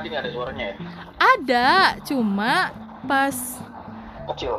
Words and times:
tadi 0.00 0.08
nggak 0.08 0.22
ada 0.24 0.32
suaranya 0.32 0.64
ya? 0.64 0.74
Ada, 1.20 1.68
cuma 2.02 2.72
pas 3.04 3.36
Kecil. 4.32 4.56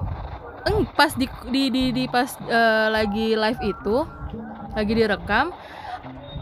eng 0.62 0.86
pas 0.94 1.12
di 1.18 1.26
di 1.50 1.64
di, 1.74 1.84
di 1.90 2.04
pas 2.06 2.30
eh, 2.38 2.88
lagi 2.94 3.34
live 3.34 3.62
itu 3.66 3.98
lagi 4.72 4.94
direkam 4.94 5.50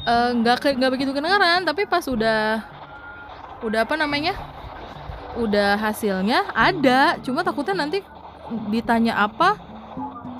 eh, 0.04 0.30
nggak 0.36 0.58
ke- 0.60 0.76
nggak 0.76 0.92
begitu 0.92 1.16
kedengaran 1.16 1.64
tapi 1.64 1.88
pas 1.88 2.04
udah 2.04 2.60
udah 3.64 3.80
apa 3.84 3.96
namanya 3.96 4.36
udah 5.40 5.80
hasilnya 5.80 6.52
ada 6.52 7.16
cuma 7.24 7.44
takutnya 7.44 7.80
nanti 7.80 8.04
ditanya 8.68 9.16
apa 9.16 9.56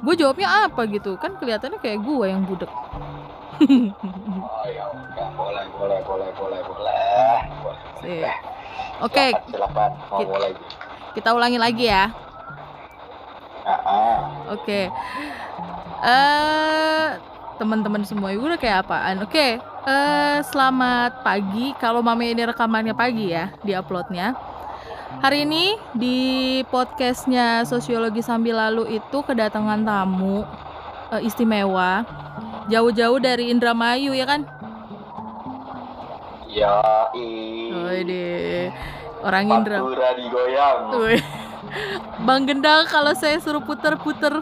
gue 0.02 0.16
jawabnya 0.18 0.68
apa 0.68 0.88
gitu 0.90 1.16
kan 1.16 1.36
kelihatannya 1.38 1.80
kayak 1.80 2.00
gue 2.04 2.26
yang 2.28 2.44
budek 2.44 2.72
Oh 3.60 4.64
ya 4.72 4.88
boleh, 5.36 5.66
boleh, 5.76 6.00
boleh, 6.08 6.30
boleh, 6.32 6.62
boleh. 6.64 7.40
boleh. 7.60 8.34
Oke 9.00 9.32
Silakan, 9.32 9.48
silakan. 9.50 9.92
Mau 10.08 10.20
Kita- 10.20 10.32
mulai. 10.32 10.52
kita 11.12 11.30
ulangi 11.32 11.58
lagi 11.58 11.86
ya 11.86 12.06
Ah, 13.62 13.82
ah. 13.86 14.18
Oke. 14.50 14.90
Eh 16.02 17.08
teman-teman 17.60 18.02
semua 18.02 18.32
ibu 18.32 18.48
udah 18.48 18.58
kayak 18.58 18.82
apaan? 18.82 19.22
Oke. 19.22 19.62
Eh 19.62 20.38
selamat 20.44 21.22
pagi. 21.22 21.76
Kalau 21.78 22.02
mame 22.02 22.34
ini 22.34 22.50
rekamannya 22.50 22.96
pagi 22.96 23.30
ya, 23.30 23.54
di 23.62 23.76
uploadnya. 23.76 24.34
Hari 25.22 25.44
ini 25.44 25.76
di 25.92 26.18
podcastnya 26.66 27.62
Sosiologi 27.62 28.22
Sambil 28.22 28.58
Lalu 28.58 28.98
itu 28.98 29.18
kedatangan 29.22 29.84
tamu 29.84 30.46
eh, 31.12 31.22
istimewa. 31.22 32.06
Jauh-jauh 32.70 33.18
dari 33.18 33.50
Indramayu 33.50 34.14
ya 34.14 34.26
kan? 34.26 34.50
Ya, 36.50 36.82
i. 37.14 37.70
ini 38.02 38.26
orang 39.22 39.46
Indra. 39.54 39.86
Pantura 39.86 40.18
digoyang. 40.18 40.90
Bang 42.26 42.50
Gendang 42.50 42.90
kalau 42.90 43.14
saya 43.14 43.38
suruh 43.38 43.62
puter-puter 43.62 44.34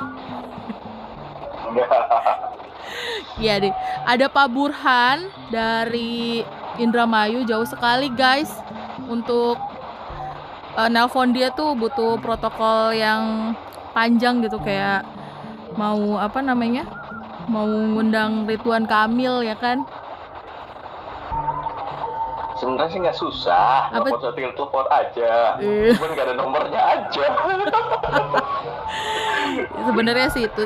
Iya 3.44 3.60
deh. 3.60 3.76
Ada 4.08 4.32
Pak 4.32 4.48
Burhan 4.56 5.28
dari 5.52 6.48
Indramayu 6.80 7.44
jauh 7.44 7.68
sekali 7.68 8.08
guys 8.08 8.56
untuk 9.12 9.60
eh, 10.80 10.88
nelpon 10.88 11.36
dia 11.36 11.52
tuh 11.52 11.76
butuh 11.76 12.16
protokol 12.24 12.96
yang 12.96 13.52
panjang 13.92 14.40
gitu 14.40 14.64
kayak 14.64 15.04
mau 15.76 16.16
apa 16.16 16.40
namanya? 16.40 16.88
Mau 17.52 17.68
ngundang 17.68 18.48
Ridwan 18.48 18.88
Kamil 18.88 19.44
ya 19.44 19.60
kan? 19.60 19.84
Sebenarnya 22.58 22.90
sih 22.90 23.00
nggak 23.00 23.18
susah. 23.18 23.94
Apa? 23.94 24.10
Apa? 24.10 24.34
tinggal 24.34 24.54
telepon 24.58 24.86
aja. 24.90 25.62
Eh. 25.62 25.94
Cuman 25.94 26.10
nggak 26.12 26.26
ada 26.26 26.36
nomornya 26.36 26.82
aja. 26.82 27.26
Sebenarnya 29.88 30.28
sih 30.30 30.44
itu 30.46 30.64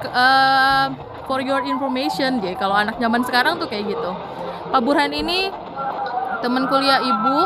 ke- 0.00 0.12
eh, 0.12 0.86
for 1.24 1.40
your 1.40 1.62
information 1.64 2.38
jadi 2.38 2.54
kalau 2.54 2.76
anak 2.76 2.98
zaman 2.98 3.22
sekarang 3.22 3.56
tuh 3.56 3.66
kayak 3.66 3.88
gitu. 3.88 4.10
Pak 4.68 4.80
Burhan 4.82 5.10
ini 5.10 5.48
teman 6.42 6.66
kuliah 6.66 7.00
ibu. 7.00 7.38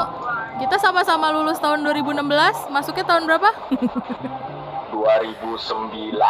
Kita 0.58 0.74
sama-sama 0.74 1.30
lulus 1.30 1.62
tahun 1.62 1.86
2016. 1.86 2.18
Masuknya 2.74 3.06
tahun 3.06 3.30
berapa? 3.30 3.50
2009 5.08 6.20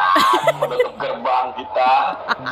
menutup 0.63 0.95
gerbang 0.95 1.47
kita. 1.59 1.93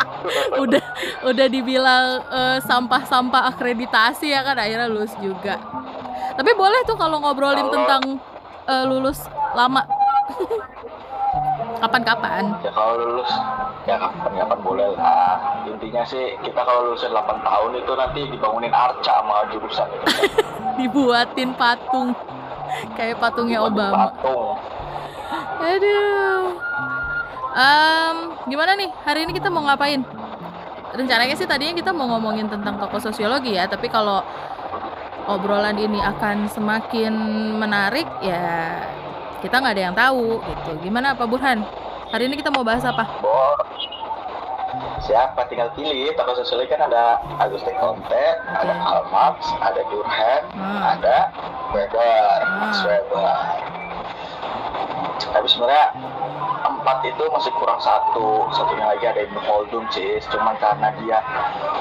udah 0.64 0.84
udah 1.22 1.46
dibilang 1.46 2.06
eh, 2.26 2.58
sampah-sampah 2.66 3.54
akreditasi 3.54 4.34
ya 4.34 4.42
kan 4.42 4.58
akhirnya 4.58 4.90
lulus 4.90 5.14
juga. 5.22 5.54
Tapi 6.34 6.50
boleh 6.52 6.82
tuh 6.84 6.98
kalau 6.98 7.22
ngobrolin 7.22 7.62
Kalau- 7.62 7.74
tentang 7.78 8.02
eh, 8.66 8.84
lulus 8.90 9.22
lama. 9.54 9.86
Kapan-kapan. 11.76 12.56
ya 12.64 12.72
kalau 12.72 12.96
lulus 12.96 13.30
ya 13.84 13.94
kapan-kapan 14.00 14.58
boleh 14.64 14.88
lah. 14.96 15.62
Intinya 15.68 16.02
sih 16.02 16.34
kita 16.40 16.64
kalau 16.64 16.90
lulusan 16.90 17.12
8 17.12 17.46
tahun 17.46 17.70
itu 17.78 17.92
nanti 17.94 18.20
dibangunin 18.26 18.72
arca 18.74 19.22
sama 19.22 19.46
jurusan. 19.52 19.86
Dibuatin 20.80 21.52
patung 21.54 22.16
kayak 22.96 23.20
patungnya 23.20 23.60
Dibuatin 23.62 23.76
Obama. 23.76 24.08
Patung. 24.10 24.56
Aduh. 25.56 26.60
Em, 27.56 28.16
gimana 28.46 28.76
nih? 28.76 28.90
Hari 29.02 29.24
ini 29.24 29.32
kita 29.32 29.48
mau 29.48 29.64
ngapain? 29.64 30.04
Rencananya 30.92 31.36
sih 31.36 31.48
tadinya 31.48 31.72
kita 31.72 31.92
mau 31.92 32.08
ngomongin 32.08 32.48
tentang 32.48 32.76
tokoh 32.76 33.00
sosiologi 33.00 33.56
ya, 33.56 33.68
tapi 33.68 33.88
kalau 33.88 34.20
obrolan 35.26 35.76
ini 35.76 35.98
akan 35.98 36.46
semakin 36.46 37.12
menarik 37.58 38.06
ya 38.22 38.80
kita 39.42 39.58
nggak 39.58 39.74
ada 39.76 39.84
yang 39.90 39.96
tahu 39.96 40.40
gitu. 40.40 40.70
Gimana 40.80 41.12
Pak 41.12 41.26
Burhan? 41.28 41.64
Hari 42.12 42.30
ini 42.30 42.38
kita 42.38 42.48
mau 42.54 42.62
bahas 42.62 42.86
apa? 42.86 43.02
Siapa 45.02 45.44
tinggal 45.48 45.72
pilih 45.76 46.12
tokoh 46.16 46.36
sosiologi 46.40 46.72
kan 46.72 46.86
ada 46.86 47.20
Auguste 47.40 47.72
Comte, 47.76 48.24
ada 48.46 48.72
Karl 48.80 49.04
Marx, 49.12 49.38
ada 49.60 49.80
Durkheim, 49.88 50.42
Hmm. 50.56 50.80
ada 50.96 51.16
Weber, 51.72 52.38
Hmm. 52.46 52.72
Weber. 52.84 53.36
Tapi 55.16 55.46
sebenarnya 55.48 55.92
empat 56.66 56.98
itu 57.06 57.24
masih 57.30 57.52
kurang 57.58 57.78
satu, 57.82 58.46
satunya 58.54 58.86
lagi 58.88 59.04
ada 59.06 59.20
Ibnu 59.26 59.40
Khaldun 59.42 59.84
cis, 59.90 60.22
cuman 60.32 60.54
karena 60.58 60.90
dia 61.02 61.18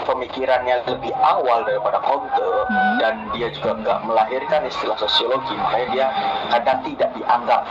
pemikirannya 0.05 0.85
lebih 0.85 1.13
awal 1.17 1.65
daripada 1.65 2.01
Comte 2.03 2.45
Hmm. 2.65 2.97
dan 2.97 3.13
dia 3.37 3.47
juga 3.53 3.77
nggak 3.77 3.99
melahirkan 4.09 4.65
istilah 4.65 4.97
sosiologi, 4.97 5.53
makanya 5.53 5.87
dia 5.93 6.07
kadang 6.49 6.79
tidak 6.81 7.09
dianggap 7.13 7.61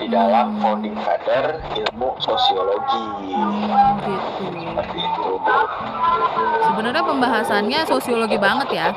di 0.00 0.06
dalam 0.08 0.56
Hmm. 0.56 0.60
founding 0.64 0.96
father 1.04 1.60
ilmu 1.76 2.16
sosiologi. 2.20 3.06
Hmm, 3.36 4.00
gitu. 4.04 4.44
Seperti 4.76 4.98
itu. 5.00 5.28
Sebenarnya 6.66 7.02
pembahasannya 7.04 7.80
sosiologi 7.88 8.36
banget 8.36 8.68
ya. 8.72 8.88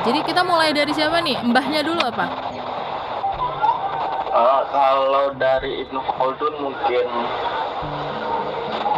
Jadi 0.00 0.18
kita 0.22 0.40
mulai 0.40 0.72
dari 0.72 0.90
siapa 0.90 1.20
nih? 1.20 1.36
Mbahnya 1.42 1.80
dulu 1.82 2.00
apa? 2.00 2.24
Eh, 4.30 4.60
kalau 4.70 5.34
dari 5.34 5.84
Ibnu 5.84 6.00
Khaldun 6.00 6.54
mungkin 6.58 7.06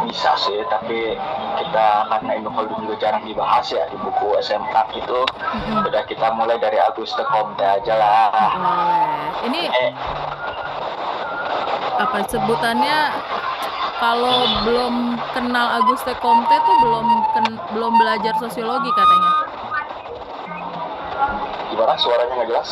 bisa 0.03 0.31
sih, 0.37 0.61
tapi 0.69 1.17
kita 1.57 1.85
karena 2.07 2.31
Ibnu 2.37 2.49
Khaldun 2.49 2.79
juga 2.85 2.95
jarang 3.01 3.25
dibahas 3.25 3.65
ya 3.67 3.83
di 3.89 3.97
buku 3.97 4.37
SMK 4.37 4.75
itu, 4.95 5.19
Mm-mm. 5.25 5.83
udah 5.83 6.03
kita 6.05 6.27
mulai 6.33 6.55
dari 6.55 6.77
Auguste 6.79 7.25
Comte 7.27 7.65
aja 7.65 7.93
lah. 7.97 8.29
Boleh. 8.53 9.17
Ini 9.43 9.61
Eh, 9.73 9.91
apa 11.93 12.23
sebutannya 12.25 12.99
kalau 13.97 14.37
belum 14.63 14.95
kenal 15.33 15.81
Auguste 15.81 16.13
Comte 16.19 16.53
tuh 16.53 16.75
belum 16.79 17.05
ken- 17.33 17.61
belum 17.73 17.93
belajar 17.97 18.37
sosiologi 18.37 18.91
katanya. 18.93 19.31
Gimana 21.83 21.99
suaranya 21.99 22.33
nggak 22.39 22.49
jelas? 22.55 22.69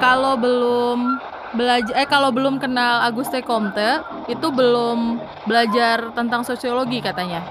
Kalau 0.00 0.32
belum 0.40 1.20
belajar 1.52 1.92
eh 1.92 2.08
kalau 2.08 2.32
belum 2.32 2.56
kenal 2.56 3.04
Auguste 3.04 3.44
Comte 3.44 4.00
itu 4.32 4.48
belum 4.48 5.20
belajar 5.44 6.08
tentang 6.16 6.40
sosiologi 6.40 7.04
katanya. 7.04 7.44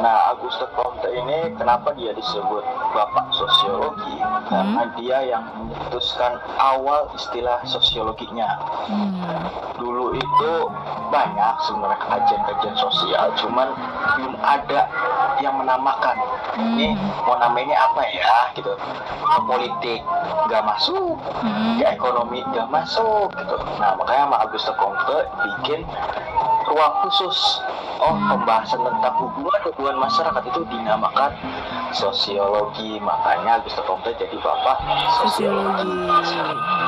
Nah, 0.00 0.32
Auguste 0.32 0.64
ini 1.14 1.38
kenapa 1.54 1.94
dia 1.94 2.10
disebut 2.10 2.62
bapak 2.90 3.26
sosiologi? 3.30 4.18
Karena 4.44 4.82
dia 4.94 5.18
yang 5.24 5.44
memutuskan 5.56 6.36
awal 6.58 7.06
istilah 7.14 7.62
sosiologinya. 7.64 8.50
Hmm. 8.84 9.48
dulu 9.74 10.14
itu 10.14 10.52
banyak 11.10 11.54
sebenarnya 11.60 11.98
kajian-kajian 11.98 12.76
sosial 12.78 13.26
cuman 13.34 13.68
belum 14.14 14.34
ada 14.38 14.86
yang 15.40 15.56
menamakan 15.56 16.14
ini 16.56 16.94
Hmm. 16.94 17.10
mau 17.26 17.36
namanya 17.36 17.74
apa 17.82 18.06
ya 18.06 18.54
gitu 18.54 18.70
ke 19.24 19.40
politik 19.44 20.00
nggak 20.46 20.62
masuk 20.62 21.16
Hmm. 21.42 21.80
ke 21.80 21.84
ekonomi 21.90 22.44
nggak 22.46 22.68
masuk 22.70 23.28
gitu 23.34 23.56
nah 23.80 23.98
makanya 23.98 24.30
sama 24.30 24.36
Auguste 24.46 24.72
Comte 24.78 25.18
bikin 25.42 25.80
ruang 26.74 26.94
khusus 27.06 27.62
oh 28.02 28.18
pembahasan 28.18 28.82
tentang 28.82 29.14
hubungan 29.22 29.60
hubungan 29.70 29.96
masyarakat 30.02 30.42
itu 30.50 30.60
dinamakan 30.66 31.30
sosiologi 31.94 32.98
makanya 32.98 33.62
Auguste 33.62 33.82
Comte 33.86 34.10
jadi 34.18 34.34
bapak 34.42 34.76
Sosiologi. 35.22 35.86
sosiologi. 35.86 36.82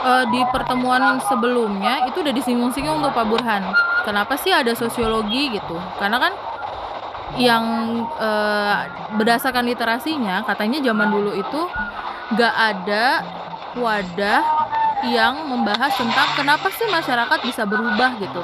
Eh, 0.00 0.24
di 0.32 0.40
pertemuan 0.48 1.20
sebelumnya 1.28 2.08
itu 2.08 2.24
udah 2.24 2.32
disinggung-singgung 2.32 3.04
tuh 3.04 3.12
Pak 3.12 3.26
Burhan. 3.28 3.68
Kenapa 4.08 4.32
sih 4.40 4.48
ada 4.48 4.72
sosiologi 4.72 5.52
gitu? 5.52 5.76
Karena 6.00 6.16
kan 6.16 6.32
yang 7.36 7.64
eh, 8.16 8.76
berdasarkan 9.20 9.68
literasinya 9.68 10.40
katanya 10.48 10.80
zaman 10.80 11.12
dulu 11.12 11.36
itu 11.36 11.60
nggak 12.32 12.54
ada 12.56 13.06
wadah 13.76 14.59
yang 15.08 15.48
membahas 15.48 15.92
tentang 15.96 16.28
kenapa 16.36 16.68
sih 16.76 16.88
masyarakat 16.88 17.38
bisa 17.44 17.64
berubah 17.64 18.20
gitu. 18.20 18.42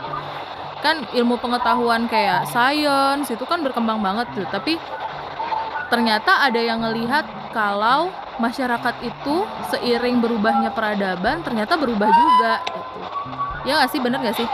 kan 0.84 1.02
ilmu 1.10 1.34
pengetahuan 1.40 2.06
kayak 2.06 2.46
science 2.46 3.32
itu 3.32 3.42
kan 3.48 3.58
berkembang 3.64 3.98
banget 3.98 4.28
tuh 4.38 4.46
tapi 4.54 4.78
ternyata 5.90 6.46
ada 6.46 6.60
yang 6.62 6.78
ngelihat 6.84 7.26
kalau 7.50 8.12
masyarakat 8.36 8.94
itu 9.02 9.36
seiring 9.72 10.20
berubahnya 10.20 10.70
peradaban 10.70 11.40
ternyata 11.42 11.74
berubah 11.80 12.06
juga 12.06 12.54
gitu. 12.68 12.98
Ya 13.66 13.80
nggak 13.80 13.90
sih? 13.90 14.00
Bener 14.04 14.18
nggak 14.20 14.36
sih? 14.36 14.48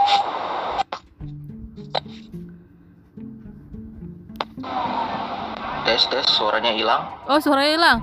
Tes 5.83 6.03
tes 6.09 6.27
suaranya 6.31 6.73
hilang. 6.73 7.03
Oh 7.27 7.43
suaranya 7.43 7.73
hilang? 7.75 7.99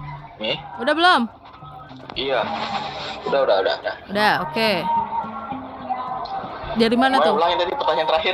Udah 0.78 0.94
belum 0.94 1.22
iya. 2.20 2.42
Udah 3.28 3.40
udah 3.48 3.56
udah 3.64 3.76
udah. 3.80 3.96
Udah 4.12 4.34
oke. 4.44 4.72
Dari 6.80 6.96
mana 6.96 7.20
Mau 7.20 7.26
tuh? 7.26 7.34
ulangin 7.36 7.58
tadi 7.60 7.74
pertanyaan 7.76 8.08
terakhir. 8.08 8.34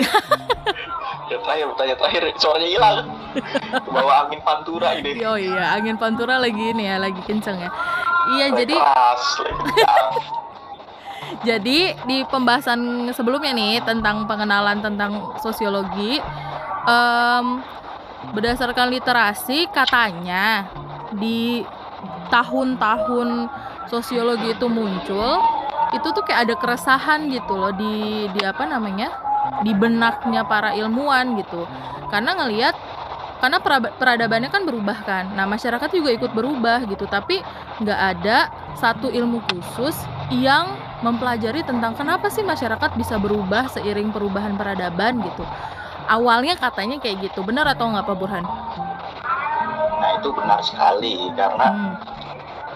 Yang 1.32 1.42
terakhir 1.42 1.66
pertanyaan 1.74 2.00
terakhir. 2.00 2.22
Suaranya 2.38 2.70
hilang. 2.70 2.98
Bawa 3.96 4.14
angin 4.28 4.42
pantura 4.46 4.90
ini. 4.98 5.22
Oh 5.26 5.38
iya 5.38 5.74
angin 5.74 5.98
pantura 5.98 6.38
lagi 6.38 6.74
ini 6.74 6.86
ya 6.86 7.02
lagi 7.02 7.22
kenceng 7.26 7.58
ya. 7.58 7.70
Iya 8.26 8.46
Lagi 8.52 8.58
jadi 8.66 8.76
keras 8.78 9.24
lagi. 9.42 9.62
Jadi 11.42 11.90
di 12.06 12.18
pembahasan 12.30 13.10
sebelumnya 13.12 13.52
nih 13.52 13.82
tentang 13.82 14.30
pengenalan 14.30 14.78
tentang 14.78 15.36
sosiologi, 15.42 16.22
em, 16.86 17.46
berdasarkan 18.30 18.94
literasi 18.94 19.66
katanya 19.74 20.70
di 21.18 21.66
tahun-tahun 22.30 23.50
sosiologi 23.88 24.54
itu 24.54 24.68
muncul, 24.70 25.42
itu 25.94 26.08
tuh 26.12 26.24
kayak 26.26 26.50
ada 26.50 26.56
keresahan 26.58 27.30
gitu 27.30 27.54
loh 27.56 27.72
di 27.74 28.26
di 28.34 28.42
apa 28.44 28.66
namanya? 28.66 29.10
Di 29.62 29.72
benaknya 29.78 30.42
para 30.44 30.74
ilmuwan 30.74 31.38
gitu, 31.38 31.70
karena 32.10 32.34
ngelihat 32.34 32.76
karena 33.40 33.62
peradabannya 34.00 34.50
kan 34.50 34.66
berubah 34.66 34.98
kan, 35.06 35.30
nah 35.38 35.46
masyarakat 35.46 35.92
juga 35.94 36.10
ikut 36.18 36.32
berubah 36.34 36.88
gitu, 36.90 37.06
tapi 37.06 37.46
nggak 37.84 38.00
ada 38.18 38.50
satu 38.74 39.12
ilmu 39.14 39.44
khusus 39.52 39.94
yang 40.34 40.74
mempelajari 41.06 41.62
tentang 41.62 41.94
kenapa 41.94 42.32
sih 42.34 42.42
masyarakat 42.42 42.98
bisa 42.98 43.22
berubah 43.22 43.70
seiring 43.70 44.10
perubahan 44.10 44.58
peradaban 44.58 45.22
gitu. 45.22 45.46
Awalnya 46.10 46.58
katanya 46.58 46.98
kayak 46.98 47.30
gitu, 47.30 47.46
benar 47.46 47.70
atau 47.70 47.90
nggak 47.92 48.06
Pak 48.06 48.18
Burhan? 48.18 48.46
nah 49.96 50.10
itu 50.22 50.30
benar 50.34 50.60
sekali. 50.62 51.30
Karena 51.34 51.66
Hmm, 51.72 51.94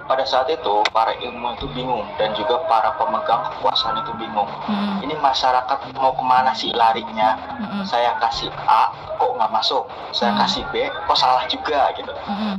pada 0.09 0.25
saat 0.25 0.49
itu 0.49 0.81
para 0.89 1.13
ilmu 1.21 1.53
itu 1.53 1.69
bingung 1.77 2.01
dan 2.17 2.33
juga 2.33 2.57
para 2.65 2.97
pemegang 2.97 3.45
kekuasaan 3.53 4.01
itu 4.01 4.09
bingung. 4.17 4.49
Hmm, 4.65 5.05
ini 5.05 5.13
masyarakat 5.21 5.79
mau 5.93 6.17
ke 6.17 6.23
mana 6.25 6.49
sih 6.57 6.73
larinya? 6.73 7.37
Hmm, 7.61 7.85
saya 7.85 8.17
kasih 8.17 8.49
A 8.65 8.89
kok 9.21 9.31
nggak 9.37 9.53
masuk? 9.53 9.85
Saya 10.09 10.33
Hmm. 10.33 10.41
kasih 10.41 10.65
B 10.73 10.89
kok 10.89 11.13
salah 11.13 11.45
juga 11.45 11.93
gitu. 11.93 12.09
Hmm, 12.25 12.57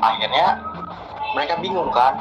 akhirnya 0.00 0.56
mereka 1.36 1.60
bingung 1.60 1.92
kan 1.92 2.16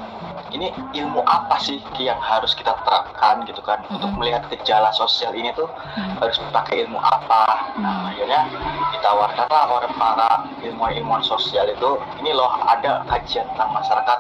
ini 0.52 0.72
ilmu 0.96 1.24
apa 1.24 1.56
sih 1.60 1.80
yang 2.00 2.20
harus 2.20 2.52
kita 2.52 2.76
terapkan 2.84 3.44
gitu 3.48 3.64
kan? 3.64 3.80
Untuk 3.88 4.12
Mm-mm. 4.12 4.20
melihat 4.20 4.44
gejala 4.52 4.92
sosial 4.92 5.32
ini 5.32 5.52
tuh 5.56 5.68
hmm, 5.96 6.20
harus 6.20 6.36
pakai 6.52 6.84
ilmu 6.84 7.00
apa? 7.00 7.72
Hmm. 7.76 7.84
nah 7.88 8.12
akhirnya 8.12 8.44
ditawarkanlah 8.92 9.66
oleh 9.72 9.90
para 9.96 10.30
ilmuwan-ilmuwan 10.60 11.24
sosial 11.24 11.68
itu 11.68 11.90
ini 12.20 12.36
loh 12.36 12.52
ada 12.68 13.04
kajian 13.08 13.48
tentang 13.56 13.72
masyarakat 13.72 14.20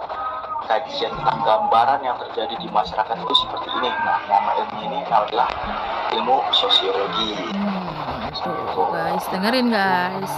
kajian 0.67 1.11
tentang 1.15 1.39
gambaran 1.47 1.99
yang 2.03 2.19
terjadi 2.19 2.53
di 2.59 2.67
masyarakat 2.69 3.15
itu 3.15 3.35
seperti 3.47 3.67
ini 3.81 3.89
nah 4.03 4.19
nama 4.27 4.51
ilmu 4.63 4.77
ini 4.91 4.99
adalah 5.07 5.49
ilmu 6.13 6.43
sosiologi 6.53 7.33
hmm. 7.55 7.87
Guys, 8.77 9.25
dengerin 9.33 9.73
guys. 9.73 10.31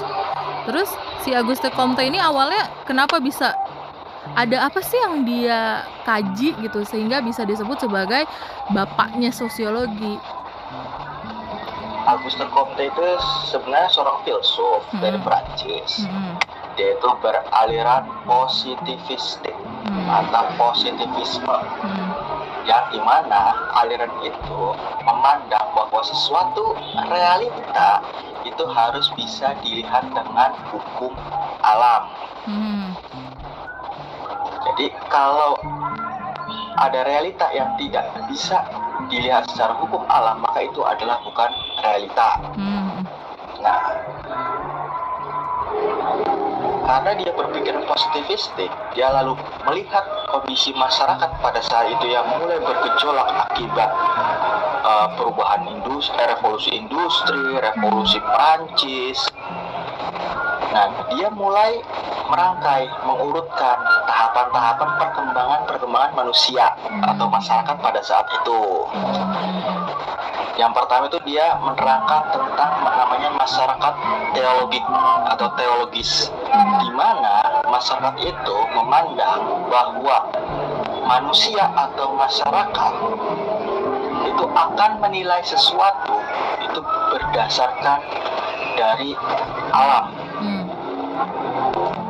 Terus 0.64 0.90
si 1.26 1.36
Auguste 1.36 1.68
Comte 1.74 2.00
ini 2.06 2.16
awalnya 2.16 2.72
kenapa 2.88 3.20
bisa 3.20 3.52
ada 4.38 4.70
apa 4.70 4.80
sih 4.80 4.96
yang 4.96 5.26
dia 5.26 5.84
kaji 6.06 6.54
gitu 6.64 6.86
sehingga 6.86 7.20
bisa 7.20 7.44
disebut 7.44 7.82
sebagai 7.82 8.24
bapaknya 8.72 9.34
sosiologi? 9.34 10.16
Auguste 12.08 12.46
Comte 12.54 12.84
itu 12.88 13.06
sebenarnya 13.52 13.90
seorang 13.92 14.24
filsuf 14.24 14.88
dari 15.00 15.18
Mm-mm. 15.18 15.26
Prancis 15.26 15.92
Hmm, 16.00 16.34
dia 16.78 16.96
itu 16.96 17.10
beraliran 17.20 18.08
positivistik 18.24 19.56
hmm, 19.90 20.08
atau 20.08 20.46
positivisme. 20.56 21.58
Hmm, 21.84 22.08
yang 22.68 22.86
di 22.94 23.00
mana 23.02 23.56
aliran 23.82 24.14
itu 24.22 24.62
memandang 25.02 25.68
bahwa 25.74 26.00
sesuatu 26.06 26.78
realita 27.10 28.04
itu 28.46 28.64
harus 28.70 29.10
bisa 29.18 29.58
dilihat 29.60 30.06
dengan 30.14 30.54
hukum 30.70 31.18
alam. 31.66 32.14
hmm, 32.46 32.94
Jadi 34.70 34.86
kalau 35.10 35.58
ada 36.78 37.02
realita 37.08 37.50
yang 37.56 37.74
tidak 37.80 38.06
bisa 38.30 38.62
dilihat 39.10 39.48
secara 39.50 39.74
hukum 39.82 40.06
alam 40.06 40.44
maka 40.44 40.62
itu 40.62 40.82
adalah 40.86 41.18
bukan 41.26 41.50
realita. 41.82 42.30
hmm, 42.54 43.08
Nah, 43.60 43.82
karena 46.90 47.12
dia 47.22 47.32
berpikir 47.38 47.76
positivistik, 47.86 48.72
dia 48.98 49.08
lalu 49.14 49.38
melihat 49.68 50.02
kondisi 50.32 50.74
masyarakat 50.74 51.30
pada 51.38 51.62
saat 51.62 51.92
itu 51.92 52.06
yang 52.10 52.26
mulai 52.40 52.58
bergejolak 52.58 53.30
akibat 53.52 53.90
uh, 54.82 55.08
perubahan 55.14 55.70
industri, 55.70 56.18
revolusi 56.18 56.70
industri, 56.74 57.62
revolusi 57.62 58.18
Prancis. 58.24 59.20
Nah, 60.70 60.90
dia 61.14 61.30
mulai 61.34 61.82
merangkai, 62.30 62.86
mengurutkan 63.06 63.78
tahapan-tahapan 64.06 64.90
perkembangan-perkembangan 65.80 66.12
manusia 66.20 66.66
atau 67.08 67.26
masyarakat 67.32 67.76
pada 67.80 68.02
saat 68.04 68.28
itu. 68.28 68.60
Yang 70.60 70.72
pertama 70.76 71.08
itu 71.08 71.20
dia 71.24 71.56
menerangkan 71.64 72.36
tentang 72.36 72.72
namanya 72.84 73.32
masyarakat 73.40 73.94
teologik 74.36 74.84
atau 75.32 75.48
teologis, 75.56 76.28
di 76.84 76.90
mana 76.92 77.64
masyarakat 77.64 78.16
itu 78.20 78.56
memandang 78.76 79.72
bahwa 79.72 80.28
manusia 81.08 81.64
atau 81.64 82.12
masyarakat 82.12 82.94
itu 84.28 84.44
akan 84.52 84.92
menilai 85.00 85.40
sesuatu 85.48 86.20
itu 86.60 86.80
berdasarkan 86.84 88.04
dari 88.76 89.16
alam 89.72 90.12
hmm, 90.44 90.64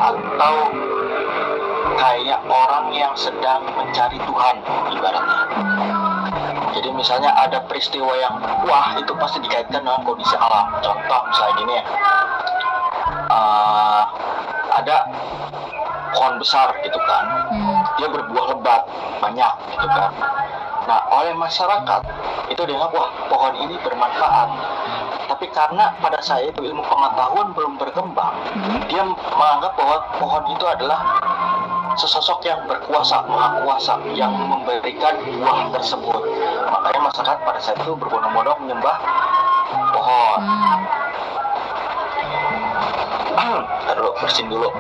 atau 0.02 0.54
kayak 2.00 2.40
orang 2.48 2.96
yang 2.96 3.12
sedang 3.20 3.68
mencari 3.76 4.16
Tuhan 4.24 4.56
ibaratnya. 4.96 5.44
Jadi 6.80 6.90
misalnya 6.96 7.36
ada 7.36 7.60
peristiwa 7.68 8.16
yang 8.16 8.40
wah 8.64 8.96
itu 8.96 9.12
pasti 9.20 9.44
dikaitkan 9.44 9.84
dengan 9.84 10.00
kondisi 10.08 10.36
alam. 10.40 10.72
Contoh 10.80 11.22
misalnya 11.28 11.54
gini 11.60 11.74
ya, 11.76 11.84
eh, 13.28 14.04
ada 14.80 14.98
pohon 16.16 16.40
besar 16.40 16.72
gitu 16.82 17.00
kan, 17.04 17.26
dia 18.00 18.08
berbuah 18.08 18.46
lebat 18.56 18.82
banyak 19.20 19.54
gitu 19.76 19.88
kan. 19.92 20.12
Nah 20.88 21.00
oleh 21.12 21.36
masyarakat 21.36 22.02
itu 22.50 22.62
dianggap 22.64 22.96
wah 22.96 23.10
pohon 23.28 23.54
ini 23.60 23.76
bermanfaat. 23.84 24.50
Tapi 25.30 25.46
karena 25.54 25.94
pada 26.02 26.18
saya 26.26 26.50
itu 26.50 26.66
ilmu 26.66 26.82
pengetahuan 26.90 27.54
belum 27.54 27.78
berkembang, 27.78 28.34
hmm, 28.50 28.82
dia 28.90 29.06
menganggap 29.38 29.78
bahwa 29.78 29.98
pohon 30.18 30.44
itu 30.58 30.66
adalah 30.66 31.00
sesosok 31.98 32.46
yang 32.46 32.62
berkuasa, 32.70 33.26
maha 33.26 33.64
kuasa, 33.64 33.98
yang 34.14 34.34
memberikan 34.36 35.18
buah 35.24 35.72
tersebut. 35.74 36.22
Makanya 36.70 37.02
masyarakat 37.10 37.38
pada 37.42 37.60
saat 37.64 37.78
itu 37.82 37.94
berbondong-bondong 37.98 38.60
menyembah 38.68 38.98
pohon. 39.96 40.40
hmm. 40.44 40.80
Ntar 43.40 43.96
dulu, 43.98 44.12
bersin 44.22 44.46
dulu. 44.52 44.70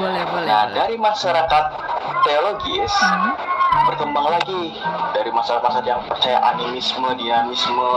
boleh 0.00 0.24
boleh. 0.32 0.46
Nah, 0.48 0.62
boleh. 0.66 0.74
dari 0.74 0.96
masyarakat 0.98 1.64
teologis, 2.24 2.94
Hmm, 2.98 3.34
berkembang 3.88 4.26
lagi 4.28 4.76
dari 5.16 5.30
masyarakat 5.32 5.84
yang 5.84 6.00
percaya 6.06 6.38
animisme, 6.54 7.08
dinamisme, 7.16 7.90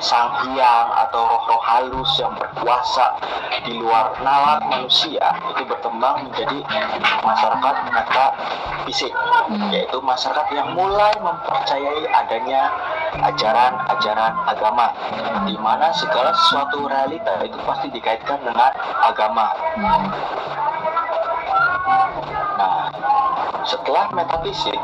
sang 0.00 0.32
hyang 0.48 0.88
atau 1.08 1.28
roh-roh 1.28 1.62
halus 1.62 2.10
yang 2.16 2.32
berkuasa 2.36 3.20
di 3.68 3.76
luar 3.76 4.16
nalar 4.24 4.64
manusia. 4.64 5.22
Itu 5.56 5.68
berkembang 5.68 6.28
menjadi 6.28 6.58
masyarakat 7.24 7.74
meta 7.92 8.26
fisik 8.88 9.12
Hmm. 9.50 9.66
yaitu 9.74 9.98
masyarakat 9.98 10.46
yang 10.54 10.78
mulai 10.78 11.10
mempercayai 11.18 12.06
adanya 12.14 12.70
ajaran-ajaran 13.18 14.32
agama 14.46 14.94
di 15.42 15.58
mana 15.58 15.90
segala 15.90 16.30
sesuatu 16.38 16.86
realita 16.86 17.42
itu 17.42 17.58
pasti 17.66 17.90
dikaitkan 17.90 18.38
dengan 18.46 18.70
agama. 19.02 19.50
Hmm, 19.74 20.06
setelah 23.70 24.10
metafisik 24.10 24.74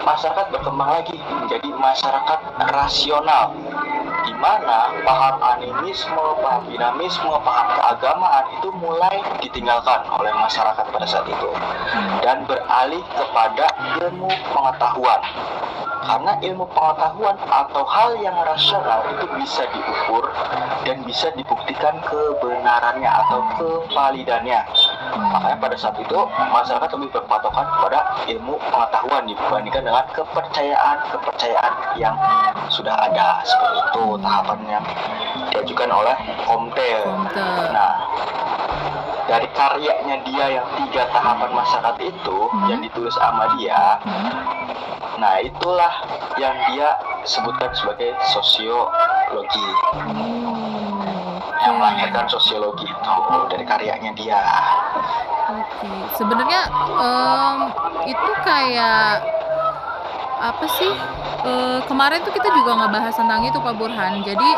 masyarakat 0.00 0.46
berkembang 0.48 0.88
lagi 0.88 1.20
menjadi 1.20 1.68
masyarakat 1.68 2.40
rasional 2.72 3.52
di 4.24 4.32
mana 4.40 4.92
paham 5.04 5.36
animisme, 5.40 6.24
paham 6.40 6.64
dinamisme, 6.72 7.28
paham 7.44 7.66
keagamaan 7.76 8.44
itu 8.56 8.68
mulai 8.80 9.16
ditinggalkan 9.44 10.00
oleh 10.16 10.32
masyarakat 10.32 10.84
pada 10.88 11.06
saat 11.06 11.28
itu 11.28 11.50
dan 12.24 12.48
beralih 12.48 13.04
kepada 13.12 13.68
ilmu 14.00 14.32
pengetahuan. 14.52 15.20
Karena 16.08 16.40
ilmu 16.40 16.64
pengetahuan 16.72 17.36
atau 17.36 17.84
hal 17.84 18.16
yang 18.24 18.36
rasional 18.48 19.04
itu 19.12 19.28
bisa 19.36 19.68
diukur 19.76 20.24
dan 20.88 21.04
bisa 21.04 21.28
dibuktikan 21.36 22.00
kebenarannya 22.00 23.10
atau 23.12 23.44
kevalidannya. 23.60 24.87
Makanya 25.14 25.56
pada 25.56 25.76
saat 25.78 25.96
itu 25.98 26.18
masyarakat 26.36 26.88
lebih 26.98 27.10
berpatokan 27.14 27.66
kepada 27.66 27.98
ilmu 28.28 28.54
pengetahuan 28.68 29.22
dibandingkan 29.24 29.82
dengan 29.84 30.04
kepercayaan-kepercayaan 30.12 31.72
yang 31.96 32.16
sudah 32.68 32.94
ada 32.96 33.40
seperti 33.46 33.78
itu 33.80 34.04
tahapan 34.20 34.58
yang 34.68 34.84
diajukan 35.52 35.90
oleh. 35.92 36.16
Komtel. 36.44 37.04
Nah, 37.72 37.94
dari 39.28 39.48
karyanya 39.52 40.16
dia 40.24 40.46
yang 40.60 40.66
tiga 40.80 41.04
tahapan 41.12 41.52
masyarakat 41.52 41.96
itu 42.00 42.38
Hmm. 42.48 42.68
yang 42.72 42.80
ditulis 42.80 43.12
sama 43.12 43.44
dia, 43.60 44.00
Hmm. 44.00 44.32
nah 45.20 45.36
itulah 45.36 45.92
yang 46.40 46.56
dia 46.72 46.96
sebutkan 47.28 47.68
sebagai 47.76 48.16
sosiologi 48.32 49.68
Hmm, 49.92 50.97
yang 51.64 51.74
oke. 51.74 51.80
melahirkan 51.82 52.26
sosiologi 52.30 52.86
itu 52.86 53.14
dari 53.50 53.64
karyanya 53.66 54.12
dia. 54.14 54.42
Oke, 55.48 55.90
sebenarnya 56.20 56.60
em, 57.00 57.58
itu 58.04 58.30
kayak 58.44 59.24
apa 60.38 60.66
sih? 60.78 60.92
Eh, 61.38 61.78
kemarin 61.86 62.22
tuh 62.22 62.34
kita 62.34 62.50
juga 62.50 62.78
ngebahas 62.84 63.14
tentang 63.14 63.42
itu 63.46 63.58
Pak 63.58 63.74
Burhan. 63.78 64.22
Jadi 64.22 64.50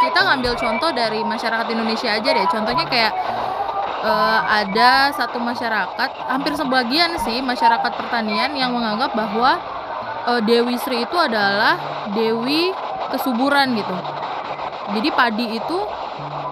kita 0.00 0.18
ngambil 0.24 0.52
contoh 0.56 0.90
dari 0.96 1.20
masyarakat 1.24 1.66
Indonesia 1.68 2.08
aja 2.16 2.30
deh. 2.30 2.46
Contohnya 2.48 2.84
kayak 2.88 3.12
eh, 4.04 4.40
ada 4.64 5.12
satu 5.12 5.36
masyarakat, 5.40 6.10
hampir 6.28 6.56
sebagian 6.56 7.16
sih 7.20 7.44
masyarakat 7.44 7.92
pertanian 7.96 8.52
yang 8.56 8.72
menganggap 8.72 9.12
bahwa 9.12 9.60
eh, 10.28 10.40
Dewi 10.44 10.76
Sri 10.80 11.04
itu 11.04 11.16
adalah 11.16 11.76
dewi 12.16 12.72
kesuburan 13.12 13.76
gitu. 13.76 13.96
Jadi 14.90 15.08
padi 15.14 15.46
itu 15.58 15.78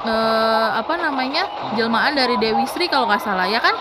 eh, 0.09 0.69
apa 0.81 0.95
namanya 0.97 1.45
jelmaan 1.77 2.17
dari 2.17 2.41
Dewi 2.41 2.65
Sri 2.65 2.89
kalau 2.89 3.05
nggak 3.05 3.21
salah 3.21 3.45
ya 3.45 3.61
kan? 3.61 3.77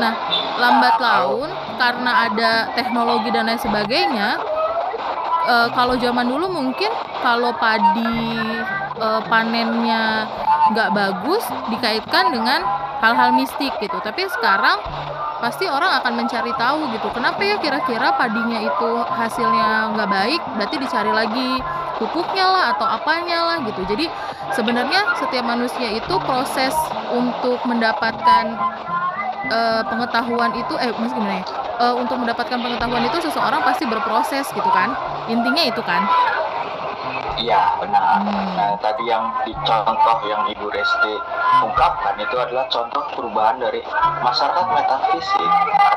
Nah 0.00 0.12
lambat 0.56 0.96
laun 0.96 1.52
karena 1.76 2.32
ada 2.32 2.52
teknologi 2.72 3.28
dan 3.28 3.52
lain 3.52 3.60
sebagainya, 3.60 4.40
eh, 5.46 5.68
kalau 5.76 6.00
zaman 6.00 6.24
dulu 6.24 6.48
mungkin 6.48 6.88
kalau 7.20 7.52
padi 7.60 8.16
eh, 8.96 9.22
panennya 9.28 10.24
nggak 10.72 10.90
bagus 10.94 11.44
dikaitkan 11.68 12.32
dengan 12.32 12.64
hal-hal 13.02 13.34
mistik 13.36 13.74
gitu. 13.82 13.98
Tapi 14.00 14.24
sekarang 14.30 14.78
pasti 15.42 15.66
orang 15.66 15.98
akan 15.98 16.22
mencari 16.22 16.54
tahu 16.54 16.86
gitu. 16.94 17.10
Kenapa 17.10 17.42
ya 17.42 17.58
kira-kira 17.58 18.14
padinya 18.14 18.62
itu 18.62 18.90
hasilnya 19.10 19.90
nggak 19.98 20.08
baik? 20.08 20.40
Berarti 20.54 20.76
dicari 20.78 21.10
lagi 21.10 21.50
pupuknya 22.02 22.42
lah 22.42 22.64
atau 22.74 22.86
apanya 22.86 23.38
lah 23.46 23.56
gitu. 23.62 23.86
Jadi 23.86 24.10
sebenarnya 24.50 25.14
setiap 25.22 25.46
manusia 25.46 25.94
itu 25.94 26.14
proses 26.26 26.74
untuk 27.14 27.62
mendapatkan 27.62 28.58
eh, 29.46 29.82
pengetahuan 29.86 30.50
itu 30.58 30.74
eh 30.82 30.90
maksud 30.90 31.14
gimana 31.14 31.38
ya? 31.38 31.44
Eh, 31.82 31.94
untuk 31.94 32.18
mendapatkan 32.18 32.58
pengetahuan 32.58 33.06
itu 33.06 33.18
seseorang 33.22 33.62
pasti 33.62 33.86
berproses 33.86 34.50
gitu 34.50 34.70
kan. 34.74 34.90
Intinya 35.30 35.62
itu 35.62 35.82
kan. 35.86 36.02
Iya 37.40 37.62
benar. 37.80 38.20
Hmm. 38.22 38.56
Nah 38.56 38.70
tadi 38.80 39.08
yang 39.08 39.24
dicontoh 39.46 40.18
yang 40.28 40.42
Ibu 40.52 40.66
Resti 40.68 41.14
ungkapkan 41.64 42.16
itu 42.20 42.36
adalah 42.36 42.68
contoh 42.68 43.02
perubahan 43.16 43.56
dari 43.60 43.80
masyarakat 44.20 44.66
metafisik 44.72 45.50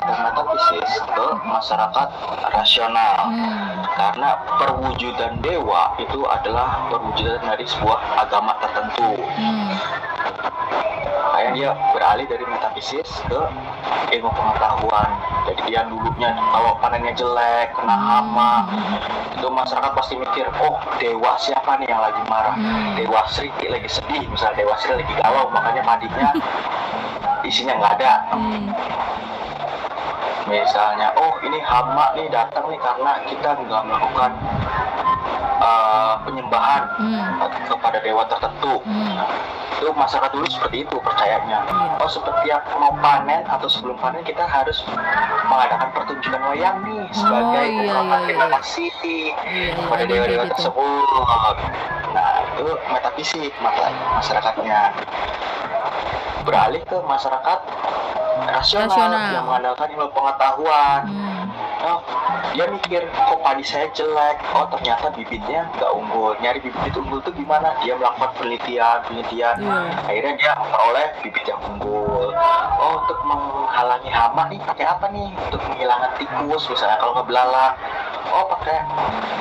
atau 0.03 0.15
metafisis 0.21 0.91
ke 1.11 1.27
masyarakat 1.43 2.07
rasional. 2.55 3.17
Hmm. 3.31 3.83
Karena 3.95 4.29
perwujudan 4.59 5.39
dewa 5.43 5.95
itu 5.99 6.19
adalah 6.27 6.87
perwujudan 6.91 7.41
dari 7.43 7.65
sebuah 7.67 7.99
agama 8.27 8.55
tertentu. 8.63 9.11
Hmm. 9.35 9.71
Makanya 11.45 11.77
dia 11.77 11.93
beralih 11.93 12.25
dari 12.25 12.45
metafisis 12.49 13.05
ke 13.29 13.41
ilmu 14.17 14.33
pengetahuan. 14.33 15.09
Jadi 15.45 15.77
yang 15.77 15.93
dulunya 15.93 16.33
kalau 16.33 16.73
panennya 16.81 17.13
jelek, 17.13 17.69
kena 17.77 17.93
hama, 17.93 18.53
itu 19.37 19.45
masyarakat 19.45 19.93
pasti 19.93 20.17
mikir, 20.17 20.49
oh 20.57 20.81
dewa 20.97 21.37
siapa 21.37 21.77
nih 21.77 21.93
yang 21.93 22.01
lagi 22.01 22.21
marah? 22.25 22.57
Hmm. 22.57 22.97
Dewa 22.97 23.21
Sri 23.29 23.53
lagi 23.61 23.85
sedih, 23.85 24.25
misalnya 24.25 24.65
Dewa 24.65 24.73
Sri 24.81 24.97
lagi 24.97 25.13
galau, 25.21 25.53
makanya 25.53 25.85
padinya 25.85 26.33
isinya 27.49 27.77
nggak 27.77 27.93
ada. 28.01 28.13
Hmm. 28.33 28.65
Misalnya, 30.45 31.09
oh 31.17 31.33
ini 31.41 31.57
hama 31.59 32.13
nih 32.13 32.29
datang 32.29 32.69
nih 32.69 32.77
karena 32.77 33.11
kita 33.25 33.49
nggak 33.57 33.81
melakukan 33.83 34.31
uh, 35.57 36.13
penyembahan 36.21 36.85
Hmm. 36.95 37.41
kepada 37.65 37.97
dewa 37.99 38.23
tertentu. 38.25 38.77
Hmm. 38.85 39.17
Itu 39.75 39.91
masyarakat 39.91 40.31
dulu 40.31 40.47
seperti 40.47 40.87
itu 40.87 40.95
percayanya. 41.01 41.59
Iya. 41.65 41.99
Oh 41.99 42.07
setiap 42.07 42.61
mau 42.79 42.93
panen 43.03 43.43
atau 43.43 43.67
sebelum 43.67 43.99
panen 43.99 44.23
kita 44.23 44.45
harus 44.45 44.79
mengadakan 45.45 45.91
pertunjukan 45.91 46.41
wayang 46.47 46.77
nih 46.85 47.03
sebagai 47.11 47.65
iya, 47.65 47.91
ungkapan 47.91 48.19
iya, 48.21 48.25
terima 48.25 48.45
iya. 48.45 48.53
kasih 48.55 48.89
Iya, 49.03 49.35
iya, 49.43 49.71
kepada 49.75 49.91
ada 49.91 50.01
yang 50.01 50.09
dewa-dewa 50.15 50.43
gitu. 50.45 50.53
tersebut. 50.55 51.55
Nah 52.15 52.29
itu 52.47 52.65
metafisik 52.87 53.51
masyarakatnya 54.15 54.79
beralih 56.45 56.81
ke 56.85 56.97
masyarakat 57.01 57.59
rasional, 58.43 58.91
Rasional. 58.91 59.31
yang 59.31 59.45
mengandalkan 59.47 59.87
ilmu 59.95 60.09
pengetahuan. 60.11 61.01
Hmm. 61.07 61.47
Oh, 61.85 61.99
dia 62.55 62.65
mikir 62.71 63.05
kok 63.13 63.39
padi 63.45 63.61
saya 63.61 63.85
jelek. 63.93 64.41
Oh 64.57 64.65
ternyata 64.73 65.11
bibitnya 65.13 65.69
nggak 65.77 65.91
unggul. 65.93 66.33
Nyari 66.41 66.59
bibit 66.63 66.95
unggul 66.97 67.21
tuh 67.21 67.35
gimana? 67.35 67.77
Dia 67.85 67.93
melakukan 67.99 68.31
penelitian, 68.39 69.05
penelitian. 69.05 69.55
Iya. 69.61 69.77
Akhirnya 70.07 70.33
dia 70.39 70.51
memperoleh 70.57 71.07
bibit 71.21 71.45
yang 71.45 71.61
unggul. 71.61 72.33
Oh 72.81 72.91
untuk 73.05 73.19
menghalangi 73.27 74.09
hama 74.09 74.49
nih 74.49 74.59
pakai 74.65 74.85
apa 74.87 75.05
nih? 75.13 75.29
Untuk 75.45 75.61
menghilangkan 75.67 76.11
tikus 76.17 76.63
misalnya 76.71 76.97
kalau 76.97 77.13
ngebelalang. 77.21 77.73
Oh 78.29 78.45
pakai 78.49 78.79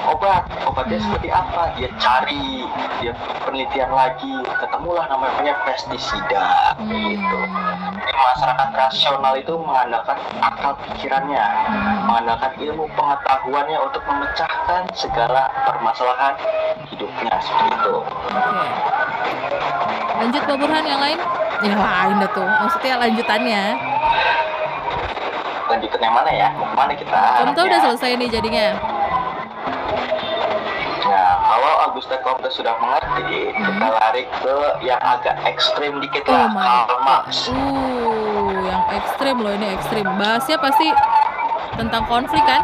obat. 0.08 0.42
Obatnya 0.68 0.98
seperti 1.00 1.28
apa? 1.32 1.72
Dia 1.76 1.88
cari, 1.96 2.68
dia 3.00 3.12
penelitian 3.44 3.90
lagi. 3.92 4.34
Ketemulah 4.44 5.08
namanya 5.08 5.54
pestisida. 5.64 6.76
Hmm. 6.76 6.88
Gitu. 6.90 7.38
Jadi 8.04 8.12
masyarakat 8.12 8.68
rasional 8.76 9.34
itu 9.40 9.52
mengandalkan 9.56 10.18
akal 10.44 10.72
pikirannya, 10.84 11.44
Hmm. 11.44 12.08
mengandalkan 12.08 12.52
ilmu 12.60 12.84
pengetahuannya 12.92 13.78
untuk 13.80 14.02
memecahkan 14.04 14.82
segala 14.92 15.48
permasalahan 15.64 16.34
hidupnya 16.92 17.34
seperti 17.40 17.68
itu. 17.80 17.94
Oke. 18.04 18.68
Lanjut 20.14 20.42
Pak 20.46 20.56
Burhan 20.56 20.84
yang 20.86 21.00
lain? 21.02 21.18
Yang 21.64 21.80
lain 21.80 22.14
dah 22.22 22.30
tuh. 22.32 22.48
Maksudnya 22.48 22.94
lanjutannya. 23.02 23.64
Lanjutan 25.74 26.00
yang 26.06 26.14
mana 26.14 26.30
ya? 26.30 26.48
Mau 26.54 26.70
ke 26.70 26.76
mana 26.78 26.92
kita? 26.94 27.18
Kamu 27.42 27.52
tahu 27.58 27.66
udah 27.66 27.80
selesai 27.82 28.10
nih 28.14 28.28
jadinya. 28.30 28.66
Nah, 31.04 31.30
kalau 31.42 31.72
Augusta 31.90 32.16
Comte 32.22 32.48
sudah 32.54 32.78
mengerti, 32.78 33.50
kita 33.50 33.86
lari 33.90 34.22
ke 34.30 34.56
yang 34.86 35.02
agak 35.02 35.34
ekstrim 35.42 35.98
dikit 35.98 36.22
Hmm. 36.30 36.54
Oh 36.54 36.62
lah, 36.62 36.86
Karl. 36.86 37.02
Marx. 37.02 37.28
Uh, 37.50 38.54
yang 38.70 38.82
ekstrim 38.94 39.36
loh 39.42 39.50
ini 39.50 39.74
ekstrim. 39.74 40.06
Bahasnya 40.06 40.56
pasti 40.62 40.94
tentang 41.74 42.06
konflik 42.06 42.42
kan? 42.46 42.62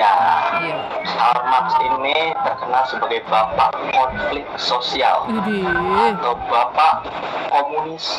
Iya, 0.00 0.16
Iya. 0.64 0.76
Karl 1.12 1.44
Marx 1.52 1.76
ini 1.84 2.32
terkenal 2.40 2.84
sebagai 2.88 3.20
bapak 3.28 3.68
konflik 3.92 4.48
sosial 4.56 5.28
Idih. 5.28 5.68
atau 6.16 6.32
bapak 6.48 7.04
komunis 7.52 8.16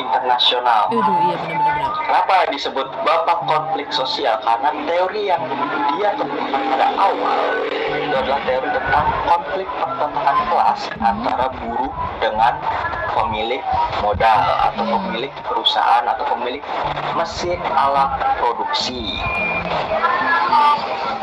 internasional. 0.00 0.88
Iya 0.88 1.00
benar-benar. 1.04 1.60
benar. 1.68 1.92
Kenapa 2.08 2.36
disebut 2.48 2.88
bapak 3.04 3.38
konflik 3.44 3.88
sosial? 3.92 4.40
Karena 4.40 4.72
teori 4.88 5.28
yang 5.28 5.42
dia 5.96 6.16
temukan 6.16 6.62
pada 6.72 6.88
awal 6.96 7.40
itu 8.12 8.20
adalah 8.20 8.44
teori 8.44 8.68
tentang 8.76 9.06
konflik 9.24 9.68
pertentangan 9.80 10.38
kelas 10.52 10.80
antara 11.00 11.46
buruh 11.48 11.92
dengan 12.20 12.60
pemilik 13.16 13.64
modal 14.04 14.40
atau 14.68 14.84
Hmm. 14.84 14.92
pemilik 15.00 15.32
perusahaan 15.48 16.04
atau 16.04 16.24
pemilik 16.36 16.60
mesin 17.16 17.56
alat 17.72 18.12
produksi. 18.36 19.16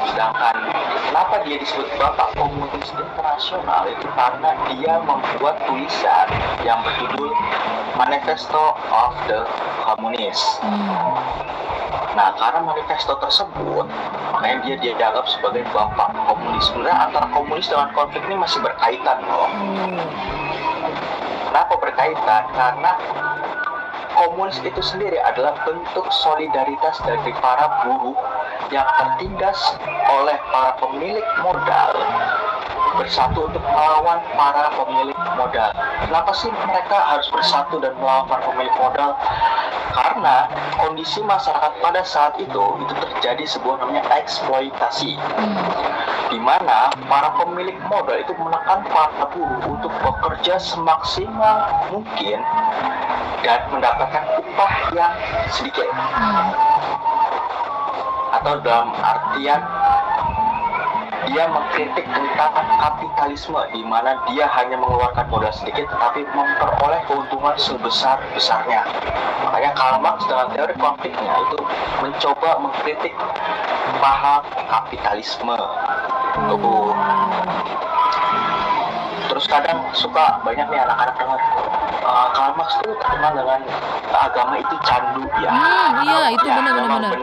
Sedangkan 0.10 0.58
kenapa 1.14 1.46
dia 1.46 1.62
disebut 1.62 1.94
bapak 2.02 2.34
komunis 2.34 2.90
internasional 2.90 3.86
itu 3.86 4.10
karena 4.18 4.50
dia 4.74 4.94
membuat 5.06 5.62
tulisan 5.70 6.26
yang 6.66 6.82
berjudul 6.82 7.30
Manifesto 8.02 8.74
of 8.90 9.14
the 9.30 9.46
komunis. 9.86 10.42
Hmm. 10.66 11.22
Nah, 12.18 12.34
karena 12.34 12.66
manifesto 12.66 13.14
tersebut, 13.22 13.86
makanya 14.40 14.64
dia 14.64 14.76
dia 14.80 14.94
dianggap 14.96 15.28
sebagai 15.28 15.68
bapak 15.76 16.16
komunis. 16.16 16.64
Sebenarnya 16.72 17.12
antara 17.12 17.28
komunis 17.36 17.68
dengan 17.68 17.92
konflik 17.92 18.24
ini 18.24 18.40
masih 18.40 18.64
berkaitan 18.64 19.20
loh. 19.28 19.52
Oh. 19.52 19.52
Kenapa 21.52 21.76
berkaitan? 21.76 22.44
Karena 22.56 22.92
komunis 24.16 24.64
itu 24.64 24.80
sendiri 24.80 25.20
adalah 25.28 25.60
bentuk 25.68 26.08
solidaritas 26.24 27.04
dari 27.04 27.36
para 27.44 27.84
buruh 27.84 28.16
yang 28.72 28.88
tertindas 28.96 29.60
oleh 30.08 30.40
para 30.56 30.72
pemilik 30.80 31.28
modal 31.44 32.00
bersatu 33.00 33.48
untuk 33.48 33.64
melawan 33.64 34.20
para 34.36 34.68
pemilik 34.76 35.16
modal. 35.40 35.72
Kenapa 36.04 36.36
sih 36.36 36.52
mereka 36.52 37.00
harus 37.00 37.32
bersatu 37.32 37.80
dan 37.80 37.96
melawan 37.96 38.28
para 38.28 38.44
pemilik 38.44 38.76
modal? 38.76 39.16
Karena 39.96 40.52
kondisi 40.76 41.24
masyarakat 41.24 41.80
pada 41.80 42.04
saat 42.04 42.36
itu 42.44 42.64
itu 42.84 42.94
terjadi 43.00 43.44
sebuah 43.48 43.80
namanya 43.80 44.04
eksploitasi, 44.20 45.16
Hmm. 45.16 45.56
di 46.30 46.40
mana 46.44 46.92
para 47.08 47.32
pemilik 47.40 47.80
modal 47.88 48.20
itu 48.20 48.36
menekan 48.36 48.84
para 48.92 49.26
buruh 49.32 49.64
untuk 49.66 49.92
bekerja 50.04 50.60
semaksimal 50.60 51.72
mungkin 51.90 52.44
dan 53.42 53.60
mendapatkan 53.72 54.24
upah 54.44 54.74
yang 54.92 55.14
sedikit 55.50 55.88
Hmm. 55.90 56.52
atau 58.30 58.62
dalam 58.62 58.94
artian 58.94 59.64
dia 61.30 61.46
mengkritik 61.46 62.06
tentang 62.10 62.66
kapitalisme 62.82 63.62
di 63.70 63.86
mana 63.86 64.18
dia 64.34 64.50
hanya 64.50 64.82
mengeluarkan 64.82 65.30
modal 65.30 65.54
sedikit 65.54 65.86
tetapi 65.94 66.26
memperoleh 66.34 67.02
keuntungan 67.06 67.56
sebesar 67.62 68.18
besarnya 68.34 68.82
makanya 69.46 69.72
Karl 69.78 69.98
Marx 70.02 70.26
dalam 70.26 70.50
teori 70.58 70.74
konfliknya 70.78 71.34
itu 71.50 71.60
mencoba 72.02 72.50
mengkritik 72.62 73.14
paham 73.98 74.44
kapitalisme. 74.70 75.58
Tuh 76.40 76.94
terus 79.30 79.46
kadang 79.46 79.78
suka 79.94 80.42
banyak 80.42 80.66
nih 80.74 80.80
anak-anak 80.82 81.16
dengar 81.18 81.40
"Eh, 82.02 82.28
Karl 82.34 82.54
Marx 82.58 82.70
itu 82.82 82.94
terkenal 82.98 83.32
dengan 83.38 83.62
agama 84.10 84.56
itu 84.58 84.76
candu 84.86 85.24
ya. 85.42 85.52
Hmm, 85.54 85.90
iya, 86.02 86.20
itu 86.34 86.46
Ya, 86.50 86.56
benar, 86.58 86.74
benar, 86.82 87.14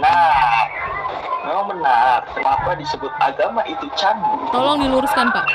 memang 1.47 1.67
benar. 1.71 2.21
kenapa 2.29 2.71
disebut 2.75 3.13
agama 3.17 3.63
itu 3.65 3.87
candu 3.95 4.27
Tolong 4.51 4.79
diluruskan, 4.79 5.31
Pak. 5.31 5.45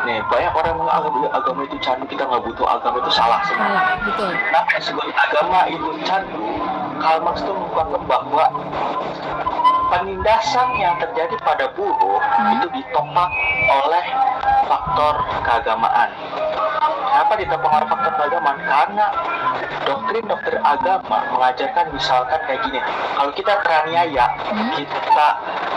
nih 0.00 0.24
banyak 0.24 0.52
orang 0.54 0.74
menganggap 0.74 1.12
"Ya, 1.14 1.28
agama 1.34 1.60
itu 1.62 1.76
candu 1.78 2.04
kita 2.06 2.22
nggak 2.22 2.40
butuh 2.42 2.66
agama 2.66 2.96
itu 2.98 3.10
salah 3.10 3.40
sebenarnya 3.42 3.76
Salah, 3.76 3.96
betul. 4.02 4.30
kenapa 4.32 4.70
disebut 4.76 5.04
agama 5.10 5.58
itu 5.66 5.88
candu 6.02 6.44
Karl 6.98 7.20
Marx 7.20 7.36
itu 7.38 7.50
mengungkapkan 7.50 8.02
bahwa 8.06 8.44
penindasan 9.88 10.68
yang 10.76 10.94
terjadi 10.98 11.34
pada 11.38 11.66
buruh 11.72 12.20
Hmm. 12.30 12.54
itu 12.54 12.66
ditopang 12.72 13.32
oleh 13.74 14.04
faktor 14.64 15.14
keagamaan. 15.42 16.08
Kenapa 17.18 17.34
oleh 17.34 17.50
faktor 17.90 18.12
keagamaan? 18.14 18.58
Karena 18.62 19.06
doktrin-doktrin 19.90 20.62
agama 20.62 21.18
mengajarkan 21.34 21.90
misalkan 21.90 22.38
kayak 22.46 22.62
gini, 22.62 22.78
kalau 23.18 23.34
kita 23.34 23.58
teraniaya, 23.66 24.38
Hmm. 24.46 24.70
kita 24.78 25.26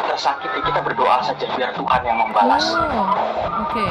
tersakiti, 0.06 0.62
kita 0.62 0.86
berdoa 0.86 1.18
saja 1.26 1.50
biar 1.58 1.74
Tuhan 1.74 2.02
yang 2.06 2.22
membalas. 2.22 2.62
Oh, 2.78 3.58
oke. 3.58 3.86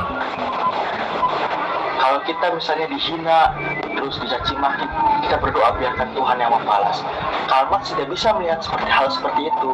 Kalau 1.98 2.18
kita 2.22 2.46
misalnya 2.54 2.86
dihina, 2.86 3.40
terus 4.00 4.16
dicaci 4.24 4.56
maki, 4.56 4.88
kita 5.28 5.36
berdoa 5.36 5.76
biarkan 5.76 6.08
Tuhan 6.16 6.36
yang 6.40 6.50
membalas. 6.56 7.04
Karl 7.52 7.68
Marx 7.68 7.92
tidak 7.92 8.08
bisa 8.08 8.32
melihat 8.32 8.64
seperti 8.64 8.88
hal 8.88 9.06
seperti 9.12 9.52
itu. 9.52 9.70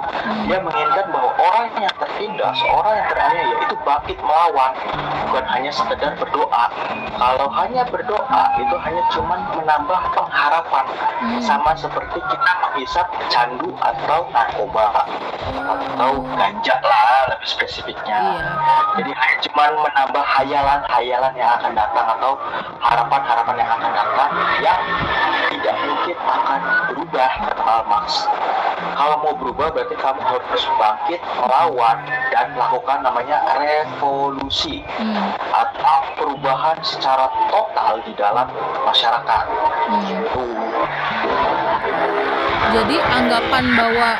Dia 0.50 0.59
menginginkan 0.59 1.07
bahwa 1.14 1.31
orang 1.38 1.70
yang 1.79 1.94
tertindas, 1.94 2.59
orang 2.66 2.94
yang 2.98 3.09
teraniaya 3.14 3.57
itu 3.62 3.74
bangkit 3.87 4.18
melawan, 4.18 4.72
bukan 5.31 5.44
hanya 5.46 5.70
sekedar 5.70 6.12
berdoa. 6.18 6.64
Kalau 7.16 7.48
hanya 7.55 7.87
berdoa 7.87 8.42
itu 8.59 8.77
hanya 8.83 9.03
cuman 9.14 9.40
menambah 9.55 10.00
pengharapan, 10.12 10.85
Hmm. 11.16 11.40
sama 11.40 11.72
seperti 11.72 12.20
kita 12.20 12.50
menghisap 12.61 13.07
candu 13.33 13.72
atau 13.81 14.29
narkoba 14.37 15.09
atau 15.57 16.12
ganja 16.37 16.77
lah 16.85 17.33
lebih 17.33 17.48
spesifiknya. 17.48 18.18
Iya. 18.20 18.48
Jadi 19.00 19.11
hanya 19.16 19.37
cuma 19.48 19.64
menambah 19.81 20.24
hayalan-hayalan 20.37 21.33
yang 21.40 21.50
akan 21.57 21.72
datang 21.72 22.07
atau 22.20 22.33
harapan-harapan 22.85 23.55
yang 23.57 23.70
akan 23.81 23.90
datang 23.96 24.15
yang 24.64 24.83
tidak 25.52 25.76
mungkin 25.85 26.16
akan 26.20 26.61
berubah 26.92 27.31
kata 27.42 27.62
Karl 27.62 27.85
Marx. 27.88 28.09
Kalau 28.96 29.16
mau 29.20 29.35
berubah 29.37 29.72
berarti 29.72 29.96
kamu 29.96 30.20
harus 30.24 30.62
bangkit 30.81 31.20
melawan 31.40 31.98
dan 32.33 32.46
melakukan 32.57 32.98
namanya 33.05 33.38
revolusi 33.61 34.81
Hmm. 34.96 35.33
atau 35.52 35.98
perubahan 36.16 36.79
secara 36.81 37.29
total 37.52 38.00
di 38.05 38.12
dalam 38.16 38.48
masyarakat. 38.88 39.44
Hmm. 39.90 40.05
Itu 40.09 40.44
Jadi 42.66 42.96
anggapan 42.98 43.64
bahwa 43.79 44.11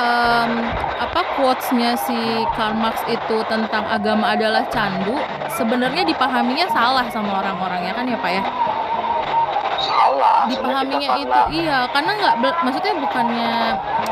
em, 0.00 0.50
apa 1.00 1.20
quotes-nya 1.36 1.92
si 1.98 2.16
Karl 2.56 2.74
Marx 2.76 3.04
itu 3.06 3.36
tentang 3.46 3.84
agama 3.86 4.32
adalah 4.32 4.64
candu 4.72 5.16
sebenarnya 5.54 6.06
dipahaminya 6.08 6.66
salah 6.72 7.06
sama 7.12 7.44
orang-orang 7.44 7.84
ya 7.84 7.92
kan 7.92 8.04
ya 8.08 8.16
Pak 8.16 8.30
ya 8.32 8.42
salah. 9.80 10.44
dipahaminya 10.46 11.08
itu 11.16 11.28
karena- 11.30 11.48
iya. 11.50 11.78
Karena 11.90 12.12
nggak 12.16 12.34
maksudnya 12.62 12.92
bukannya 12.96 13.52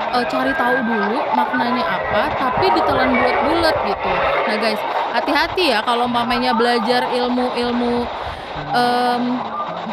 eh, 0.08 0.24
cari 0.26 0.52
tahu 0.56 0.76
dulu 0.82 1.18
maknanya 1.32 1.84
apa 1.84 2.22
tapi 2.34 2.66
ditelan 2.72 3.10
bulat-bulat 3.12 3.76
gitu. 3.84 4.12
Nah 4.48 4.56
guys 4.56 4.80
hati-hati 5.12 5.64
ya 5.72 5.80
kalau 5.80 6.04
umpamanya 6.04 6.52
belajar 6.52 7.08
ilmu-ilmu 7.10 8.04
em, 8.72 9.22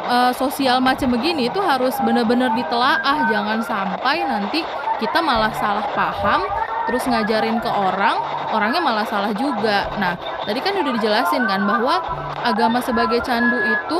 eh, 0.05 0.31
sosial 0.33 0.79
macam 0.79 1.11
begini 1.11 1.47
itu 1.47 1.59
harus 1.59 1.95
benar-benar 2.01 2.51
ditelaah. 2.53 3.27
Jangan 3.27 3.59
sampai 3.61 4.23
nanti 4.23 4.63
kita 4.95 5.19
malah 5.19 5.51
salah 5.53 5.83
paham 5.91 6.47
terus 6.85 7.03
ngajarin 7.09 7.57
ke 7.59 7.69
orang 7.69 8.17
orangnya 8.53 8.81
malah 8.81 9.05
salah 9.05 9.33
juga. 9.35 9.89
Nah 9.97 10.15
tadi 10.45 10.59
kan 10.61 10.77
udah 10.77 10.91
dijelasin 10.95 11.43
kan 11.49 11.65
bahwa 11.65 11.99
agama 12.45 12.79
sebagai 12.79 13.19
candu 13.25 13.57
itu 13.57 13.99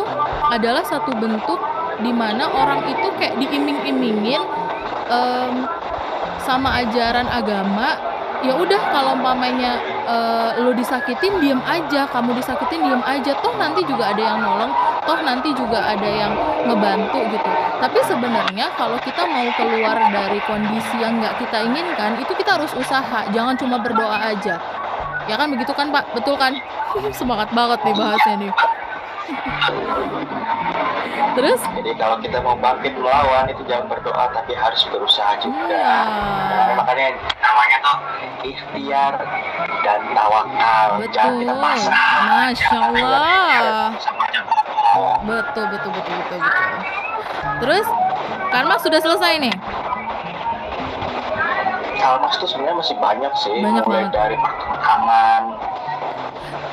adalah 0.54 0.86
satu 0.86 1.12
bentuk 1.18 1.58
di 2.00 2.12
mana 2.12 2.52
orang 2.52 2.86
itu 2.92 3.08
kayak 3.16 3.40
diiming-imingin 3.40 4.44
em, 5.10 5.54
sama 6.44 6.86
ajaran 6.86 7.26
agama 7.26 8.15
ya 8.46 8.54
udah 8.56 8.82
kalau 8.94 9.18
umpamanya 9.18 9.82
eh, 10.06 10.50
lu 10.62 10.72
disakitin 10.78 11.42
diem 11.42 11.62
aja. 11.66 12.06
Kamu 12.10 12.38
disakitin 12.38 12.86
diem 12.86 13.04
aja. 13.04 13.34
Toh 13.42 13.54
nanti 13.58 13.82
juga 13.84 14.14
ada 14.14 14.22
yang 14.22 14.40
nolong. 14.40 14.72
Toh 15.06 15.20
nanti 15.26 15.50
juga 15.58 15.82
ada 15.82 16.06
yang 16.10 16.34
ngebantu 16.70 17.20
gitu. 17.34 17.50
Tapi 17.82 18.00
sebenarnya 18.06 18.72
kalau 18.78 18.98
kita 19.02 19.26
mau 19.28 19.50
keluar 19.58 19.98
dari 20.14 20.40
kondisi 20.46 20.96
yang 21.02 21.20
nggak 21.20 21.36
kita 21.42 21.58
inginkan 21.66 22.22
itu 22.22 22.32
kita 22.38 22.62
harus 22.62 22.72
usaha. 22.78 23.26
Jangan 23.34 23.58
cuma 23.58 23.82
berdoa 23.82 24.32
aja. 24.32 24.62
Ya 25.26 25.36
kan? 25.36 25.50
Begitu 25.50 25.74
kan 25.74 25.90
pak? 25.90 26.06
Betul 26.14 26.38
kan? 26.38 26.54
Semangat 27.12 27.52
banget 27.52 27.80
nih 27.84 27.96
bahasnya 27.98 28.36
nih 28.40 28.52
terus 31.36 31.62
Jadi 31.76 31.92
kalau 32.00 32.18
kita 32.24 32.38
mau 32.40 32.56
bangkit 32.56 32.96
melawan 32.96 33.46
itu 33.52 33.62
jangan 33.68 33.86
berdoa 33.92 34.32
tapi 34.32 34.56
harus 34.56 34.82
berusaha 34.88 35.36
juga. 35.40 35.68
Iya. 35.68 35.98
Nah, 36.48 36.74
makanya 36.80 37.08
namanya 37.40 37.78
tuh 37.82 37.98
ikhtiar 38.44 39.14
dan 39.84 40.00
tawakal. 40.12 40.90
Jangan 41.12 41.34
kita 41.38 41.54
Betul. 41.54 41.64
pasrah. 41.64 42.14
Masya 42.26 42.76
Allah. 42.76 43.90
Betul, 45.26 45.66
betul, 45.68 45.92
betul, 45.92 46.14
betul, 46.16 46.38
betul. 46.40 46.70
Terus, 47.56 47.86
Karma 48.52 48.76
sudah 48.80 49.00
selesai 49.02 49.34
nih. 49.40 49.56
Karl 51.96 52.22
Marx 52.22 52.38
tuh 52.38 52.46
sebenarnya 52.46 52.78
masih 52.78 52.96
banyak 53.02 53.34
sih, 53.34 53.58
Banyak 53.66 53.82
mulai 53.82 54.06
banget. 54.06 54.14
dari 54.14 54.36
pertentangan, 54.38 55.42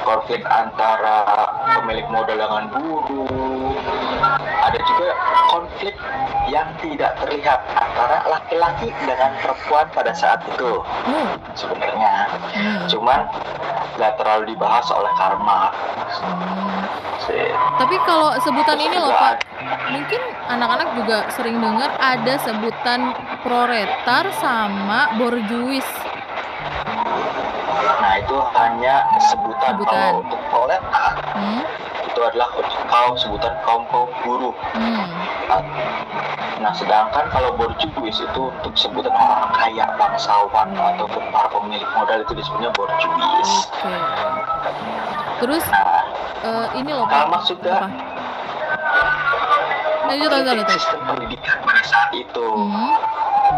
konflik 0.03 0.43
antara 0.45 1.25
pemilik 1.79 2.07
modal 2.07 2.37
dengan 2.37 2.65
buruh, 2.69 3.75
ada 4.63 4.79
juga 4.79 5.09
konflik 5.49 5.95
yang 6.47 6.69
tidak 6.79 7.15
terlihat 7.19 7.61
antara 7.73 8.23
laki-laki 8.29 8.91
dengan 9.03 9.31
perempuan 9.41 9.87
pada 9.91 10.13
saat 10.13 10.43
itu 10.45 10.83
Oh, 10.83 11.27
sebenarnya. 11.55 12.29
hmm, 12.53 12.79
Cuman 12.87 13.21
nggak 13.97 14.13
terlalu 14.19 14.55
dibahas 14.55 14.87
oleh 14.91 15.13
Karl 15.17 15.39
Marx. 15.41 15.75
hmm. 16.21 16.83
sih. 17.23 17.49
Tapi 17.79 17.97
kalau 18.03 18.35
sebutan 18.43 18.75
Terus 18.75 18.89
ini 18.91 18.97
loh 18.99 19.15
Pak, 19.15 19.35
mungkin 19.95 20.21
anak-anak 20.51 20.89
juga 20.99 21.19
sering 21.31 21.63
dengar 21.63 21.91
ada 21.97 22.35
sebutan 22.43 23.15
proletar 23.43 24.25
sama 24.39 25.15
borjuis. 25.17 25.87
Nah 27.73 28.15
itu 28.17 28.37
hanya 28.53 28.95
sebutan, 29.23 29.73
Sebutan. 29.73 29.93
kalau 29.95 30.21
untuk 30.21 30.41
proletar 30.49 31.13
Hmm? 31.33 31.63
itu 32.03 32.21
adalah 32.21 32.49
kaum 32.87 33.15
sebutan 33.17 33.55
kaum 33.63 33.83
kaum 33.89 34.11
buruh. 34.21 34.53
Hmm. 34.73 35.09
Nah, 36.59 36.71
sedangkan 36.71 37.27
kalau 37.27 37.57
borjuis 37.57 37.91
itu 38.17 38.43
untuk 38.45 38.75
sebutan 38.75 39.11
orang 39.11 39.51
kaya, 39.51 39.83
bangsawan 39.97 40.71
ataupun 40.71 41.23
para 41.29 41.49
pemilik 41.51 41.89
modal 41.93 42.21
itu 42.21 42.33
disebutnya 42.33 42.71
borjuis. 42.71 43.51
Oke. 43.67 43.97
Terus 45.41 45.65
Nah, 45.67 46.05
eh, 46.45 46.67
ini 46.77 46.91
loh 46.93 47.03
Pak. 47.05 47.43
Juga 47.49 47.83
Apa? 47.83 47.89
Lanjut 50.05 50.29
lanjut 50.29 50.55
lanjut. 50.55 50.69
sistem 50.71 51.01
pendidikan 51.05 51.57
pada 51.63 51.83
saat 51.83 52.11
itu. 52.13 52.47
Hmm. 52.47 52.95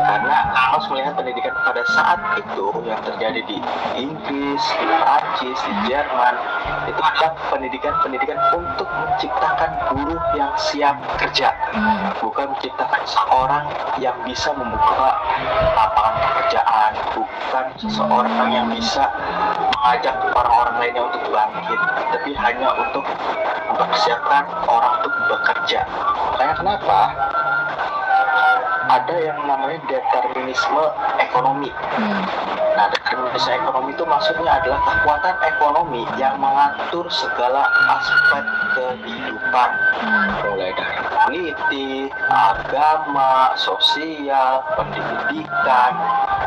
Karena 0.05 0.37
Amos 0.53 0.85
melihat 0.93 1.17
pendidikan 1.17 1.57
pada 1.65 1.83
saat 1.89 2.21
itu 2.37 2.67
yang 2.85 3.01
terjadi 3.03 3.41
di 3.49 3.59
Inggris, 3.97 4.63
di 4.63 4.87
Prancis, 5.01 5.59
di 5.65 5.73
Jerman 5.89 6.35
itu 6.85 7.01
adalah 7.01 7.33
pendidikan-pendidikan 7.49 8.39
untuk 8.53 8.87
menciptakan 8.87 9.71
buruh 9.91 10.23
yang 10.37 10.53
siap 10.61 11.01
kerja, 11.17 11.51
bukan 12.21 12.53
menciptakan 12.53 13.03
seorang 13.09 13.65
yang 13.97 14.17
bisa 14.29 14.53
membuka 14.53 15.11
lapangan 15.73 16.15
pekerjaan, 16.21 16.91
bukan 17.17 17.65
seseorang 17.81 18.49
yang 18.53 18.67
bisa 18.69 19.09
mengajak 19.73 20.17
orang-orang 20.37 20.77
lainnya 20.85 21.03
untuk 21.09 21.23
bangkit, 21.33 21.81
tapi 22.13 22.31
hanya 22.37 22.69
untuk 22.77 23.05
mempersiapkan 23.73 24.45
orang 24.69 24.93
untuk 25.01 25.13
bekerja. 25.33 25.81
Makanya 26.35 26.55
kenapa? 26.61 26.99
Ada 28.95 29.17
yang 29.19 29.39
namanya 29.43 29.83
determinisme 29.91 30.85
ekonomi. 31.19 31.71
Hmm. 31.99 32.23
Nah, 32.79 32.87
determinisme 32.95 33.51
ekonomi 33.59 33.91
itu 33.91 34.05
maksudnya 34.07 34.51
adalah 34.63 34.81
kekuatan 34.87 35.37
ekonomi 35.51 36.03
yang 36.15 36.39
mengatur 36.39 37.07
segala 37.11 37.67
aspek 37.91 38.45
kehidupan, 38.79 39.71
Hmm. 39.99 40.31
mulai 40.47 40.71
dari 40.79 40.99
politik, 41.27 42.11
agama, 42.31 43.57
sosial, 43.59 44.63
pendidikan, 44.79 45.93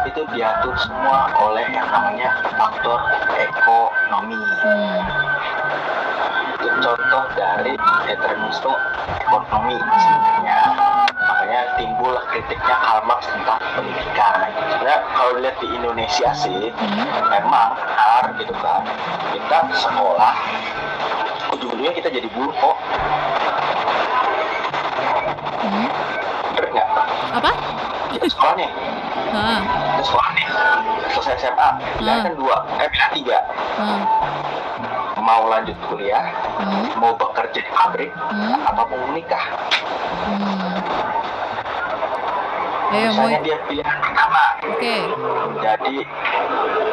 itu 0.08 0.24
diatur 0.32 0.76
semua 0.80 1.28
oleh 1.44 1.68
yang 1.68 1.88
namanya 1.92 2.32
faktor 2.56 3.00
ekonomi. 3.36 4.40
Hmm. 4.64 5.04
Itu 6.56 6.68
contoh 6.80 7.26
dari 7.36 7.76
determinisme 8.08 8.72
ekonomi 9.20 9.76
sebenarnya. 9.76 10.77
Makanya 11.58 11.82
timbul 11.82 12.14
kritiknya 12.30 12.76
Karl 12.86 13.02
Marx 13.10 13.26
tentang 13.34 13.58
pendidikan. 13.74 14.46
Sebenarnya 14.46 15.00
kalau 15.10 15.32
dilihat 15.42 15.58
di 15.58 15.68
Indonesia 15.74 16.30
sih, 16.38 16.70
Hmm. 16.70 17.02
memang 17.34 17.74
benar 17.74 18.24
gitu 18.38 18.54
kan. 18.62 18.86
Kita 19.34 19.66
sekolah, 19.74 20.38
ujung-ujungnya 21.58 21.98
kita 21.98 22.14
jadi 22.14 22.30
buruh 22.30 22.54
kok. 22.54 22.78
Hmm. 25.66 25.90
Bener 26.54 26.78
nggak? 26.78 26.90
Apa? 27.42 27.52
Kita 28.14 28.26
sekolah 28.30 28.54
nih, 28.54 28.70
kita 29.34 30.04
sekolah 30.06 30.30
nih, 30.38 30.46
selesai 31.10 31.42
SMA, 31.42 31.70
pilihan 31.98 32.22
Hmm. 32.22 32.26
kan 32.30 32.34
dua, 32.38 32.56
eh 32.78 32.90
pilihan 32.94 33.12
tiga. 33.18 33.38
Ah. 33.82 34.06
Mau 35.18 35.50
lanjut 35.50 35.74
kuliah, 35.90 36.22
Hmm. 36.62 37.02
mau 37.02 37.18
bekerja 37.18 37.66
di 37.66 37.72
pabrik, 37.74 38.14
Hmm. 38.30 38.62
apa 38.62 38.86
mau 38.86 39.10
menikah. 39.10 39.58
Hmm. 40.30 40.67
Eh, 42.88 43.12
mau 43.12 43.28
Misalnya 43.28 43.40
dia 43.44 43.58
pilihan 43.68 43.98
pertama, 44.00 44.44
oke, 44.64 44.96
jadi 45.60 45.96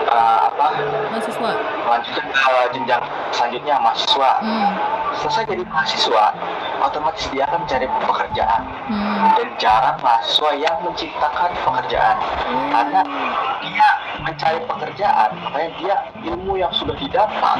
eh, 0.05 0.41
apa 0.45 0.67
mahasiswa. 1.09 1.51
melanjutkan 1.85 2.27
ke 2.27 2.53
jenjang 2.73 3.03
selanjutnya 3.31 3.75
mahasiswa 3.79 4.31
Hmm. 4.41 4.71
selesai 5.15 5.45
jadi 5.47 5.63
mahasiswa 5.65 6.25
otomatis 6.81 7.25
dia 7.29 7.45
akan 7.45 7.63
mencari 7.63 7.87
pekerjaan 7.87 8.63
Hmm. 8.89 9.31
dan 9.37 9.49
jarang 9.57 9.97
mahasiswa 10.01 10.51
yang 10.57 10.77
menciptakan 10.83 11.51
pekerjaan 11.57 12.17
karena 12.69 13.01
dia 13.61 13.89
mencari 14.21 14.59
pekerjaan 14.65 15.29
makanya 15.39 15.71
dia 15.77 15.95
ilmu 16.25 16.55
yang 16.57 16.73
sudah 16.73 16.97
didapat 16.97 17.59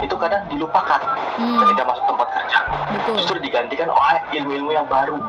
itu 0.00 0.14
kadang 0.16 0.42
dilupakan 0.48 1.00
Hmm. 1.36 1.58
ketika 1.62 1.82
masuk 1.84 2.04
tempat 2.08 2.28
kerja 2.32 2.58
Betul. 2.90 3.12
justru 3.16 3.36
digantikan 3.40 3.88
oleh 3.88 4.18
ilmu-ilmu 4.32 4.70
yang 4.72 4.86
baru 4.86 5.20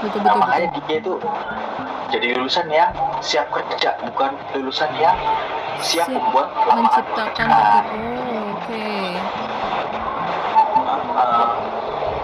Betul 0.00 0.20
nah 0.20 0.32
betul 0.32 0.40
makanya 0.40 0.68
betul. 0.70 0.82
dia 0.86 0.98
itu 0.98 1.14
jadi 2.10 2.26
lulusan 2.34 2.66
yang 2.68 2.90
siap 3.20 3.46
kerja 3.52 3.94
bukan 4.02 4.32
lulusan 4.52 4.90
yang 4.98 5.14
siap, 5.78 6.08
Siap 6.08 6.08
membuat 6.10 6.48
Menciptakan 6.66 7.46
pekerjaan. 7.46 7.84
Oh, 7.86 8.52
oke. 8.52 8.84
Eh, 11.20 11.48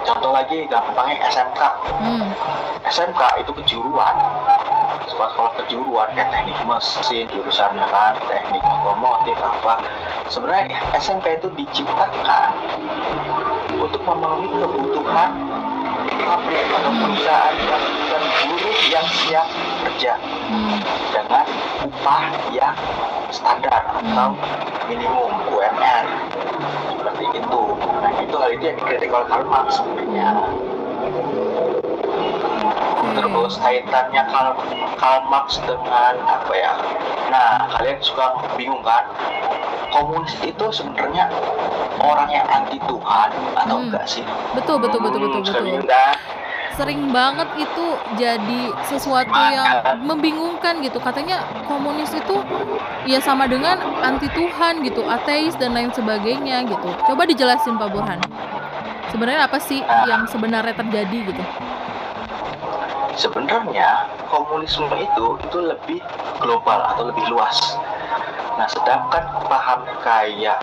contoh 0.03 0.31
lagi 0.31 0.59
gampangnya 0.67 1.17
SMK 1.29 1.61
Hmm. 1.97 2.27
SMK 2.85 3.23
itu 3.41 3.51
kejuruan 3.55 4.15
sekolah-sekolah 5.07 5.53
kejuruan 5.65 6.09
kayak 6.13 6.29
teknik 6.31 6.59
mesin 6.63 7.25
jurusannya 7.31 7.87
kan 7.89 8.15
teknik 8.27 8.61
otomotif 8.61 9.39
apa 9.39 9.81
sebenarnya 10.29 10.77
SMK 10.95 11.41
itu 11.41 11.49
diciptakan 11.55 12.51
untuk 13.77 14.03
memenuhi 14.03 14.47
kebutuhan 14.53 15.31
pabrik 16.27 16.67
atau 16.75 16.91
perusahaan 16.91 17.55
yang 17.55 17.85
dan 18.11 18.23
buruh 18.43 18.79
yang 18.91 19.07
siap 19.25 19.47
kerja 19.87 20.15
Hmm. 20.47 20.79
dengan 21.11 21.47
upah 21.83 22.23
yang 22.55 22.75
standar 23.31 23.83
atau 23.99 24.35
minimum 24.87 25.31
UMR 25.51 26.05
seperti 26.87 27.25
itu. 27.35 27.63
Nah 28.03 28.13
itu 28.23 28.35
hal 28.35 28.51
itu 28.55 28.65
yang 28.67 28.79
dikritik 28.79 29.11
oleh 29.11 29.27
Karl 29.27 29.47
Marx 29.47 29.79
sebenarnya. 29.79 30.29
Oke. 31.03 31.23
Terus 33.17 33.55
kaitannya 33.59 34.23
Karl, 34.31 34.53
Karl 34.99 35.21
Marx 35.27 35.59
dengan 35.67 36.15
apa 36.23 36.53
ya? 36.55 36.75
Nah 37.31 37.67
kalian 37.75 37.99
suka 37.99 38.39
bingung 38.55 38.83
kan? 38.87 39.03
Komunis 39.97 40.37
itu 40.45 40.67
sebenarnya 40.69 41.25
orang 41.97 42.29
yang 42.29 42.45
anti 42.53 42.77
Tuhan 42.85 43.29
atau 43.57 43.77
Hmm. 43.81 43.89
enggak 43.89 44.05
sih? 44.05 44.21
Betul 44.53 44.77
betul 44.77 45.01
betul 45.01 45.21
betul 45.25 45.41
betul. 45.41 45.89
kan? 45.89 46.13
Sering 46.77 47.09
banget 47.09 47.49
itu 47.57 47.87
jadi 48.21 48.63
sesuatu 48.85 49.33
yang 49.33 49.81
membingungkan 50.05 50.85
gitu. 50.85 51.01
Katanya 51.01 51.41
komunis 51.65 52.13
itu 52.13 52.37
ya 53.09 53.17
sama 53.25 53.49
dengan 53.49 53.81
anti 54.05 54.29
Tuhan 54.37 54.85
gitu, 54.85 55.01
ateis 55.09 55.57
dan 55.57 55.73
lain 55.73 55.89
sebagainya 55.97 56.69
gitu. 56.69 56.93
Coba 57.09 57.25
dijelasin 57.25 57.81
Pak 57.81 57.89
Burhan. 57.89 58.21
Sebenarnya 59.09 59.49
apa 59.49 59.57
sih 59.57 59.81
yang 60.05 60.29
sebenarnya 60.29 60.77
terjadi 60.77 61.33
gitu? 61.33 61.45
sebenarnya 63.17 64.13
komunisme 64.29 64.93
itu 64.93 65.41
itu 65.41 65.59
lebih 65.65 66.01
global 66.39 66.85
atau 66.85 67.09
lebih 67.09 67.25
luas. 67.33 67.81
Nah, 68.57 68.67
sedangkan 68.73 69.25
paham 69.49 69.81
kayak 70.01 70.59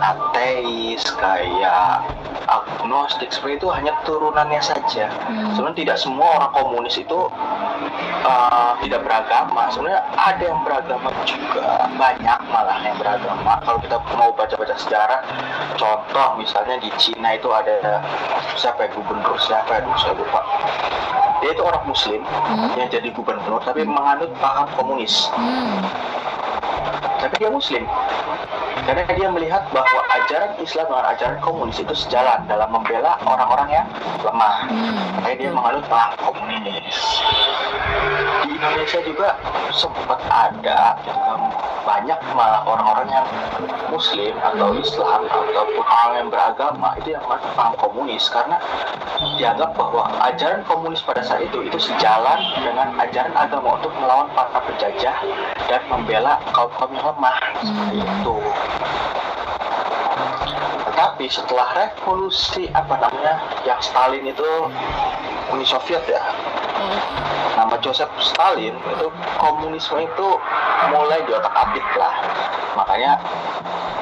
ateis, 0.00 1.02
kayak 1.20 2.04
agnostik 2.48 3.30
seperti 3.30 3.60
itu 3.60 3.68
hanya 3.68 3.92
turunannya 4.08 4.60
saja. 4.60 5.12
Hmm. 5.28 5.52
Sebenarnya 5.56 5.78
tidak 5.84 5.96
semua 6.00 6.28
orang 6.40 6.52
komunis 6.56 6.96
itu 6.96 7.28
uh, 8.24 8.72
tidak 8.80 9.00
beragama. 9.04 9.68
Sebenarnya 9.72 10.02
ada 10.16 10.42
yang 10.44 10.60
beragama 10.64 11.08
juga, 11.28 11.88
banyak 12.00 12.38
malah 12.48 12.78
yang 12.80 12.96
beragama. 12.96 13.60
Kalau 13.64 13.78
kita 13.84 13.96
mau 14.16 14.30
baca-baca 14.32 14.74
sejarah, 14.76 15.20
contoh 15.76 16.28
misalnya 16.40 16.80
di 16.80 16.90
Cina 16.96 17.36
itu 17.36 17.48
ada 17.52 18.00
siapa 18.56 18.88
ya 18.88 18.90
gubernur 18.96 19.36
siapa 19.40 19.80
ya, 19.80 19.84
saya 20.00 20.16
lupa. 20.16 20.40
Dia 21.40 21.56
itu 21.56 21.62
orang 21.64 21.84
Muslim 21.88 22.20
Hmm. 22.50 22.76
yang 22.76 22.92
jadi 22.92 23.08
gubernur, 23.16 23.64
tapi 23.64 23.86
menganut 23.88 24.28
paham 24.42 24.68
komunis. 24.76 25.28
Hmm. 25.32 25.80
Tapi 27.20 27.36
dia 27.36 27.50
Muslim. 27.52 27.84
Karena 28.84 29.02
dia 29.12 29.28
melihat 29.28 29.62
bahwa 29.70 30.00
ajaran 30.20 30.56
Islam 30.60 30.86
dengan 30.88 31.06
ajaran 31.12 31.38
komunis 31.44 31.78
itu 31.78 31.94
sejalan 31.94 32.44
dalam 32.48 32.68
membela 32.72 33.20
orang-orang 33.22 33.68
yang 33.70 33.86
lemah. 34.24 34.56
Hmm. 34.66 34.96
Makanya 35.20 35.36
dia 35.36 35.50
menganut 35.52 35.84
paham 35.86 36.12
komunis. 36.20 36.98
Di 38.44 38.50
Indonesia 38.56 39.00
juga 39.04 39.28
sempat 39.70 40.20
ada 40.28 40.96
banyak 41.80 42.18
malah 42.36 42.62
orang-orang 42.68 43.08
yang 43.08 43.26
Muslim 43.88 44.36
atau 44.38 44.76
Islam 44.76 45.26
ataupun 45.26 45.84
orang 45.84 46.14
yang 46.22 46.28
beragama 46.28 46.94
itu 47.00 47.16
yang 47.16 47.22
menganut 47.24 47.52
paham 47.56 47.74
komunis 47.80 48.24
karena 48.28 48.56
dianggap 49.40 49.74
bahwa 49.74 50.06
ajaran 50.30 50.62
komunis 50.68 51.02
pada 51.02 51.24
saat 51.24 51.48
itu 51.48 51.66
itu 51.66 51.78
sejalan 51.80 52.40
dengan 52.60 52.94
ajaran 53.00 53.32
agama 53.34 53.80
untuk 53.80 53.92
melawan 53.98 54.28
para 54.36 54.60
penjajah 54.64 55.16
dan 55.66 55.80
membela 55.88 56.38
kaum 56.52 56.70
kaum 56.76 56.92
yang 56.94 57.06
lemah 57.10 57.36
seperti 57.64 57.96
Hmm. 58.00 58.12
itu. 58.22 58.36
Tetapi 60.90 61.24
setelah 61.32 61.68
revolusi 61.76 62.68
apa 62.76 62.94
namanya 63.00 63.34
yang 63.64 63.80
Stalin 63.80 64.24
itu 64.26 64.48
Uni 65.50 65.66
Soviet 65.66 66.04
ya 66.06 66.22
nama 67.60 67.76
Joseph 67.84 68.08
Stalin 68.24 68.72
itu 68.72 69.06
komunisme 69.36 70.00
itu 70.00 70.28
mulai 70.88 71.20
di 71.28 71.32
otak 71.36 71.52
atik 71.52 71.84
lah 72.00 72.14
makanya 72.72 73.20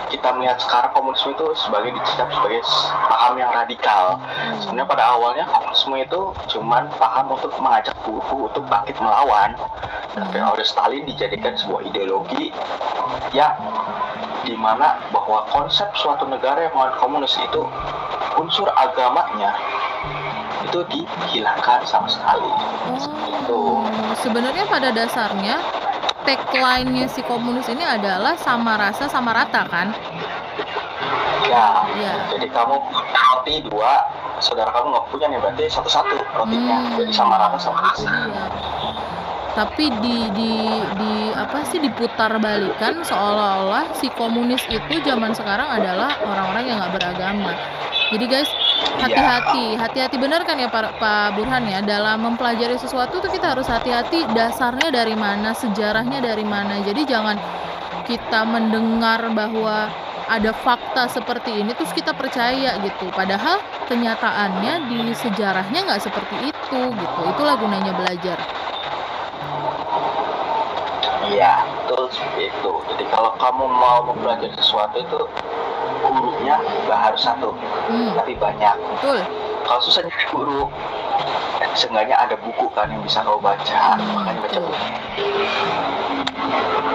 kita 0.09 0.33
melihat 0.35 0.57
sekarang 0.63 0.91
komunisme 0.97 1.37
itu 1.37 1.47
sebagai 1.59 1.93
dicap 1.93 2.33
sebagai 2.33 2.65
paham 3.13 3.37
yang 3.37 3.53
radikal. 3.53 4.17
Sebenarnya 4.57 4.89
pada 4.89 5.05
awalnya 5.13 5.45
komunisme 5.53 5.95
itu 6.01 6.21
cuman 6.57 6.89
paham 6.97 7.37
untuk 7.37 7.53
mengajak 7.61 7.93
buruh 8.09 8.49
untuk 8.49 8.65
bangkit 8.73 8.97
melawan. 9.05 9.53
Tapi 10.17 10.41
oleh 10.41 10.65
Stalin 10.65 11.05
dijadikan 11.05 11.55
sebuah 11.61 11.93
ideologi 11.93 12.51
yang 13.37 13.53
di 14.49 14.57
mana 14.57 14.97
bahwa 15.13 15.45
konsep 15.53 15.85
suatu 15.93 16.25
negara 16.25 16.65
yang 16.65 16.73
menganut 16.73 16.97
komunis 16.97 17.37
itu 17.37 17.69
unsur 18.41 18.65
agamanya 18.73 19.53
itu 20.65 20.81
dihilangkan 20.89 21.85
sama 21.85 22.09
sekali. 22.09 22.49
Seperti 22.97 23.29
itu. 23.45 23.61
Oh, 23.61 23.85
sebenarnya 24.17 24.65
pada 24.65 24.89
dasarnya 24.89 25.61
tagline-nya 26.25 27.07
si 27.07 27.21
komunis 27.21 27.69
ini 27.69 27.85
adalah 27.85 28.33
sama 28.41 28.81
rasa 28.81 29.05
sama 29.07 29.37
rata 29.37 29.69
kan? 29.69 29.93
Ya, 31.45 31.85
Iya. 31.97 32.13
jadi 32.29 32.47
kamu 32.53 32.77
roti 33.09 33.55
dua, 33.65 34.05
saudara 34.37 34.69
kamu 34.69 34.93
nggak 34.93 35.07
punya 35.09 35.27
nih 35.29 35.39
berarti 35.41 35.65
satu-satu 35.71 36.17
rotinya, 36.37 36.77
Hmm, 36.85 36.97
jadi 37.01 37.13
sama 37.15 37.41
rata 37.41 37.57
sama 37.57 37.81
rasa. 37.85 38.05
dia. 38.29 38.45
Tapi 39.57 39.91
di 40.05 40.17
di 40.37 40.53
di 41.01 41.13
apa 41.33 41.65
sih 41.67 41.81
diputar 41.81 42.37
balikan 42.39 43.01
seolah-olah 43.03 43.97
si 43.97 44.13
komunis 44.15 44.63
itu 44.69 45.01
zaman 45.03 45.33
sekarang 45.35 45.67
adalah 45.67 46.15
orang-orang 46.25 46.65
yang 46.69 46.77
nggak 46.79 46.95
beragama. 47.01 47.53
Jadi 48.09 48.25
guys 48.25 48.51
hati-hati, 48.99 49.77
hati-hati 49.77 50.17
benar 50.17 50.43
kan 50.49 50.57
ya 50.57 50.71
Pak, 50.73 50.97
Pak 50.97 51.37
Burhan 51.37 51.69
ya 51.69 51.85
dalam 51.85 52.25
mempelajari 52.25 52.81
sesuatu 52.81 53.21
tuh 53.21 53.31
kita 53.31 53.53
harus 53.53 53.69
hati-hati 53.69 54.25
dasarnya 54.33 54.89
dari 54.89 55.13
mana, 55.13 55.53
sejarahnya 55.53 56.25
dari 56.25 56.47
mana. 56.47 56.81
Jadi 56.83 57.05
jangan 57.05 57.37
kita 58.09 58.49
mendengar 58.49 59.29
bahwa 59.37 59.93
ada 60.29 60.53
fakta 60.53 61.09
seperti 61.09 61.65
ini 61.65 61.73
terus 61.73 61.93
kita 61.97 62.13
percaya 62.13 62.77
gitu. 62.85 63.09
Padahal 63.13 63.61
kenyataannya 63.89 64.93
di 64.93 65.01
sejarahnya 65.17 65.89
nggak 65.89 66.03
seperti 66.05 66.53
itu 66.53 66.81
gitu. 66.93 67.21
Itulah 67.33 67.57
gunanya 67.57 67.93
belajar. 67.97 68.37
Iya, 71.29 71.53
betul 71.85 72.09
seperti 72.09 72.49
itu. 72.49 72.73
Jadi 72.88 73.05
kalau 73.09 73.31
kamu 73.37 73.64
mau 73.67 73.99
mempelajari 74.03 74.55
sesuatu 74.55 74.97
itu 74.97 75.21
gurunya 76.01 76.57
nggak 76.87 77.01
harus 77.01 77.21
satu, 77.21 77.53
Hmm, 77.87 78.14
tapi 78.14 78.33
banyak. 78.35 78.75
betul. 78.97 79.19
Kalau 79.62 79.81
susah 79.83 80.01
nyari 80.01 80.27
guru, 80.31 80.62
seenggaknya 81.75 82.17
ada 82.17 82.37
buku 82.38 82.71
kan 82.73 82.88
yang 82.88 83.03
bisa 83.03 83.21
kamu 83.21 83.37
baca, 83.38 83.83
makanya 83.99 84.41
baca 84.41 84.59
buku. 84.59 84.79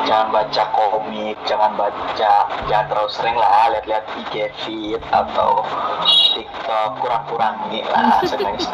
Jangan 0.04 0.28
baca 0.32 0.63
komik, 0.74 1.38
jangan 1.46 1.72
baca, 1.76 2.34
jangan 2.65 2.86
terlalu 2.89 3.10
sering 3.10 3.36
lah 3.36 3.69
lihat-lihat 3.69 4.04
IG 4.17 4.34
feed 4.60 5.02
atau 5.10 5.62
TikTok, 6.34 6.89
kurang-kurangi 7.00 7.86
lah, 7.88 8.17
seenggaknya 8.28 8.74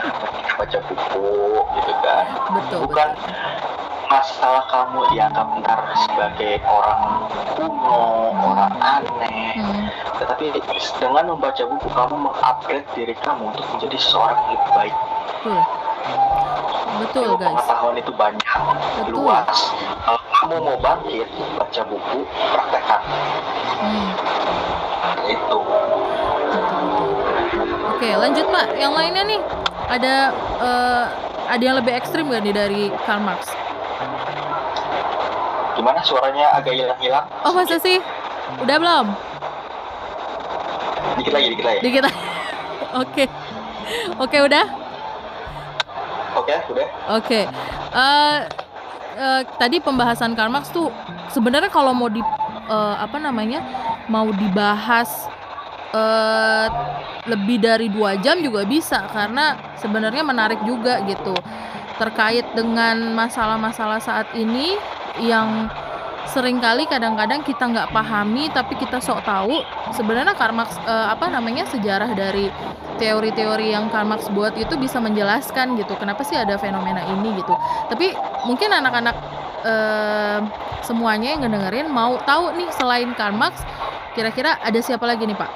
baca 0.56 0.80
buku 0.88 1.28
gitu 1.76 1.94
kan. 2.00 2.26
Betul, 2.56 2.80
Bukan 2.88 3.10
masalah 4.10 4.66
kamu 4.68 5.06
dianggap 5.14 5.48
ntar 5.62 5.80
sebagai 6.02 6.58
orang 6.66 7.02
kuno, 7.54 8.04
orang 8.36 8.74
aneh, 8.76 9.54
Hmm, 9.54 9.86
tetapi 10.18 10.50
dengan 10.98 11.26
membaca 11.30 11.62
buku 11.64 11.88
kamu 11.88 12.16
mengupgrade 12.20 12.88
diri 12.94 13.14
kamu 13.16 13.54
untuk 13.54 13.66
menjadi 13.70 13.98
seseorang 13.98 14.38
yang 14.40 14.52
lebih 14.56 14.72
baik. 14.74 14.96
betul. 15.38 15.60
Betul, 17.00 17.24
Ilmu 17.24 17.38
guys. 17.38 17.48
pengetahuan 17.54 17.96
itu 17.96 18.12
banyak, 18.12 18.60
Betul. 18.98 19.14
luas. 19.14 19.58
Kalau 20.02 20.22
kamu 20.34 20.56
mau 20.60 20.78
bangkit, 20.80 21.28
baca 21.56 21.82
buku, 21.86 22.20
praktekkan. 22.26 23.02
Hmm, 23.80 24.10
Itu. 25.24 25.60
Oke, 27.90 28.10
lanjut 28.12 28.46
Pak. 28.50 28.68
Yang 28.74 28.94
lainnya 28.96 29.24
nih 29.28 29.40
ada 29.86 30.16
eh, 30.60 31.06
ada 31.48 31.64
yang 31.64 31.78
lebih 31.78 31.94
ekstrim 31.94 32.28
gak 32.28 32.42
nih 32.42 32.56
dari 32.56 32.84
Karl 33.06 33.22
Marx? 33.22 33.54
Gimana 35.80 36.04
suaranya 36.04 36.60
agak 36.60 36.76
hilang-hilang? 36.76 37.24
Oh 37.48 37.56
masa 37.56 37.80
sih? 37.80 38.04
Udah 38.60 38.76
belum? 38.76 39.06
Dikit 41.24 41.32
lagi, 41.32 41.48
dikit 41.56 41.66
lagi. 41.66 41.80
Dikit. 41.80 42.04
Oke. 43.08 43.24
Oke 44.20 44.38
udah. 44.44 44.66
Oke, 46.36 46.56
udah. 46.68 46.88
Oke. 47.16 47.48
Eh, 47.96 48.38
eh, 49.16 49.42
tadi 49.56 49.80
pembahasan 49.80 50.36
Karl 50.36 50.52
Marx 50.52 50.68
tuh 50.68 50.92
sebenarnya 51.32 51.72
kalau 51.72 51.96
mau 51.96 52.12
di 52.12 52.20
eh, 52.68 52.96
apa 53.00 53.16
namanya 53.16 53.64
mau 54.12 54.28
dibahas 54.36 55.32
eh, 55.96 56.68
lebih 57.24 57.56
dari 57.64 57.88
dua 57.88 58.20
jam 58.20 58.36
juga 58.44 58.68
bisa 58.68 59.08
karena 59.16 59.56
sebenarnya 59.80 60.28
menarik 60.28 60.60
juga 60.68 61.00
gitu 61.08 61.32
terkait 61.96 62.48
dengan 62.52 63.16
masalah-masalah 63.16 64.04
saat 64.04 64.28
ini 64.36 64.76
yang 65.20 65.70
sering 66.30 66.62
kali 66.62 66.86
kadang-kadang 66.86 67.42
kita 67.42 67.66
nggak 67.66 67.90
pahami 67.90 68.54
tapi 68.54 68.78
kita 68.78 69.02
sok 69.02 69.26
tahu 69.26 69.66
sebenarnya 69.98 70.38
Karl 70.38 70.54
Marx 70.54 70.78
eh, 70.86 71.08
apa 71.10 71.26
namanya 71.26 71.66
sejarah 71.66 72.14
dari 72.14 72.54
teori-teori 73.02 73.74
yang 73.74 73.90
Karl 73.90 74.06
buat 74.36 74.54
itu 74.54 74.78
bisa 74.78 75.02
menjelaskan 75.02 75.80
gitu 75.82 75.98
kenapa 75.98 76.22
sih 76.22 76.38
ada 76.38 76.60
fenomena 76.62 77.02
ini 77.18 77.34
gitu 77.42 77.58
tapi 77.90 78.14
mungkin 78.46 78.70
anak-anak 78.70 79.16
eh, 79.66 80.40
semuanya 80.86 81.34
yang 81.34 81.42
ngedengerin 81.48 81.88
mau 81.90 82.22
tahu 82.22 82.54
nih 82.54 82.70
selain 82.78 83.10
Karl 83.18 83.34
kira-kira 84.14 84.62
ada 84.62 84.80
siapa 84.84 85.10
lagi 85.10 85.26
nih 85.26 85.38
Pak 85.38 85.52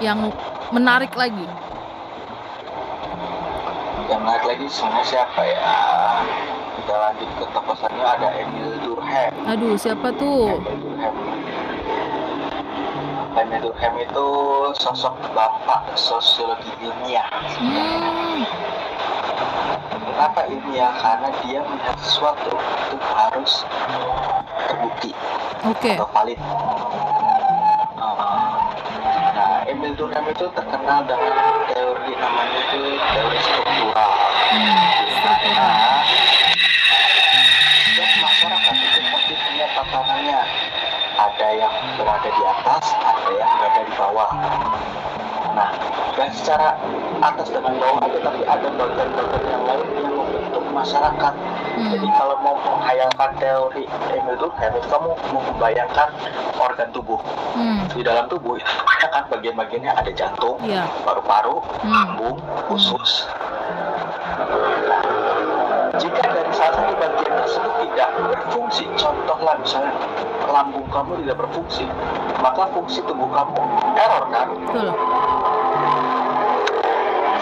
yang 0.00 0.30
menarik 0.70 1.12
lagi 1.18 1.44
Yang 4.10 4.20
menarik 4.26 4.42
lagi 4.42 4.66
sebenarnya 4.66 5.06
siapa 5.06 5.40
ya? 5.46 5.74
Kita 6.82 6.94
lanjut 6.98 7.30
ke 7.38 7.44
tokoh 7.54 7.74
selanjutnya 7.78 8.10
ada 8.10 8.28
Emil 8.42 8.74
Durkheim. 8.82 9.19
Aduh 9.46 9.74
siapa 9.74 10.10
tuh. 10.14 10.60
Emil 13.30 13.62
Durkheim 13.62 13.94
itu 13.96 14.26
sosok 14.76 15.14
bapak 15.32 15.94
sosiologi 15.96 16.68
ilmiah. 16.82 17.24
hmm, 17.56 18.42
Kenapa 19.88 20.44
ilmiah? 20.50 20.92
Karena 21.00 21.28
dia 21.40 21.64
melihat 21.64 21.96
sesuatu 22.04 22.52
itu 22.92 22.96
harus 23.16 23.52
terbukti 24.68 25.10
oke 25.64 25.92
atau 25.96 26.08
valid. 26.12 26.38
Uh, 27.96 28.58
Nah, 29.30 29.64
Emil 29.64 29.96
Durkheim 29.96 30.26
itu 30.28 30.44
terkenal 30.52 31.00
dengan 31.08 31.64
teori 31.72 32.12
namanya 32.18 32.60
itu 32.60 32.82
teori 32.98 33.38
struktural. 33.40 34.10
Hmm, 34.52 34.76
Di 35.00 36.29
berada 42.30 42.38
di 42.38 42.44
atas, 42.46 42.84
ada 42.94 43.30
yang 43.34 43.50
berada 43.58 43.80
di 43.82 43.92
bawah. 43.98 44.30
Nah, 45.50 45.70
dan 46.14 46.30
secara 46.30 46.68
atas 47.20 47.50
dengan 47.50 47.74
bawah 47.74 47.98
ada, 48.06 48.18
tapi 48.22 48.40
ada 48.46 48.68
bagian-bagian 48.70 49.44
yang 49.50 49.64
lain 49.66 49.86
yang 49.98 50.14
membentuk 50.14 50.64
masyarakat. 50.70 51.34
Jadi 51.80 52.06
hmm, 52.06 52.16
kalau 52.16 52.36
mau 52.44 52.54
menghayalkan 52.54 53.30
teori 53.40 53.84
Emil 54.14 54.36
Durkheim, 54.38 54.74
kamu 54.86 55.10
mau 55.34 55.42
membayangkan 55.50 56.08
organ 56.54 56.88
tubuh. 56.94 57.18
hmm, 57.58 57.90
Di 57.90 58.02
dalam 58.06 58.30
tubuh 58.30 58.54
itu 58.54 58.70
kan 59.10 59.26
bagian-bagiannya 59.26 59.90
ada 59.90 60.10
jantung, 60.14 60.54
iya 60.62 60.86
paru-paru, 61.02 61.58
Hmm. 61.82 61.90
lambung, 61.90 62.38
usus. 62.70 63.26
Nah, 64.86 65.02
jika 65.98 66.22
dari 66.30 66.50
salah 66.54 66.72
satu 66.78 66.94
bagian 66.94 67.29
tersebut 67.50 67.74
tidak 67.82 68.08
berfungsi, 68.14 68.86
contohlah 68.94 69.58
misalnya 69.58 69.90
lambung 70.46 70.86
kamu 70.86 71.18
tidak 71.26 71.36
berfungsi, 71.42 71.82
maka 72.38 72.70
fungsi 72.70 73.02
tubuh 73.02 73.26
kamu 73.26 73.58
error 73.98 74.24
kan? 74.30 74.46
betul 74.54 74.94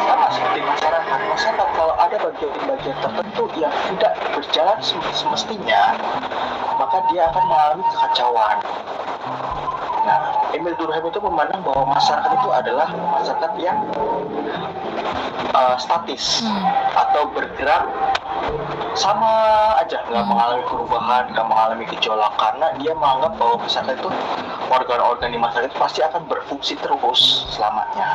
Sama 0.09 0.27
seperti 0.33 0.65
masyarakat. 0.65 1.19
Masyarakat 1.29 1.69
kalau 1.77 1.95
ada 2.01 2.17
bagian-bagian 2.17 2.97
tertentu 3.05 3.45
yang 3.61 3.75
tidak 3.93 4.13
berjalan 4.33 4.79
sem- 4.81 5.13
semestinya, 5.13 5.93
maka 6.81 7.05
dia 7.13 7.29
akan 7.29 7.45
mengalami 7.45 7.85
kekacauan. 7.93 8.57
Nah, 10.09 10.19
Emil 10.57 10.73
Durkheim 10.81 11.05
itu 11.05 11.21
memandang 11.21 11.61
bahwa 11.61 11.93
masyarakat 11.93 12.33
itu 12.33 12.49
adalah 12.49 12.89
masyarakat 13.13 13.53
yang 13.61 13.77
uh, 15.53 15.77
statis 15.77 16.41
Hmm. 16.41 16.65
atau 16.97 17.29
bergerak 17.29 17.85
sama 18.95 19.31
aja 19.79 20.03
nggak 20.11 20.25
Hmm. 20.27 20.31
mengalami 20.35 20.63
perubahan 20.67 21.25
nggak 21.31 21.47
mengalami 21.47 21.85
gejolak 21.87 22.35
karena 22.35 22.67
dia 22.83 22.93
menganggap 22.99 23.33
bahwa 23.39 23.57
masyarakat 23.63 23.95
itu 23.95 24.11
organ-organ 24.69 25.31
di 25.31 25.39
masyarakat 25.39 25.71
itu 25.71 25.79
pasti 25.79 26.01
akan 26.03 26.23
berfungsi 26.27 26.75
terus 26.83 27.21
selamanya 27.55 28.07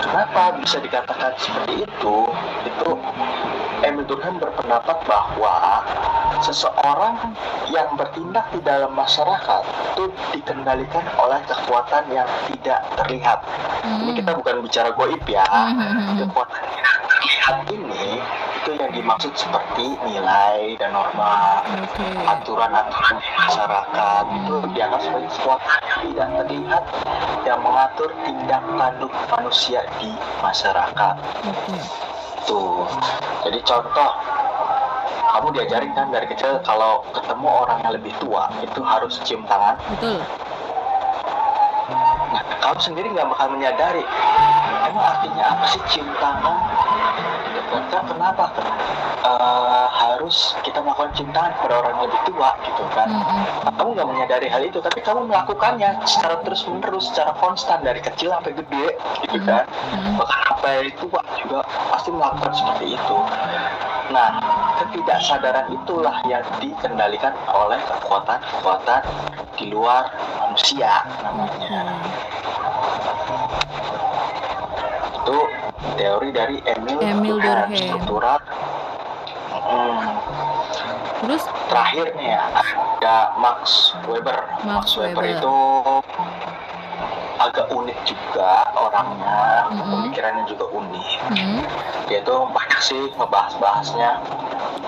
kenapa 0.00 0.58
bisa 0.58 0.78
dikatakan 0.78 1.34
seperti 1.38 1.84
itu? 1.86 2.16
Itu 2.66 2.88
Emil 3.80 4.04
Durkheim 4.04 4.36
berpendapat 4.36 5.08
bahwa 5.08 5.80
seseorang 6.44 7.16
yang 7.72 7.96
bertindak 7.96 8.44
di 8.52 8.60
dalam 8.60 8.92
masyarakat 8.92 9.62
itu 9.94 10.04
dikendalikan 10.36 11.04
oleh 11.16 11.40
kekuatan 11.48 12.04
yang 12.12 12.28
tidak 12.52 12.80
terlihat. 12.96 13.40
Ini 13.80 14.10
Hmm. 14.12 14.16
kita 14.20 14.30
bukan 14.36 14.54
bicara 14.60 14.90
goib 14.92 15.24
ya. 15.24 15.44
Hmm, 15.48 15.72
hmm, 15.80 15.92
hmm. 15.96 16.16
Kekuatan 16.28 16.60
yang 16.76 16.88
terlihat 17.50 17.66
ini 17.74 18.22
itu 18.62 18.70
yang 18.78 18.92
dimaksud 18.94 19.34
seperti 19.34 19.98
nilai 20.06 20.78
dan 20.78 20.94
norma 20.94 21.66
aturan-aturan 22.30 23.16
di 23.18 23.30
masyarakat 23.34 24.24
itu 24.38 24.54
dianggap 24.78 25.00
sebagai 25.02 25.30
sesuatu 25.34 25.66
yang 26.14 26.14
tidak 26.14 26.28
terlihat 26.46 26.84
yang 27.42 27.58
mengatur 27.58 28.10
tindak 28.22 28.62
tanduk 28.62 29.12
manusia 29.34 29.82
di 29.98 30.14
masyarakat. 30.38 31.14
Oke. 31.50 31.76
Tuh, 32.46 32.86
jadi 33.42 33.58
contoh 33.66 34.10
kamu 35.30 35.48
diajarin 35.58 35.92
kan 35.94 36.06
dari 36.14 36.26
kecil 36.30 36.62
kalau 36.62 37.02
ketemu 37.10 37.46
orang 37.66 37.78
yang 37.82 37.92
lebih 37.98 38.14
tua 38.22 38.46
itu 38.62 38.80
harus 38.82 39.18
cium 39.26 39.42
tangan. 39.50 39.74
Betul. 39.98 40.22
Nah, 42.30 42.42
kamu 42.62 42.78
sendiri 42.78 43.10
nggak 43.10 43.26
bakal 43.26 43.50
menyadari 43.50 44.06
emang 44.86 45.06
artinya 45.18 45.44
apa 45.54 45.64
sih 45.70 45.82
cium 45.90 46.06
tangan? 46.18 46.79
Ternyata 47.70 47.98
kenapa 48.02 48.44
eh, 49.22 49.88
harus 49.88 50.58
kita 50.66 50.82
melakukan 50.82 51.14
tangan 51.30 51.52
kepada 51.56 51.74
orang 51.80 51.92
yang 51.96 52.02
lebih 52.10 52.20
tua 52.26 52.50
gitu 52.66 52.84
kan? 52.92 53.08
Hmm, 53.08 53.22
hmm. 53.22 53.78
kamu 53.78 53.88
nggak 53.96 54.08
menyadari 54.10 54.48
hal 54.50 54.62
itu 54.66 54.78
tapi 54.82 55.00
kamu 55.00 55.30
melakukannya 55.30 56.02
secara 56.04 56.42
terus 56.44 56.66
menerus 56.68 57.08
secara 57.08 57.32
konstan 57.38 57.80
dari 57.80 58.02
kecil 58.02 58.34
sampai 58.34 58.52
gede 58.52 58.86
gitu 59.24 59.38
kan 59.46 59.64
Hmm. 59.90 60.16
bahkan 60.20 60.40
sampai 60.50 60.92
tua 61.00 61.20
juga 61.40 61.60
pasti 61.90 62.10
melakukan 62.12 62.52
seperti 62.52 62.94
itu 62.94 63.18
nah 64.10 64.28
ketidaksadaran 64.82 65.70
itulah 65.70 66.18
yang 66.26 66.42
dikendalikan 66.58 67.32
oleh 67.48 67.78
kekuatan-kekuatan 67.86 69.02
di 69.54 69.70
luar 69.70 70.10
manusia 70.42 71.06
namanya 71.22 71.94
itu 75.14 75.36
teori 75.94 76.28
dari 76.30 76.56
Emil, 76.64 76.98
Emil 77.00 77.36
Durkheim, 77.36 77.68
Durkheim. 77.68 77.86
struktural 77.88 78.38
Hmm. 79.60 80.02
Terus 81.20 81.42
terakhir 81.68 82.10
nih 82.16 82.32
ya 82.32 82.42
ada 82.50 83.16
Max 83.36 83.92
Weber. 84.08 84.34
Max 84.64 84.96
Weber, 84.96 85.20
Weber. 85.20 85.36
itu 85.36 85.54
agak 87.38 87.66
unik 87.68 87.98
juga 88.02 88.50
orangnya, 88.72 89.68
Mhm. 89.70 89.84
pemikirannya 89.86 90.44
juga 90.44 90.64
unik. 90.66 91.08
hmm, 91.30 91.60
Dia 92.08 92.18
tuh 92.22 92.50
banyak 92.50 92.80
sih 92.80 93.02
ngebahas-bahasnya. 93.14 94.10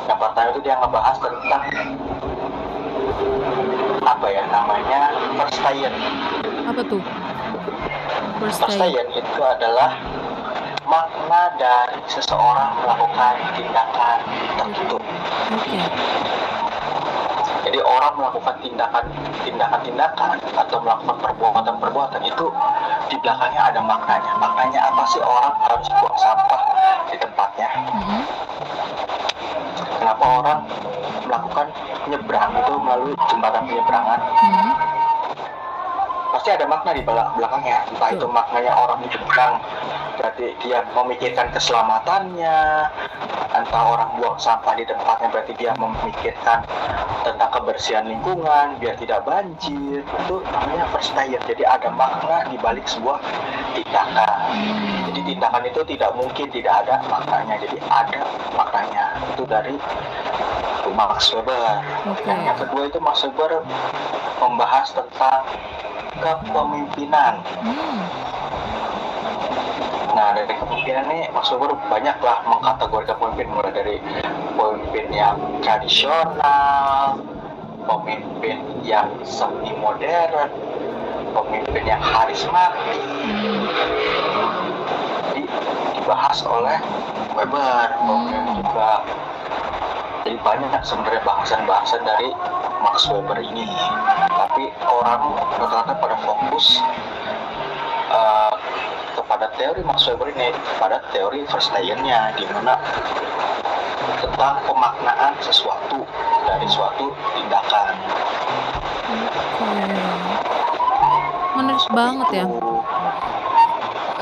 Yang 0.04 0.18
pertama 0.18 0.46
itu 0.50 0.60
dia 0.60 0.74
ngebahas 0.74 1.16
tentang 1.20 1.62
apa 4.02 4.26
ya 4.26 4.42
namanya 4.50 5.00
Verstehen. 5.38 5.94
apa 6.66 6.82
tuh? 6.82 7.02
First. 8.40 8.66
Verstehen 8.66 9.06
itu 9.12 9.40
adalah 9.40 9.94
makna 10.92 11.48
dari 11.56 11.96
seseorang 12.04 12.84
melakukan 12.84 13.34
tindakan 13.56 14.18
tertentu. 14.60 15.00
Oke. 15.56 15.80
Jadi 17.62 17.78
orang 17.80 18.12
melakukan 18.20 18.54
tindakan 18.60 19.04
tindakan-tindakan 19.40 20.36
atau 20.52 20.78
melakukan 20.84 21.16
perbuatan-perbuatan 21.24 22.20
itu 22.28 22.46
di 23.08 23.16
belakangnya 23.24 23.72
ada 23.72 23.80
maknanya. 23.80 24.32
Maknanya 24.36 24.80
apa 24.92 25.02
sih 25.08 25.22
orang 25.24 25.56
harus 25.64 25.88
buang 25.96 26.18
sampah 26.20 26.62
di 27.08 27.16
tempatnya? 27.16 27.68
Hmm, 27.72 28.22
Kenapa 29.96 30.24
orang 30.42 30.58
melakukan 31.24 31.66
penyeberang 32.04 32.52
itu 32.58 32.72
melalui 32.76 33.14
jembatan 33.30 33.62
penyeberangan? 33.64 34.20
hmm, 34.20 34.72
Pasti 36.32 36.48
ada 36.50 36.66
makna 36.66 36.90
di 36.92 37.00
belak- 37.00 37.32
belakangnya. 37.38 37.86
Entah 37.88 38.10
itu 38.10 38.26
maknanya 38.26 38.72
orang 38.74 38.98
menyeberang 39.00 39.54
berarti 40.18 40.54
dia 40.64 40.84
memikirkan 40.92 41.48
keselamatannya. 41.54 42.58
Entah 43.52 43.84
orang 43.84 44.16
buang 44.16 44.40
sampah 44.40 44.72
di 44.72 44.88
tempatnya 44.88 45.28
berarti 45.28 45.52
dia 45.60 45.76
memikirkan 45.76 46.64
tentang 47.20 47.50
kebersihan 47.52 48.08
lingkungan 48.08 48.80
biar 48.80 48.96
tidak 48.96 49.20
banjir. 49.28 50.00
Itu 50.00 50.40
namanya 50.48 50.88
perstayar. 50.88 51.40
Jadi 51.44 51.62
ada 51.68 51.88
makna 51.92 52.48
di 52.48 52.56
balik 52.56 52.88
sebuah 52.88 53.20
tindakan. 53.76 54.38
Jadi 55.12 55.20
tindakan 55.36 55.62
itu 55.68 55.80
tidak 55.84 56.10
mungkin 56.16 56.46
tidak 56.48 56.74
ada 56.84 56.94
maknanya. 57.12 57.54
Jadi 57.60 57.76
ada 57.92 58.20
maknanya. 58.56 59.04
Itu 59.36 59.44
dari 59.44 59.76
Max 60.92 61.32
Weber. 61.32 61.80
Oke. 62.08 62.24
Dan 62.28 62.44
yang 62.44 62.56
kedua 62.58 62.88
itu 62.88 62.98
Max 63.00 63.24
Weber 63.24 63.64
membahas 64.40 64.92
tentang 64.92 65.44
kepemimpinan. 66.20 67.40
Hmm, 67.64 67.98
Nah 70.12 70.36
dari 70.36 70.52
kepemimpinan 70.52 71.08
ini 71.08 71.32
Mas 71.32 71.48
Weber 71.48 71.72
banyak 71.88 72.16
lah 72.20 72.44
mengkategorikan 72.44 73.16
pemimpin 73.16 73.48
mulai 73.48 73.72
dari 73.72 73.96
pemimpin 74.52 75.06
yang 75.08 75.36
tradisional, 75.64 77.16
pemimpin 77.88 78.60
yang 78.84 79.08
semi 79.24 79.72
modern, 79.80 80.52
pemimpin 81.32 81.84
yang 81.88 82.02
karismatik. 82.04 83.00
Jadi 85.32 85.42
dibahas 85.96 86.38
oleh 86.44 86.76
Weber, 87.32 87.88
kemudian 87.96 88.44
Hmm. 88.44 88.56
juga 88.60 88.90
jadi 90.22 90.38
banyak 90.44 90.82
sebenarnya 90.84 91.22
bahasan-bahasan 91.24 92.04
dari 92.04 92.30
Max 92.84 93.08
Weber 93.08 93.40
ini. 93.40 93.64
Tapi 94.28 94.68
orang 94.84 95.32
rata-rata 95.56 95.96
pada 95.96 96.16
fokus 96.20 96.76
eh, 98.12 98.54
kepada 99.22 99.46
teori 99.54 99.80
Max 99.86 100.02
Weber 100.10 100.34
ini, 100.34 100.50
kepada 100.50 100.98
teori 101.14 101.46
Verstehen-nya, 101.46 102.34
di 102.34 102.44
mana 102.50 102.74
tentang 104.18 104.58
pemaknaan 104.66 105.38
sesuatu 105.38 106.02
dari 106.42 106.66
suatu 106.66 107.14
tindakan. 107.38 107.94
Oke. 109.62 109.70
Menarik 111.54 111.86
banget 111.94 112.28
ya. 112.42 112.46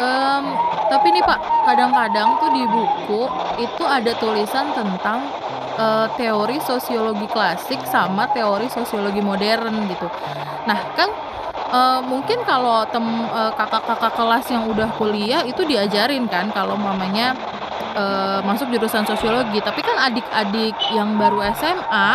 Em, 0.00 0.44
tapi 0.92 1.06
nih 1.12 1.24
Pak, 1.24 1.40
kadang-kadang 1.64 2.28
tuh 2.40 2.50
di 2.52 2.64
buku 2.68 3.22
itu 3.60 3.84
ada 3.84 4.12
tulisan 4.20 4.72
tentang 4.76 5.24
eh, 5.80 6.06
teori 6.16 6.60
sosiologi 6.60 7.28
klasik 7.28 7.80
sama 7.88 8.28
teori 8.36 8.68
sosiologi 8.68 9.24
modern 9.24 9.88
gitu. 9.88 10.08
Nah 10.68 10.80
kan 10.96 11.08
eh, 11.70 12.00
mungkin 12.04 12.38
kalau 12.44 12.84
tem 12.90 13.02
eh, 13.30 13.52
kakak-kakak 13.54 14.12
kelas 14.14 14.46
yang 14.50 14.64
udah 14.68 14.88
kuliah 14.98 15.42
itu 15.46 15.62
diajarin 15.64 16.26
kan 16.26 16.50
kalau 16.50 16.74
mamanya 16.76 17.34
eh, 17.94 18.40
masuk 18.44 18.70
jurusan 18.70 19.06
sosiologi. 19.06 19.58
Tapi 19.62 19.80
kan 19.82 19.96
adik-adik 20.10 20.76
yang 20.92 21.16
baru 21.16 21.42
SMA 21.54 22.08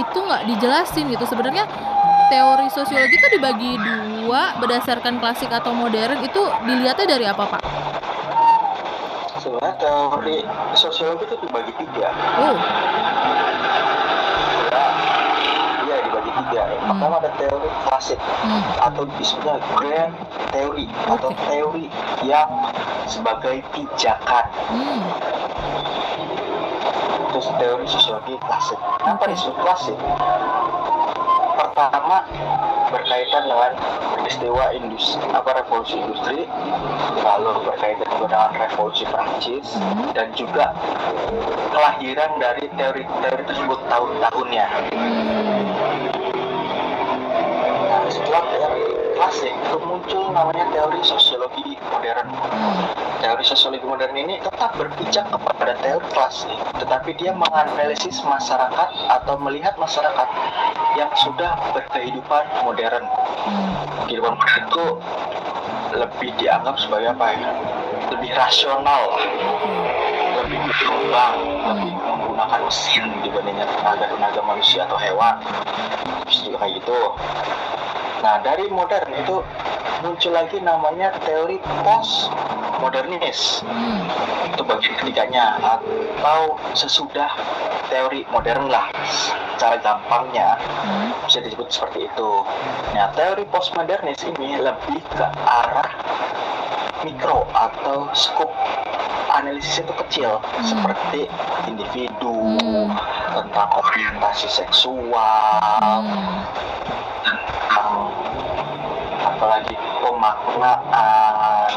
itu 0.00 0.18
nggak 0.18 0.42
dijelasin 0.48 1.08
gitu. 1.12 1.24
Sebenarnya 1.28 1.64
teori 2.32 2.68
sosiologi 2.72 3.20
itu 3.20 3.28
dibagi 3.28 3.76
dua 3.76 4.56
berdasarkan 4.56 5.20
klasik 5.20 5.52
atau 5.52 5.76
modern 5.76 6.16
itu 6.24 6.40
dilihatnya 6.64 7.04
dari 7.04 7.28
apa 7.28 7.44
pak? 7.44 7.62
Sebenarnya 9.36 9.76
teori 9.76 10.38
sosiologi 10.72 11.28
itu 11.28 11.36
dibagi 11.44 11.72
tiga. 11.76 12.08
Oh, 12.40 12.56
Ya, 14.72 14.84
iya 15.84 15.96
dibagi 16.08 16.30
tiga. 16.32 16.62
Yang 16.62 16.80
Hmm. 16.80 16.81
Pertama 16.92 17.16
ada 17.18 17.30
teori 17.40 17.70
klasik 17.82 18.20
hmm, 18.20 18.62
atau 18.84 19.02
disebutnya 19.16 19.56
grand 19.72 20.12
teori 20.52 20.84
atau 21.08 21.30
Oke. 21.32 21.40
teori 21.48 21.86
yang 22.20 22.48
sebagai 23.08 23.64
pijakan. 23.72 24.44
hmm, 24.68 25.00
Itu 27.32 27.40
teori 27.56 27.86
sosiologi 27.88 28.36
klasik. 28.38 28.76
Kenapa 29.00 29.24
Oke. 29.24 29.32
disebut 29.32 29.56
klasik? 29.56 29.96
Pertama 31.52 32.16
berkaitan 32.92 33.48
dengan 33.48 33.72
peristiwa 34.12 34.64
industri 34.76 35.24
apa 35.32 35.50
revolusi 35.56 35.96
industri 35.96 36.44
lalu 37.24 37.64
berkaitan 37.64 38.04
juga 38.12 38.28
dengan 38.28 38.52
revolusi 38.60 39.04
Prancis 39.08 39.66
Hmm. 39.72 40.12
dan 40.12 40.28
juga 40.36 40.76
kelahiran 41.72 42.36
dari 42.36 42.68
teori-teori 42.70 43.42
tersebut 43.48 43.80
tahun-tahunnya 43.88 44.66
hmm, 44.92 45.64
setelah 48.12 48.44
teori 48.52 48.84
klasik 49.16 49.52
itu 49.56 49.76
muncul 49.80 50.24
namanya 50.36 50.68
teori 50.68 51.00
sosiologi 51.00 51.80
modern. 51.88 52.28
Teori 53.24 53.44
sosiologi 53.46 53.86
modern 53.86 54.14
ini 54.18 54.36
tetap 54.42 54.76
berpijak 54.76 55.30
kepada 55.32 55.72
teori 55.80 56.06
klasik, 56.12 56.58
tetapi 56.76 57.16
dia 57.16 57.32
menganalisis 57.32 58.20
masyarakat 58.20 58.88
atau 59.08 59.34
melihat 59.40 59.72
masyarakat 59.80 60.28
yang 61.00 61.08
sudah 61.16 61.56
berkehidupan 61.72 62.44
modern. 62.66 63.08
Kehidupan 64.04 64.36
modern 64.36 64.64
itu 64.68 64.86
lebih 65.96 66.30
dianggap 66.36 66.76
sebagai 66.76 67.16
apa 67.16 67.26
ya? 67.36 67.52
lebih 68.12 68.32
rasional 68.36 69.16
lebih 70.42 70.58
berkembang 70.68 71.36
lebih 71.72 71.92
menggunakan 71.96 72.60
mesin 72.66 73.08
dibandingkan 73.24 73.68
tenaga-tenaga 73.80 74.40
manusia 74.44 74.84
atau 74.84 74.98
hewan 75.00 75.40
bisa 76.28 76.44
juga 76.48 76.56
kayak 76.64 76.82
gitu 76.82 77.00
nah 78.22 78.38
dari 78.38 78.70
modern 78.70 79.10
itu 79.12 79.42
muncul 80.00 80.32
lagi 80.32 80.58
namanya 80.58 81.10
teori 81.22 81.58
post 81.82 82.30
modernis 82.78 83.62
Hmm. 83.62 84.02
itu 84.46 84.62
bagian 84.62 84.94
ketiganya 84.98 85.58
atau 85.58 86.58
sesudah 86.74 87.30
teori 87.86 88.26
modern 88.30 88.66
lah 88.66 88.90
secara 89.06 89.78
gampangnya 89.78 90.58
Hmm. 90.82 91.14
bisa 91.22 91.38
disebut 91.38 91.70
seperti 91.70 92.10
itu. 92.10 92.30
Nah, 92.92 93.08
teori 93.14 93.46
postmodernis 93.46 94.26
ini 94.26 94.58
lebih 94.58 94.98
ke 95.14 95.26
arah 95.46 95.90
mikro 97.02 97.46
atau 97.54 98.10
skup 98.12 98.50
analisis 99.32 99.80
itu 99.80 99.92
kecil 100.06 100.36
Hmm. 100.38 100.62
seperti 100.62 101.26
individu 101.66 102.36
Hmm. 102.60 102.92
tentang 103.32 103.68
orientasi 103.72 104.48
seksual 104.48 106.04
Hmm. 106.04 106.44
tentang 107.66 107.88
apalagi 109.24 109.74
pemaknaan 109.98 111.68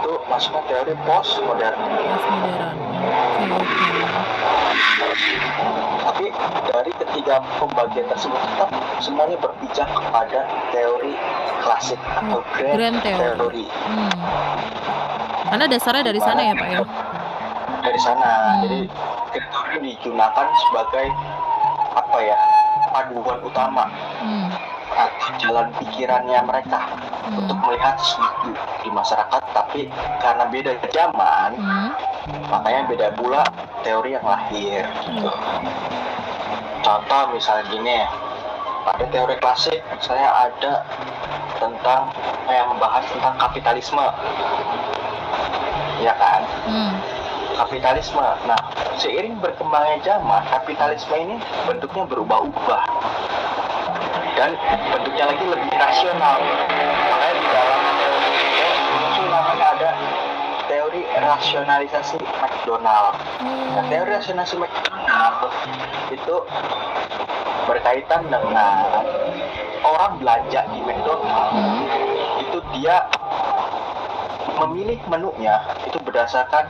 itu 0.00 0.12
masuknya 0.26 0.62
teori. 0.66 0.92
Oke, 3.02 3.44
oke. 5.04 5.36
tapi 6.02 6.26
dari 6.66 6.92
ketiga 6.98 7.38
pembagian 7.56 8.06
tersebut 8.08 8.38
tetap 8.38 8.70
semuanya 8.98 9.36
berpijak 9.38 9.86
kepada 9.86 10.40
teori 10.70 11.14
klasik 11.62 12.00
atau 12.10 12.42
grand, 12.54 12.74
grand 12.74 12.98
theory. 13.02 13.38
theory. 13.38 13.66
Hmm. 13.86 15.01
Karena 15.52 15.68
dasarnya 15.68 16.00
dari 16.02 16.16
sana 16.16 16.40
ya, 16.40 16.54
Pak 16.56 16.64
ya. 16.66 16.80
dari 17.82 17.98
sana 17.98 18.24
Hmm. 18.24 18.62
jadi 18.62 18.78
theory 19.34 19.76
digunakan 19.84 20.46
sebagai 20.64 21.06
apa 21.92 22.18
ya 22.22 22.38
paduan 22.88 23.42
utama 23.42 23.90
Hmm. 24.22 24.48
atau 24.88 25.28
jalan 25.36 25.66
pikirannya 25.76 26.40
mereka 26.40 26.78
untuk 27.26 27.52
Hmm. 27.52 27.64
melihat 27.66 27.98
sesuatu 27.98 28.54
di 28.80 28.88
masyarakat 28.88 29.42
tapi 29.50 29.90
karena 30.22 30.44
beda 30.46 30.72
zaman 30.88 31.50
Hmm. 31.58 31.90
makanya 32.48 32.82
beda 32.86 33.08
pula 33.12 33.42
teori 33.82 34.14
yang 34.14 34.24
lahir 34.24 34.86
gitu. 35.02 35.28
contoh 36.80 37.22
misalnya 37.28 37.66
gini 37.66 37.98
pada 38.86 39.04
teori 39.10 39.36
klasik 39.36 39.82
saya 39.98 40.48
ada 40.48 40.86
tentang 41.58 42.14
yang 42.46 42.70
membahas 42.70 43.02
tentang 43.06 43.34
kapitalisme 43.36 44.06
ya 46.02 46.14
kan 46.14 46.42
Hmm. 46.66 46.92
kapitalisme 47.54 48.18
nah 48.42 48.58
seiring 48.96 49.38
berkembangnya 49.38 50.02
zaman 50.02 50.42
kapitalisme 50.44 51.14
ini 51.14 51.36
bentuknya 51.64 52.02
berubah-ubah 52.04 52.82
dan 54.34 54.58
bentuknya 54.90 55.24
lagi 55.28 55.44
lebih 55.46 55.70
rasional 55.72 56.38
makanya 56.42 57.32
di 57.32 57.46
dalam 57.46 57.80
teori 57.94 58.34
itu 58.34 58.66
muncul 58.90 59.26
namanya 59.28 59.66
ada 59.70 59.90
teori 60.66 61.02
rasionalisasi 61.14 62.16
McDonald 62.18 63.16
Nah, 63.72 63.80
Oh. 63.80 63.88
teori 63.88 64.10
rasionalisasi 64.12 64.56
McDonald 64.58 65.48
itu 66.10 66.36
berkaitan 67.62 68.26
dengan 68.26 68.74
orang 69.82 70.12
belanja 70.16 70.60
di 70.68 70.78
McDonald 70.80 71.52
Hmm. 71.52 71.84
itu 72.38 72.58
dia 72.72 73.01
memilih 74.62 74.98
menunya 75.06 75.58
itu 75.82 75.98
berdasarkan 76.00 76.64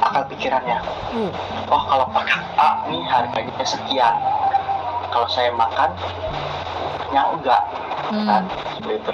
akal 0.00 0.24
pikirannya. 0.28 0.78
Oh. 1.12 1.30
Oh 1.68 1.82
kalau 1.84 2.06
pakai 2.10 2.40
A 2.56 2.84
nih 2.88 3.02
harganya 3.04 3.64
sekian. 3.64 4.14
Kalau 5.08 5.28
saya 5.28 5.52
makan 5.52 5.90
yang 7.10 7.38
enggak 7.38 7.62
kan 8.24 8.42
Hmm. 8.42 8.74
seperti 8.74 9.00
itu. 9.00 9.12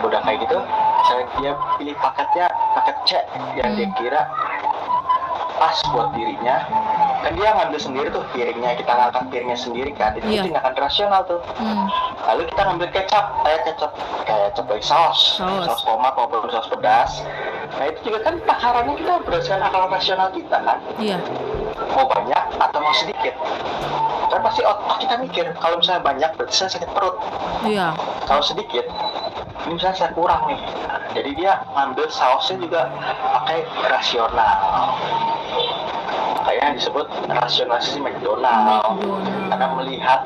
Udah 0.00 0.20
kayak 0.24 0.38
gitu, 0.40 0.58
saya 1.04 1.22
dia 1.36 1.52
pilih 1.76 1.96
paketnya 1.98 2.46
paket 2.72 2.96
C 3.04 3.10
yang 3.54 3.76
dia 3.76 3.86
Hmm. 3.86 3.96
kira 3.96 4.22
pas 5.54 5.76
buat 5.92 6.08
dirinya 6.16 6.56
kan 7.20 7.36
dia 7.36 7.52
ngambil 7.52 7.76
sendiri 7.76 8.08
tuh 8.08 8.24
piringnya 8.32 8.80
kita 8.80 8.88
ngangkat 8.88 9.28
piringnya 9.28 9.58
sendiri 9.60 9.92
kan 9.92 10.16
itu 10.16 10.24
Iya. 10.24 10.48
tindakan 10.48 10.72
rasional 10.74 11.20
tuh 11.28 11.36
Hmm. 11.60 11.84
Lalu 12.30 12.46
kita 12.46 12.62
ngambil 12.62 12.88
kecap. 12.94 13.24
Kayak 13.42 13.60
kecap. 13.66 13.90
Kayak 14.22 14.54
kecap 14.54 14.64
dari 14.70 14.84
saus. 14.86 15.20
Saus. 15.42 15.66
saus 15.66 15.82
tomat 15.82 16.14
maupun 16.14 16.46
saus 16.46 16.70
pedas. 16.70 17.12
Nah 17.74 17.84
itu 17.90 17.98
juga 18.06 18.18
kan 18.22 18.34
takarannya 18.46 18.94
kita 18.94 19.12
berdasarkan 19.26 19.66
akal 19.66 19.82
rasional 19.90 20.28
kita 20.30 20.56
kan? 20.62 20.78
Iya. 21.02 21.18
mau 21.90 22.06
banyak 22.06 22.44
atau 22.60 22.78
mau 22.78 22.94
sedikit? 22.94 23.34
Kan 24.30 24.40
pasti 24.46 24.62
otak 24.62 25.02
kita 25.02 25.14
mikir 25.18 25.44
kalau 25.58 25.82
misalnya 25.82 26.06
banyak 26.06 26.30
berarti 26.38 26.54
saya 26.54 26.70
sakit 26.70 26.90
perut. 26.94 27.18
Iya. 27.66 27.98
kalau 28.30 28.42
sedikit 28.46 28.86
ini 29.66 29.74
misalnya 29.74 29.96
saya 29.98 30.10
kurang 30.14 30.46
nih. 30.46 30.60
Jadi 31.10 31.30
dia 31.34 31.58
ngambil 31.74 32.06
sausnya 32.06 32.62
juga 32.62 32.80
pakai 33.34 33.66
rasional. 33.90 34.94
Kayak 36.46 36.62
yang 36.62 36.74
disebut 36.78 37.06
rasionalisasi 37.26 37.98
McDonald. 37.98 38.98
McDonald. 39.02 39.48
karena 39.50 39.66
melihat 39.74 40.20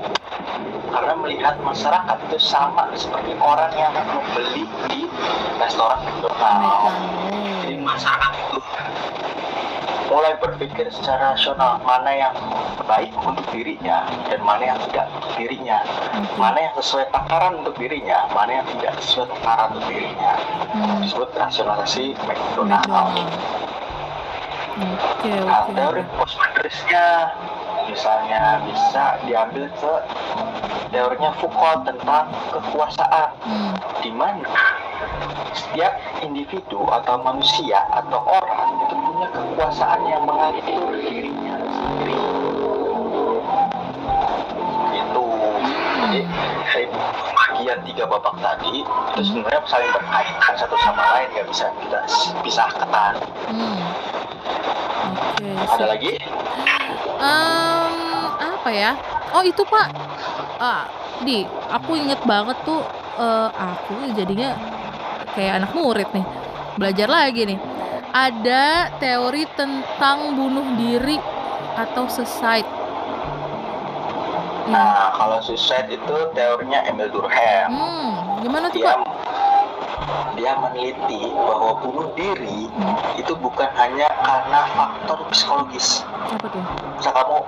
karena 0.94 1.14
melihat 1.18 1.58
masyarakat 1.66 2.16
itu 2.30 2.38
sama 2.38 2.86
seperti 2.94 3.34
orang 3.42 3.74
yang 3.74 3.90
membeli 3.90 4.62
di 4.86 5.10
restoran 5.58 5.98
McDonald 6.06 6.94
jadi 7.66 7.76
masyarakat 7.82 8.32
itu 8.38 8.58
mulai 10.14 10.36
berpikir 10.38 10.86
secara 10.94 11.34
rasional 11.34 11.82
mana 11.82 12.12
yang 12.14 12.36
baik 12.86 13.10
untuk 13.18 13.42
dirinya 13.50 14.06
dan 14.28 14.38
mana 14.44 14.62
yang 14.62 14.78
tidak 14.86 15.08
untuk 15.16 15.32
dirinya. 15.34 15.80
Mana 16.36 16.70
yang 16.70 16.74
sesuai 16.78 17.08
takaran 17.10 17.64
untuk 17.64 17.74
dirinya 17.80 18.28
mana 18.30 18.62
yang 18.62 18.66
tidak 18.78 18.94
sesuai 19.00 19.26
takaran 19.32 19.74
untuk 19.74 19.90
dirinya. 19.90 20.32
Hmm. 20.70 21.02
disebut 21.02 21.30
rasionalisasi 21.34 22.14
McDonald 22.28 22.84
McDonald. 22.84 23.32
Oke, 24.74 25.30
Nah, 25.30 25.70
teori 25.70 26.02
postmodernisnya 26.18 27.30
misalnya 27.86 28.58
bisa 28.66 29.22
diambil 29.22 29.70
ke 29.70 29.92
teorinya 30.94 31.34
Foucault 31.42 31.82
tentang 31.82 32.30
kekuasaan 32.54 33.28
Hmm. 33.42 33.74
di 33.98 34.14
mana 34.14 34.46
setiap 35.50 35.90
individu 36.22 36.86
atau 36.86 37.18
manusia 37.18 37.82
atau 37.90 38.22
orang 38.22 38.78
itu 38.86 38.94
punya 38.94 39.28
kekuasaan 39.34 40.00
yang 40.06 40.22
mengatur 40.22 40.94
dirinya 41.02 41.58
sendiri. 41.66 42.14
Itu. 44.94 45.24
Jadi 46.14 46.86
bagian 47.34 47.78
tiga 47.90 48.04
babak 48.06 48.34
tadi 48.38 48.86
itu 48.86 49.20
sebenarnya 49.26 49.60
saling 49.66 49.90
berkaitan 49.90 50.54
satu 50.54 50.76
sama 50.78 51.02
lain 51.18 51.26
nggak 51.34 51.46
bisa 51.50 51.66
kita 51.82 51.98
pisahkan. 52.46 53.14
Hmm. 53.50 53.82
Oke. 55.34 55.50
Ada 55.74 55.86
lagi? 55.90 56.12
Em, 57.18 57.94
apa 58.38 58.70
ya? 58.70 58.92
Oh 59.34 59.42
itu 59.42 59.62
Pak. 59.66 59.88
Ah, 60.56 60.86
di, 61.20 61.42
aku 61.68 61.98
inget 61.98 62.22
banget 62.24 62.56
tuh. 62.62 62.80
eh, 63.14 63.48
aku 63.52 64.10
jadinya 64.10 64.58
kayak 65.32 65.62
anak 65.62 65.70
murid 65.72 66.08
nih. 66.10 66.26
Belajar 66.74 67.06
lagi 67.06 67.46
nih. 67.46 67.58
Ada 68.10 68.64
teori 68.98 69.46
tentang 69.54 70.34
bunuh 70.34 70.66
diri 70.74 71.18
atau 71.74 72.06
suicide. 72.06 72.66
Iya. 74.64 74.70
Nah, 74.70 75.12
kalau 75.12 75.38
suicide 75.38 75.90
itu 75.90 76.14
teorinya 76.32 76.82
Emil 76.84 77.10
Durkheim. 77.10 77.70
Hmm, 77.70 78.10
gimana 78.40 78.66
tuh 78.66 78.80
Dia 78.80 78.94
Pak? 78.94 78.98
dia 80.34 80.52
meneliti 80.58 81.30
bahwa 81.32 81.78
bunuh 81.78 82.10
diri 82.12 82.66
Hmm, 82.68 82.98
itu 83.14 83.30
bukan 83.36 83.70
hanya 83.72 84.10
karena 84.20 84.66
faktor 84.68 85.22
psikologis. 85.30 86.02
apa 86.26 86.46
tuh? 86.50 86.64
Misal 86.98 87.14
kamu 87.14 87.38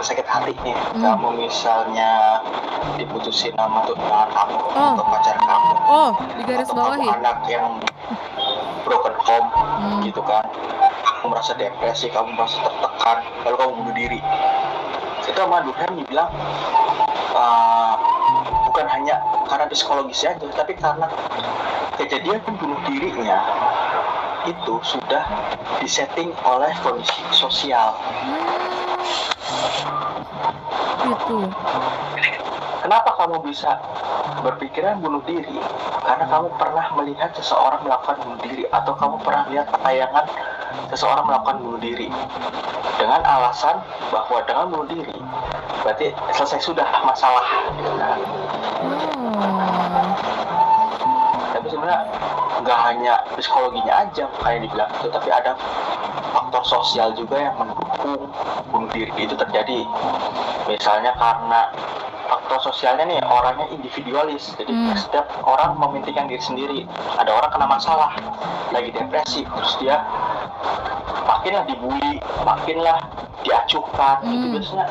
sakit 0.00 0.24
hati 0.24 0.54
nih, 0.60 0.76
Hmm. 0.94 1.02
kamu 1.02 1.28
misalnya 1.40 2.40
diputusin 2.94 3.52
sama 3.52 3.82
tunangan 3.84 4.28
kamu 4.30 4.56
Oh. 4.70 4.94
atau 4.94 5.04
pacar 5.06 5.36
kamu, 5.36 5.72
Oh, 5.84 6.10
di 6.32 6.42
garis 6.44 6.66
atau 6.66 6.76
bawahi. 6.76 7.02
kamu 7.02 7.16
anak 7.16 7.36
yang 7.46 7.66
broken 8.82 9.14
home 9.20 9.48
Hmm. 9.52 10.00
gitu 10.02 10.20
kan, 10.22 10.44
kamu 11.04 11.26
merasa 11.28 11.52
depresi, 11.52 12.06
kamu 12.08 12.32
merasa 12.32 12.56
tertekan, 12.60 13.16
lalu 13.42 13.56
kamu 13.56 13.72
bunuh 13.76 13.94
diri. 13.94 14.20
Itu 15.20 15.36
sama 15.36 15.60
Durkheim 15.60 15.92
dibilang 15.98 16.32
uh, 17.30 17.94
bukan 18.64 18.86
hanya 18.88 19.20
karena 19.44 19.68
psikologisnya 19.68 20.32
aja, 20.32 20.46
tapi 20.56 20.72
karena 20.72 21.04
kejadian 21.94 22.40
bunuh 22.48 22.80
dirinya 22.82 23.38
itu 24.48 24.74
sudah 24.80 25.24
disetting 25.84 26.32
oleh 26.48 26.72
kondisi 26.80 27.20
sosial. 27.32 27.92
Hmm. 28.00 28.58
Gitu. 31.08 31.40
kenapa 32.84 33.16
kamu 33.16 33.40
bisa 33.48 33.80
berpikiran 34.44 35.00
bunuh 35.00 35.24
diri 35.24 35.56
karena 36.04 36.24
kamu 36.28 36.48
pernah 36.60 36.86
melihat 37.00 37.32
seseorang 37.32 37.80
melakukan 37.84 38.16
bunuh 38.24 38.40
diri 38.44 38.64
atau 38.68 38.92
kamu 38.92 39.16
pernah 39.24 39.44
lihat 39.48 39.72
tayangan 39.72 40.26
seseorang 40.92 41.24
melakukan 41.24 41.58
bunuh 41.64 41.80
diri 41.80 42.12
dengan 43.00 43.24
alasan 43.24 43.80
bahwa 44.12 44.44
dengan 44.44 44.68
bunuh 44.68 44.88
diri 44.88 45.16
berarti 45.80 46.12
selesai 46.36 46.60
sudah 46.60 46.86
masalah 47.06 47.46
gitu 47.76 47.92
kan. 47.96 48.18
Nggak 52.62 52.78
hanya 52.90 53.14
psikologinya 53.38 54.06
aja 54.06 54.24
kayak 54.42 54.66
dibilang 54.66 54.90
itu 54.98 55.08
tapi 55.14 55.28
ada 55.30 55.52
faktor 56.34 56.62
sosial 56.66 57.14
juga 57.14 57.36
yang 57.38 57.54
mendukung 57.56 58.28
bunuh 58.68 58.88
diri 58.92 59.12
itu 59.16 59.34
terjadi. 59.34 59.86
Misalnya 60.68 61.16
karena 61.16 61.72
faktor 62.28 62.72
sosialnya 62.72 63.08
nih 63.08 63.20
orangnya 63.24 63.66
individualis. 63.72 64.52
Jadi 64.60 64.68
Hmm. 64.68 64.92
setiap 64.96 65.26
orang 65.44 65.80
mementingkan 65.80 66.28
diri 66.28 66.42
sendiri. 66.44 66.80
Ada 67.16 67.30
orang 67.32 67.50
kena 67.52 67.66
masalah 67.66 68.10
lagi 68.68 68.92
depresi 68.92 69.48
terus 69.48 69.72
dia 69.80 69.96
makinlah 71.24 71.64
dibully 71.64 72.20
makinlah 72.44 73.00
diacuhkan 73.46 74.16
itu 74.26 74.34
Hmm. 74.34 74.52
biasanya 74.58 74.86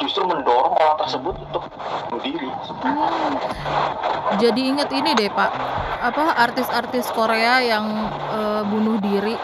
justru 0.00 0.22
mendorong 0.24 0.72
orang 0.72 0.96
tersebut 1.04 1.34
untuk 1.36 1.62
bunuh 2.08 2.22
diri 2.24 2.48
Hmm. 2.80 3.32
Jadi 4.40 4.60
inget 4.72 4.88
ini 4.90 5.14
deh 5.14 5.30
Pak, 5.30 5.50
apa 6.00 6.24
artis-artis 6.36 7.06
Korea 7.12 7.60
yang 7.60 7.86
eh, 8.32 8.62
bunuh 8.66 8.98
diri 8.98 9.36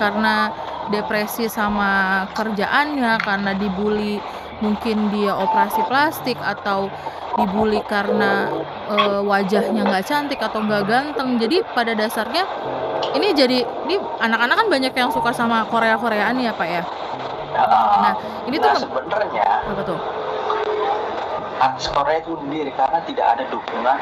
karena 0.00 0.52
depresi 0.88 1.46
sama 1.50 2.24
kerjaannya, 2.32 3.20
karena 3.20 3.52
dibully 3.56 4.20
mungkin 4.60 5.08
dia 5.12 5.32
operasi 5.36 5.80
plastik 5.88 6.36
atau 6.40 6.92
dibully 7.40 7.80
karena 7.88 8.48
eh, 8.92 9.20
wajahnya 9.24 9.88
nggak 9.88 10.04
cantik 10.06 10.40
atau 10.40 10.60
nggak 10.62 10.84
ganteng. 10.86 11.40
Jadi 11.40 11.64
pada 11.74 11.96
dasarnya 11.96 12.44
ini 13.12 13.28
jadi 13.32 13.58
ini 13.86 13.94
anak-anak 14.18 14.56
kan 14.56 14.66
banyak 14.68 14.92
yang 14.92 15.10
suka 15.10 15.30
sama 15.30 15.64
Korea-Koreaan 15.66 16.36
ya 16.36 16.52
Pak 16.52 16.68
ya. 16.68 16.82
Nah 18.00 18.14
ini 18.44 18.56
tuh 18.56 18.68
nah 18.68 18.76
sebenarnya 18.76 19.46
apa 19.66 19.82
tuh? 19.82 19.98
artis 21.60 21.92
Korea 21.92 22.16
itu 22.16 22.32
sendiri 22.40 22.72
karena 22.72 23.04
tidak 23.04 23.26
ada 23.36 23.44
dukungan 23.46 23.98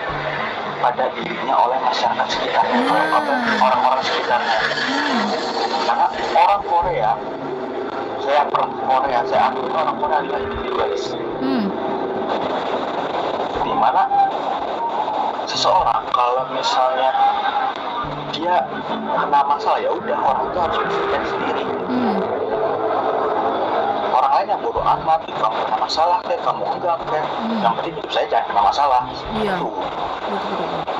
pada 0.79 1.11
dirinya 1.11 1.59
oleh 1.59 1.75
masyarakat 1.83 2.27
sekitarnya 2.31 2.87
Nah. 2.87 3.59
orang-orang 3.59 3.99
sekitarnya 4.01 4.57
Hmm. 4.63 5.27
karena 5.83 6.07
orang 6.39 6.63
Korea 6.63 7.11
saya 8.23 8.43
ke 8.47 8.63
Korea 8.63 9.21
saya 9.27 9.43
akui 9.51 9.67
orang 9.75 9.97
Korea 9.99 10.19
adalah 10.23 10.39
individualis 10.39 11.03
Hmm. 11.43 11.67
di 13.59 13.75
mana 13.75 14.03
seseorang 15.45 16.07
kalau 16.15 16.47
misalnya 16.55 17.11
dia 18.31 18.55
kena 18.87 19.41
masalah 19.43 19.79
ya 19.79 19.91
udah 19.91 20.17
orang 20.19 20.43
itu 20.47 20.59
harus 20.59 20.77
berpikir 20.79 21.23
sendiri 21.27 21.65
Hmm. 21.89 22.17
orang 24.11 24.33
lain 24.35 24.49
yang 24.49 24.61
bodoh 24.61 24.83
amat 24.83 25.21
gitu, 25.25 25.39
kamu 25.39 25.57
kena 25.63 25.79
masalah 25.79 26.17
kayak 26.23 26.43
kamu 26.43 26.63
enggak 26.69 26.97
kayak 27.05 27.27
Hmm. 27.39 27.61
yang 27.61 27.73
penting 27.75 27.95
hidup 27.95 28.11
saya 28.11 28.27
jangan 28.29 28.47
kena 28.47 28.63
masalah 28.65 29.01
Iya. 29.33 29.55
Itu. 29.55 29.69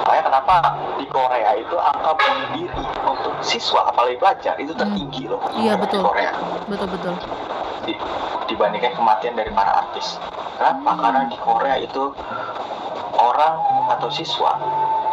Makanya 0.01 0.23
kenapa 0.25 0.55
di 0.97 1.07
Korea 1.07 1.51
itu 1.55 1.77
angka 1.77 2.11
bunuh 2.17 2.49
diri 2.55 2.85
untuk 3.05 3.35
siswa 3.41 3.81
apalagi 3.87 4.17
pelajar 4.17 4.55
itu 4.57 4.73
Hmm. 4.73 4.81
tertinggi 4.81 5.23
loh 5.27 5.41
Iya, 5.53 5.75
di 5.75 5.81
betul. 5.83 6.01
Korea 6.03 6.33
betul 6.65 6.89
betul 6.89 7.15
Di- 7.85 8.01
dibandingkan 8.47 8.93
kematian 8.95 9.33
dari 9.35 9.49
para 9.51 9.83
artis. 9.83 10.17
Kenapa? 10.57 10.91
Hmm. 10.91 11.01
Karena 11.01 11.21
di 11.27 11.37
Korea 11.39 11.77
itu 11.77 12.05
orang 13.15 13.55
atau 13.91 14.09
siswa 14.09 14.57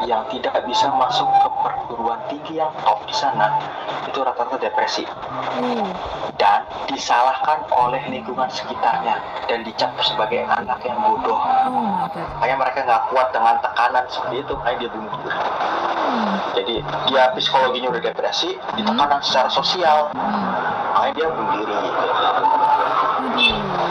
yang 0.03 0.22
tidak 0.30 0.53
bisa 0.63 0.88
masuk 0.93 1.26
ke 1.26 1.47
perguruan 1.96 2.20
tinggi 2.28 2.60
yang 2.60 2.76
top 2.84 3.08
di 3.08 3.16
sana 3.16 3.56
itu 4.04 4.20
rata-rata 4.20 4.60
depresi 4.60 5.08
uh 5.08 5.88
dan 6.36 6.68
disalahkan 6.91 7.64
oleh 7.72 8.04
lingkungan 8.12 8.52
sekitarnya 8.52 9.24
dan 9.48 9.64
dicap 9.64 9.96
sebagai 10.04 10.43
anak 10.43 10.84
yang 10.84 11.00
bodoh. 11.00 11.39
oh 11.39 12.12
god 12.12 12.28
Makanya 12.43 12.56
mereka 12.60 12.80
nggak 12.84 13.04
kuat 13.08 13.28
dengan 13.32 13.56
tekanan 13.64 14.04
seperti 14.12 14.43
itu, 14.43 14.52
makanya 14.60 14.78
dia 14.84 14.89
bunuh 14.91 15.14
diri. 15.16 15.32
hmm. 15.32 16.36
jadi 16.60 16.76
dia 17.08 17.24
psikologinya 17.39 17.88
udah 17.96 18.04
depresi 18.12 18.50
ditekanan 18.76 19.20
secara 19.24 19.48
sosial 19.48 20.12
Hmm. 20.12 20.52
makanya 20.91 21.14
dia 21.16 21.28
bunuh 21.32 21.54
diri 21.64 21.76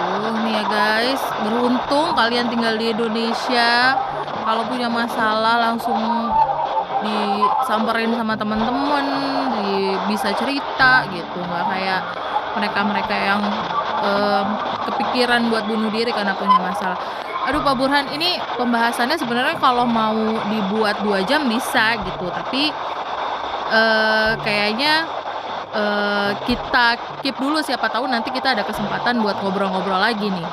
aduh 0.05 0.37
nih 0.45 0.53
ya 0.53 0.63
guys 0.69 1.23
beruntung 1.49 2.13
kalian 2.13 2.47
tinggal 2.53 2.77
di 2.77 2.93
Indonesia 2.93 3.97
kalau 4.45 4.63
punya 4.69 4.93
masalah 4.93 5.73
langsung 5.73 6.29
disamperin 7.05 8.17
sama 8.17 8.35
teman-teman 8.35 9.05
di 9.61 9.93
bisa 10.09 10.33
cerita 10.35 11.05
gitu. 11.13 11.39
Nggak 11.45 11.65
kayak 11.69 12.01
mereka-mereka 12.57 13.15
yang 13.15 13.41
em, 14.03 14.47
kepikiran 14.89 15.51
buat 15.53 15.65
bunuh 15.69 15.91
diri 15.93 16.11
karena 16.11 16.33
punya 16.35 16.59
masalah. 16.59 16.99
Aduh 17.45 17.61
Pak 17.61 17.77
Burhan 17.77 18.09
ini 18.17 18.41
pembahasannya 18.57 19.21
sebenarnya 19.21 19.61
kalau 19.61 19.85
mau 19.85 20.17
dibuat 20.49 20.97
dua 21.05 21.21
jam 21.29 21.45
bisa 21.45 21.93
gitu 22.01 22.33
tapi 22.33 22.73
eh, 23.69 24.33
kayaknya 24.41 25.05
eh, 25.77 26.31
kita 26.49 26.97
keep 27.21 27.37
dulu. 27.37 27.61
Siapa 27.61 27.93
tahu 27.93 28.09
nanti 28.09 28.33
kita 28.33 28.57
ada 28.57 28.65
kesempatan 28.65 29.21
buat 29.21 29.37
ngobrol-ngobrol 29.45 30.01
lagi 30.01 30.33
nih. 30.33 30.49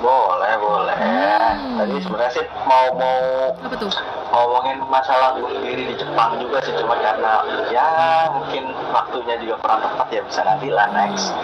Boleh 0.00 0.52
boleh. 0.58 0.96
Hmm. 0.96 1.76
tadi 1.76 2.00
sebenarnya 2.00 2.32
sih 2.32 2.44
mau 2.64 2.88
mau 2.96 3.20
apa 3.52 3.74
tuh 3.76 3.92
ngomongin 4.30 4.78
masalah 4.86 5.34
bunuh 5.36 5.58
diri 5.60 5.90
di 5.90 5.94
Jepang 5.98 6.38
juga 6.38 6.62
sih 6.62 6.74
cuma 6.78 6.94
karena 6.98 7.42
ya 7.74 7.88
mungkin 8.30 8.70
waktunya 8.94 9.34
juga 9.42 9.54
kurang 9.58 9.80
tepat 9.82 10.06
ya 10.14 10.20
bisa 10.24 10.40
nanti 10.46 10.68
lah 10.70 10.86
next. 10.94 11.34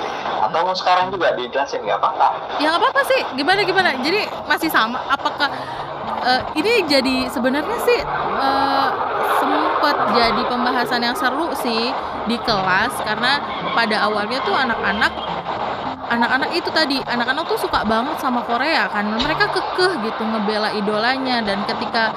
Atau 0.43 0.62
mau 0.62 0.76
sekarang 0.76 1.11
juga 1.11 1.34
dijelasin 1.34 1.82
nggak 1.82 1.99
apa-apa. 1.99 2.28
Ya 2.62 2.70
nggak 2.74 2.82
apa-apa 2.82 3.03
sih. 3.11 3.20
Gimana 3.34 3.61
gimana? 3.66 3.91
Jadi 4.01 4.20
masih 4.47 4.70
sama. 4.70 5.03
Apakah 5.11 5.51
eh, 6.22 6.43
ini 6.55 6.87
jadi 6.87 7.26
sebenarnya 7.30 7.78
sih 7.82 8.01
eh, 8.41 8.89
sempet 9.43 9.97
jadi 10.14 10.43
pembahasan 10.47 11.03
yang 11.03 11.16
seru 11.18 11.51
sih 11.59 11.91
di 12.30 12.37
kelas 12.43 12.95
karena 13.03 13.43
pada 13.74 14.07
awalnya 14.07 14.39
tuh 14.43 14.55
anak-anak 14.55 15.12
anak-anak 16.07 16.51
itu 16.55 16.70
tadi 16.70 17.03
anak-anak 17.03 17.45
tuh 17.51 17.59
suka 17.59 17.82
banget 17.82 18.16
sama 18.22 18.43
Korea 18.47 18.87
kan. 18.91 19.11
Mereka 19.18 19.51
kekeh 19.51 19.93
gitu 20.07 20.22
ngebela 20.22 20.70
idolanya 20.70 21.43
dan 21.43 21.66
ketika 21.66 22.14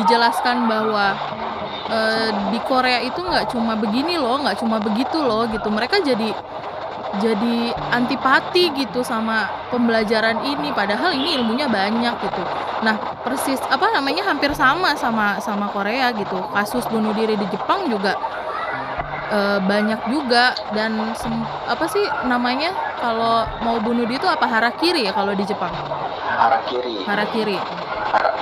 dijelaskan 0.00 0.64
bahwa 0.64 1.12
eh, 1.92 2.28
di 2.50 2.58
Korea 2.64 3.00
itu 3.04 3.20
nggak 3.20 3.52
cuma 3.52 3.76
begini 3.76 4.16
loh 4.16 4.40
nggak 4.40 4.58
cuma 4.58 4.80
begitu 4.80 5.20
loh 5.20 5.44
gitu. 5.48 5.68
Mereka 5.68 6.00
jadi 6.00 6.32
jadi 7.18 7.74
antipati 7.90 8.70
gitu 8.78 9.02
sama 9.02 9.50
pembelajaran 9.74 10.46
ini 10.46 10.70
padahal 10.70 11.10
ini 11.10 11.42
ilmunya 11.42 11.66
banyak 11.66 12.14
gitu. 12.22 12.42
Nah 12.86 12.96
persis 13.26 13.58
apa 13.66 13.90
namanya 13.90 14.24
hampir 14.30 14.54
sama 14.54 14.94
sama 14.94 15.42
sama 15.42 15.66
Korea 15.74 16.14
gitu. 16.14 16.38
Kasus 16.54 16.86
bunuh 16.86 17.10
diri 17.12 17.34
di 17.34 17.46
Jepang 17.50 17.90
juga 17.90 18.14
eh, 19.34 19.58
banyak 19.58 20.00
juga. 20.06 20.54
Dan 20.70 20.96
sem- 21.18 21.46
apa 21.66 21.84
sih 21.90 22.06
namanya 22.30 22.70
kalau 23.02 23.42
mau 23.66 23.82
bunuh 23.82 24.06
diri 24.06 24.22
itu 24.22 24.30
apa? 24.30 24.46
Harakiri 24.46 25.10
ya 25.10 25.12
kalau 25.12 25.34
di 25.34 25.42
Jepang? 25.42 25.74
Arah 26.40 26.62
kiri 26.70 27.04
harakiri. 27.04 27.58
Hara- 28.14 28.38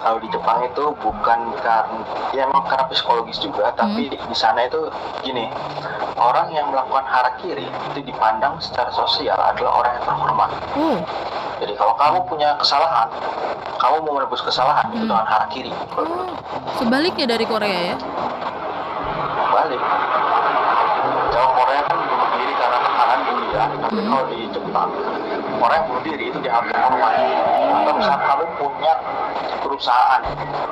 kalau 0.00 0.18
di 0.18 0.28
Jepang 0.28 0.64
itu 0.64 0.84
bukan 0.96 1.38
karena 1.56 2.00
ya 2.30 2.44
memang 2.44 2.64
karena 2.64 2.88
psikologis 2.88 3.36
juga 3.36 3.68
tapi 3.72 4.08
di 4.08 4.34
sana 4.34 4.64
itu 4.64 4.88
gini 5.20 5.52
orang 6.16 6.48
yang 6.50 6.68
melakukan 6.68 7.04
harakiri 7.04 7.64
itu 7.64 8.00
dipandang 8.02 8.56
secara 8.58 8.88
sosial 8.90 9.36
adalah 9.36 9.72
orang 9.76 9.92
yang 9.94 10.04
terhormat. 10.06 10.50
Oh 10.74 10.98
jadi 11.60 11.76
kalau 11.76 11.92
kamu 11.94 12.18
punya 12.24 12.56
kesalahan 12.56 13.08
kamu 13.76 13.96
mau 14.02 14.16
menebus 14.16 14.40
kesalahan 14.40 14.88
itu 14.90 15.00
Hmm. 15.00 15.10
dengan 15.10 15.26
harakiri 15.26 15.72
kalau 15.92 16.24
oh 16.24 16.28
sebaliknya 16.76 17.26
dari 17.28 17.44
Korea 17.44 17.80
ya? 17.92 17.96
Balik. 19.50 19.80
Kalau 21.30 21.50
Korea 21.54 21.80
kan 21.84 21.96
bunuh 21.98 22.28
diri 22.34 22.54
karena 22.54 22.78
tekanan 22.80 23.18
dulu 23.22 23.44
ya 23.46 23.64
tapi 23.70 23.84
Hmm. 23.92 24.08
kalau 24.08 24.24
di 24.26 24.38
Jepang 24.48 24.90
orang 25.60 25.76
yang 25.76 25.86
bunuh 25.86 26.02
diri 26.02 26.24
itu 26.26 26.38
dianggap 26.40 26.76
hormat 26.80 27.12
atau 27.80 27.92
misalnya 27.94 28.20
kamu 28.22 28.44
punya 28.56 28.92
perusahaan 29.60 30.20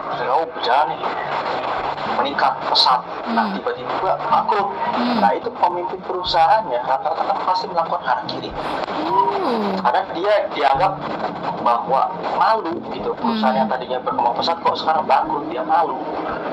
misalnya 0.09 0.31
kamu 0.31 0.47
berjalan 0.51 0.87
nih 0.89 1.01
meningkat 2.19 2.53
pesat 2.67 3.01
nah 3.29 3.45
Hmm. 3.45 3.55
tiba-tiba 3.55 4.13
bangkrut 4.19 4.69
Hmm. 4.91 5.17
nah 5.21 5.31
itu 5.31 5.49
pemimpin 5.53 6.01
perusahaannya 6.03 6.81
rata-rata 6.81 7.23
kan 7.23 7.39
pasti 7.45 7.67
melakukan 7.69 8.03
hara 8.03 8.23
kiri 8.27 8.51
Oh. 8.99 9.77
karena 9.79 10.03
dia 10.13 10.35
dianggap 10.51 10.93
bahwa 11.59 12.09
malu 12.35 12.73
gitu 12.91 13.13
perusahaan 13.15 13.53
Hmm. 13.53 13.61
yang 13.61 13.69
tadinya 13.69 13.99
berkembang 14.01 14.35
pesat 14.35 14.57
kok 14.59 14.75
sekarang 14.75 15.05
bangkrut 15.05 15.45
dia 15.47 15.63
malu 15.63 16.01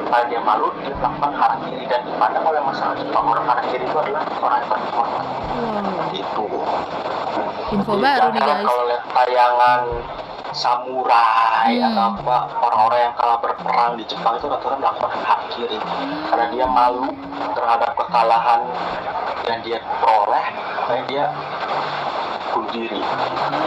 karena 0.06 0.26
dia 0.28 0.42
malu 0.44 0.68
dia 0.78 0.94
melakukan 0.94 1.34
hara 1.34 1.56
kiri 1.64 1.84
dan 1.88 2.02
dipandang 2.04 2.46
oleh 2.46 2.62
masyarakat 2.62 3.06
orang 3.10 3.46
hara 3.48 3.62
kiri 3.66 3.86
itu 3.86 3.98
adalah 3.98 4.22
orang 4.38 4.60
yang 4.60 4.84
Wow. 5.56 6.12
itu 6.12 6.46
Info 7.68 7.92
Jadi 7.92 8.04
baru 8.04 8.28
nih 8.30 8.42
guys. 8.42 8.64
kalau 8.64 8.84
lihat 8.86 9.04
tayangan 9.10 9.82
samurai 10.52 11.72
Hmm. 11.76 11.88
atau 11.92 12.04
apa 12.16 12.38
orang-orang 12.62 13.00
yang 13.02 13.14
kalah 13.16 13.40
berperang 13.42 13.92
di 13.98 14.06
Jepang 14.06 14.38
itu 14.38 14.46
rata-rata 14.46 14.78
melakukan 14.78 15.20
hak 15.20 15.42
kiri 15.52 15.80
karena 16.30 16.46
dia 16.48 16.66
malu 16.66 17.10
terhadap 17.52 17.92
kekalahan 17.98 18.62
yang 19.44 19.60
dia 19.62 19.78
peroleh 19.98 20.46
makanya 20.78 21.04
dia 21.06 21.26
bunuh 22.48 22.70
diri. 22.70 23.02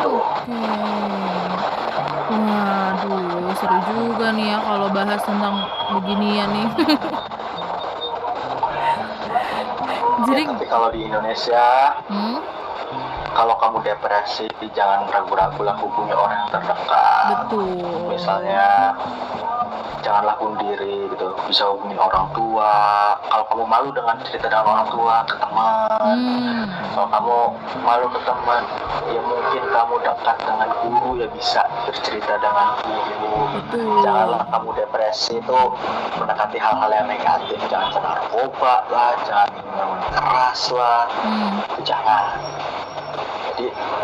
Oke. 0.07 0.63
Waduh, 2.29 3.53
seru 3.55 3.79
juga 3.85 4.27
nih 4.31 4.47
ya 4.49 4.59
kalau 4.61 4.87
bahas 4.89 5.21
tentang 5.21 5.55
beginian 5.93 6.49
nih. 6.51 6.69
Jadi, 10.21 10.43
Ya, 10.45 10.51
tapi 10.51 10.67
kalau 10.67 10.89
di 10.91 11.01
Indonesia 11.03 11.65
hmm, 12.05 12.37
kalau 13.39 13.55
kamu 13.63 13.79
depresi 13.87 14.51
jangan 14.75 15.07
ragu-ragu 15.15 15.63
lah 15.63 15.79
hubungi 15.79 16.11
orang 16.11 16.35
yang 16.43 16.51
terdekat. 16.59 17.25
Betul. 17.47 17.71
misalnya 18.11 18.91
janganlah 20.03 20.35
bunuh 20.43 20.59
diri 20.59 21.07
gitu. 21.15 21.39
Bisa 21.47 21.71
hubungin 21.71 22.03
orang 22.03 22.27
tua. 22.35 22.75
Kalau 23.31 23.45
kamu 23.47 23.65
malu 23.71 23.89
dengan 23.95 24.19
cerita 24.27 24.51
dengan 24.51 24.67
orang 24.67 24.89
tua 24.91 25.15
ke 25.23 25.39
teman. 25.39 26.17
Hmm, 26.19 26.63
kalau 26.99 27.09
kamu 27.15 27.39
malu 27.87 28.07
ke 28.11 28.21
teman 28.27 28.63
ya 29.07 29.21
mungkin 29.23 29.65
kamu 29.71 29.95
dekat 30.03 30.37
dengan 30.43 30.69
guru 30.83 31.11
ya 31.23 31.29
bisa 31.31 31.63
bercerita 31.87 32.35
dengan 32.43 32.69
guru. 32.83 33.39
Betul. 33.55 34.03
janganlah 34.03 34.43
kamu 34.51 34.69
depresi 34.83 35.39
itu 35.39 35.61
mendekati 36.19 36.59
hal-hal 36.59 36.91
yang 36.91 37.07
negatif. 37.07 37.59
Jangan 37.71 37.89
kena 37.95 38.03
narkoba 38.19 38.75
lah 38.91 39.15
jangan 39.23 39.49
minum 39.63 39.91
keras 40.11 40.63
lah. 40.75 41.07
Hmm, 41.23 41.55
jangan 41.87 42.25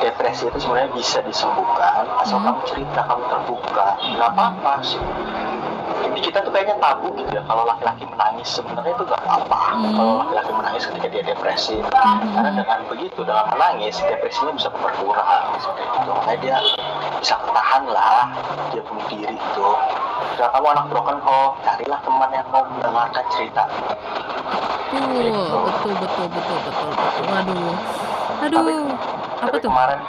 depresi 0.05 0.45
itu 0.45 0.59
sebenarnya 0.61 0.91
bisa 0.93 1.19
disembuhkan 1.25 2.05
asal 2.21 2.37
Hmm. 2.37 2.53
kamu 2.53 2.61
cerita 2.69 3.01
kamu 3.03 3.25
terbuka. 3.27 3.87
Nggak 4.05 4.31
apa-apa 4.31 4.73
sih. 4.85 5.01
Di 6.05 6.21
kita 6.23 6.39
tuh 6.41 6.53
kayaknya 6.53 6.77
tabu 6.79 7.11
gitu 7.17 7.27
ya 7.33 7.43
kalau 7.43 7.65
laki-laki 7.65 8.05
menangis. 8.07 8.47
Sebenarnya 8.53 8.93
itu 8.93 9.05
nggak 9.05 9.23
apa-apa. 9.25 9.59
Hmm. 9.75 9.95
kalau 9.97 10.13
laki-laki 10.21 10.53
menangis 10.53 10.83
ketika 10.87 11.09
dia 11.09 11.25
depresi 11.25 11.77
Hmm. 11.81 12.31
karena 12.37 12.51
dengan 12.53 12.79
begitu 12.87 13.21
dengan 13.25 13.47
menangis 13.51 13.95
depresinya 13.99 14.53
bisa 14.53 14.69
berkurang. 14.71 15.45
Seperti 15.59 15.83
itu 15.83 16.11
makanya 16.13 16.39
dia 16.39 16.57
bisa 17.19 17.35
ketahan 17.41 17.83
lah. 17.89 18.23
Dia 18.71 18.83
bunuh 18.85 19.07
diri 19.09 19.35
itu. 19.35 19.69
Kalau 20.35 20.51
kamu 20.51 20.67
anak 20.69 20.87
broken 20.91 21.19
home 21.23 21.55
carilah 21.63 22.01
teman 22.03 22.31
yang 22.31 22.47
mau 22.51 22.63
mendengarkan 22.67 23.25
cerita. 23.31 23.65
Betul, 24.95 25.27
betul, 25.35 25.95
betul, 25.99 26.27
betul, 26.31 26.59
betul, 26.63 26.91
betul. 26.95 27.25
Aduh, 27.35 27.75
aduh, 28.47 28.87
apa 29.45 29.53
tapi 29.53 29.61
tuh? 29.61 29.71
kemarin 29.71 30.01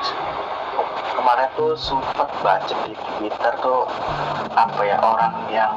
kemarin 1.15 1.47
tuh 1.57 1.73
sempat 1.75 2.29
baca 2.39 2.75
di 2.86 2.93
Twitter 2.95 3.53
tuh 3.59 3.83
apa 4.55 4.81
ya 4.86 4.97
orang 5.01 5.33
yang 5.51 5.73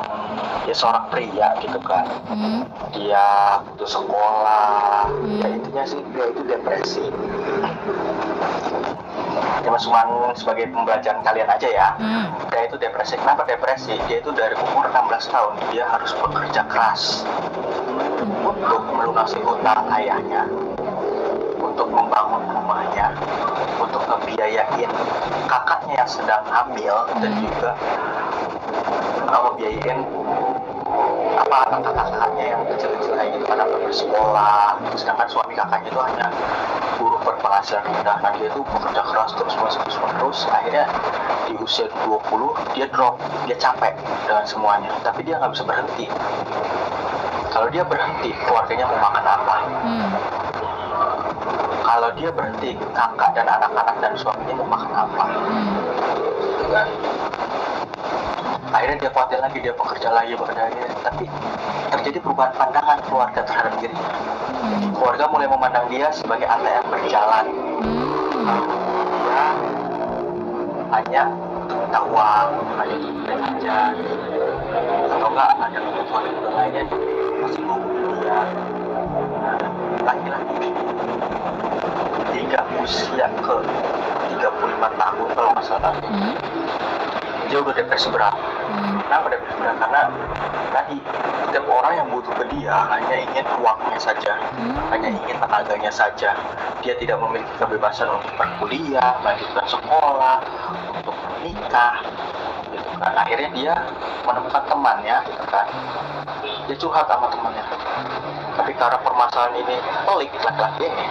ya 0.68 0.74
seorang 0.76 1.08
pria 1.08 1.56
gitu 1.58 1.78
kan. 1.80 2.04
Hmm, 2.28 2.62
dia 2.92 3.58
putus 3.72 3.96
sekolah 3.96 5.08
Hmm. 5.08 5.40
ya 5.40 5.48
intinya 5.50 5.84
sih 5.88 6.00
dia 6.12 6.24
itu 6.30 6.42
depresi. 6.44 7.04
Ya 9.64 9.68
mas 9.74 9.82
cuma 9.84 10.04
sebagai 10.36 10.70
pembelajaran 10.70 11.20
kalian 11.24 11.48
aja 11.48 11.68
ya. 11.68 11.88
Hmm, 11.98 12.28
dia 12.52 12.68
itu 12.68 12.76
depresi. 12.78 13.16
Kenapa 13.16 13.42
depresi? 13.48 13.96
Dia 14.06 14.20
itu 14.20 14.30
dari 14.36 14.54
umur 14.54 14.86
16 14.92 15.32
tahun 15.32 15.52
dia 15.72 15.84
harus 15.88 16.12
bekerja 16.14 16.62
keras 16.68 17.24
untuk 18.44 18.82
melunasi 18.92 19.40
utang 19.40 19.88
ayahnya 19.92 20.44
untuk 21.58 21.88
membangun 21.90 22.37
ngebiayain 24.58 24.90
kakaknya 25.46 25.94
yang 26.02 26.10
sedang 26.10 26.42
hamil 26.50 26.96
dan 27.22 27.30
Hmm. 27.30 27.42
juga 27.46 27.70
uh, 29.30 29.40
ngebiayain 29.46 29.98
apa 31.38 31.58
kakak-kakaknya 31.70 32.44
yang 32.50 32.62
kecil-kecil 32.66 33.12
kayak 33.14 33.30
gitu 33.38 33.44
kan 33.46 33.58
apa 33.62 33.76
bersekolah 33.78 34.66
sedangkan 34.98 35.28
suami 35.30 35.54
kakaknya 35.54 35.88
itu 35.94 36.00
hanya 36.02 36.26
buruh 36.98 37.20
berpenghasilan 37.22 37.86
rendah 37.86 38.16
nah 38.18 38.30
dia 38.34 38.50
itu 38.50 38.60
bekerja 38.66 39.02
keras 39.06 39.30
terus 39.38 39.54
terus 39.54 39.74
terus 39.78 39.96
terus 40.02 40.38
akhirnya 40.50 40.84
di 41.46 41.54
usia 41.62 41.86
20 42.04 42.74
dia 42.74 42.86
drop. 42.92 43.16
Dia 43.48 43.56
capek 43.56 43.96
dengan 44.28 44.44
semuanya. 44.44 44.92
Tapi 45.00 45.24
dia 45.24 45.40
nggak 45.40 45.56
bisa 45.56 45.64
berhenti. 45.64 46.04
Kalau 47.48 47.72
dia 47.72 47.80
berhenti 47.82 48.36
keluarganya 48.44 48.84
mau 48.84 49.00
makan 49.08 49.24
apa? 49.24 49.54
Hmm, 49.80 50.08
kalau 51.88 52.12
dia 52.12 52.28
berhenti 52.28 52.76
kakak 52.92 53.32
dan 53.32 53.48
anak-anak 53.48 53.96
dan 54.04 54.12
suaminya 54.20 54.60
mau 54.60 54.76
makan 54.76 54.92
apa? 54.92 55.24
Hmm, 55.24 55.72
gitu 56.36 56.64
kan 56.68 56.88
akhirnya 58.68 58.96
dia 59.00 59.10
khawatir 59.16 59.40
lagi 59.40 59.58
dia 59.64 59.72
bekerja 59.72 60.08
lagi 60.12 60.32
bekerja 60.36 60.62
lagi. 60.68 60.80
Tapi 61.00 61.24
terjadi 61.88 62.18
perubahan 62.20 62.52
pandangan 62.52 62.98
keluarga 63.08 63.40
terhadap 63.40 63.72
dirinya 63.80 64.04
hmm, 64.04 64.92
keluarga 65.00 65.24
mulai 65.32 65.48
memandang 65.48 65.86
dia 65.88 66.12
sebagai 66.12 66.44
anak 66.44 66.76
yang 66.76 66.88
berjalan. 66.92 67.46
Hmm. 67.80 68.60
dia 69.24 69.44
hanya 70.92 71.22
minta 71.72 72.00
uang 72.04 72.48
hanya 72.76 72.96
untuk 73.00 73.40
aja 73.40 73.78
atau 75.08 75.28
enggak 75.32 75.50
ada 75.56 75.78
kebutuhan 75.80 76.22
kebutuhan 76.28 76.52
lainnya 76.52 76.84
masih 77.40 77.62
mau 77.64 77.80
dia 78.20 78.40
laki-laki 80.04 80.68
hingga 82.48 82.64
usia 82.80 83.28
ke 83.44 83.56
35 84.40 84.40
tahun 84.80 85.28
kalau 85.36 85.48
nggak 85.52 85.66
salah. 85.68 85.92
Hmm, 86.00 86.32
dia 87.52 87.60
udah 87.60 87.76
depresi 87.76 88.08
berat. 88.08 88.32
Hmm, 88.32 89.04
kenapa 89.04 89.36
depresi 89.36 89.56
berat? 89.60 89.76
Karena 89.76 90.02
tadi 90.72 90.96
setiap 91.44 91.68
orang 91.68 91.92
yang 92.00 92.08
butuh 92.08 92.32
ke 92.40 92.44
dia 92.56 92.72
hanya 92.88 93.16
ingin 93.20 93.44
uangnya 93.60 94.00
saja 94.00 94.32
hmm. 94.56 94.80
hanya 94.96 95.08
ingin 95.12 95.36
tenaganya 95.36 95.92
saja. 95.92 96.32
Dia 96.80 96.96
tidak 96.96 97.20
memiliki 97.20 97.52
kebebasan 97.60 98.08
untuk 98.16 98.32
berkuliah 98.40 99.20
melanjutkan 99.20 99.68
sekolah 99.68 100.40
untuk 100.96 101.12
menikah 101.36 102.00
gitu 102.72 102.90
kan. 102.96 103.12
Akhirnya 103.12 103.52
dia 103.52 103.74
menemukan 104.24 104.64
temannya 104.64 105.20
gitu 105.28 105.44
kan. 105.52 105.68
Dia 106.64 106.76
curhat 106.80 107.12
sama 107.12 107.28
temannya. 107.28 107.64
Tapi 108.56 108.72
karena 108.72 108.96
permasalahan 109.04 109.52
ini 109.60 109.76
pelik 110.08 110.32
laki-laki 110.40 110.88
ini 110.88 111.08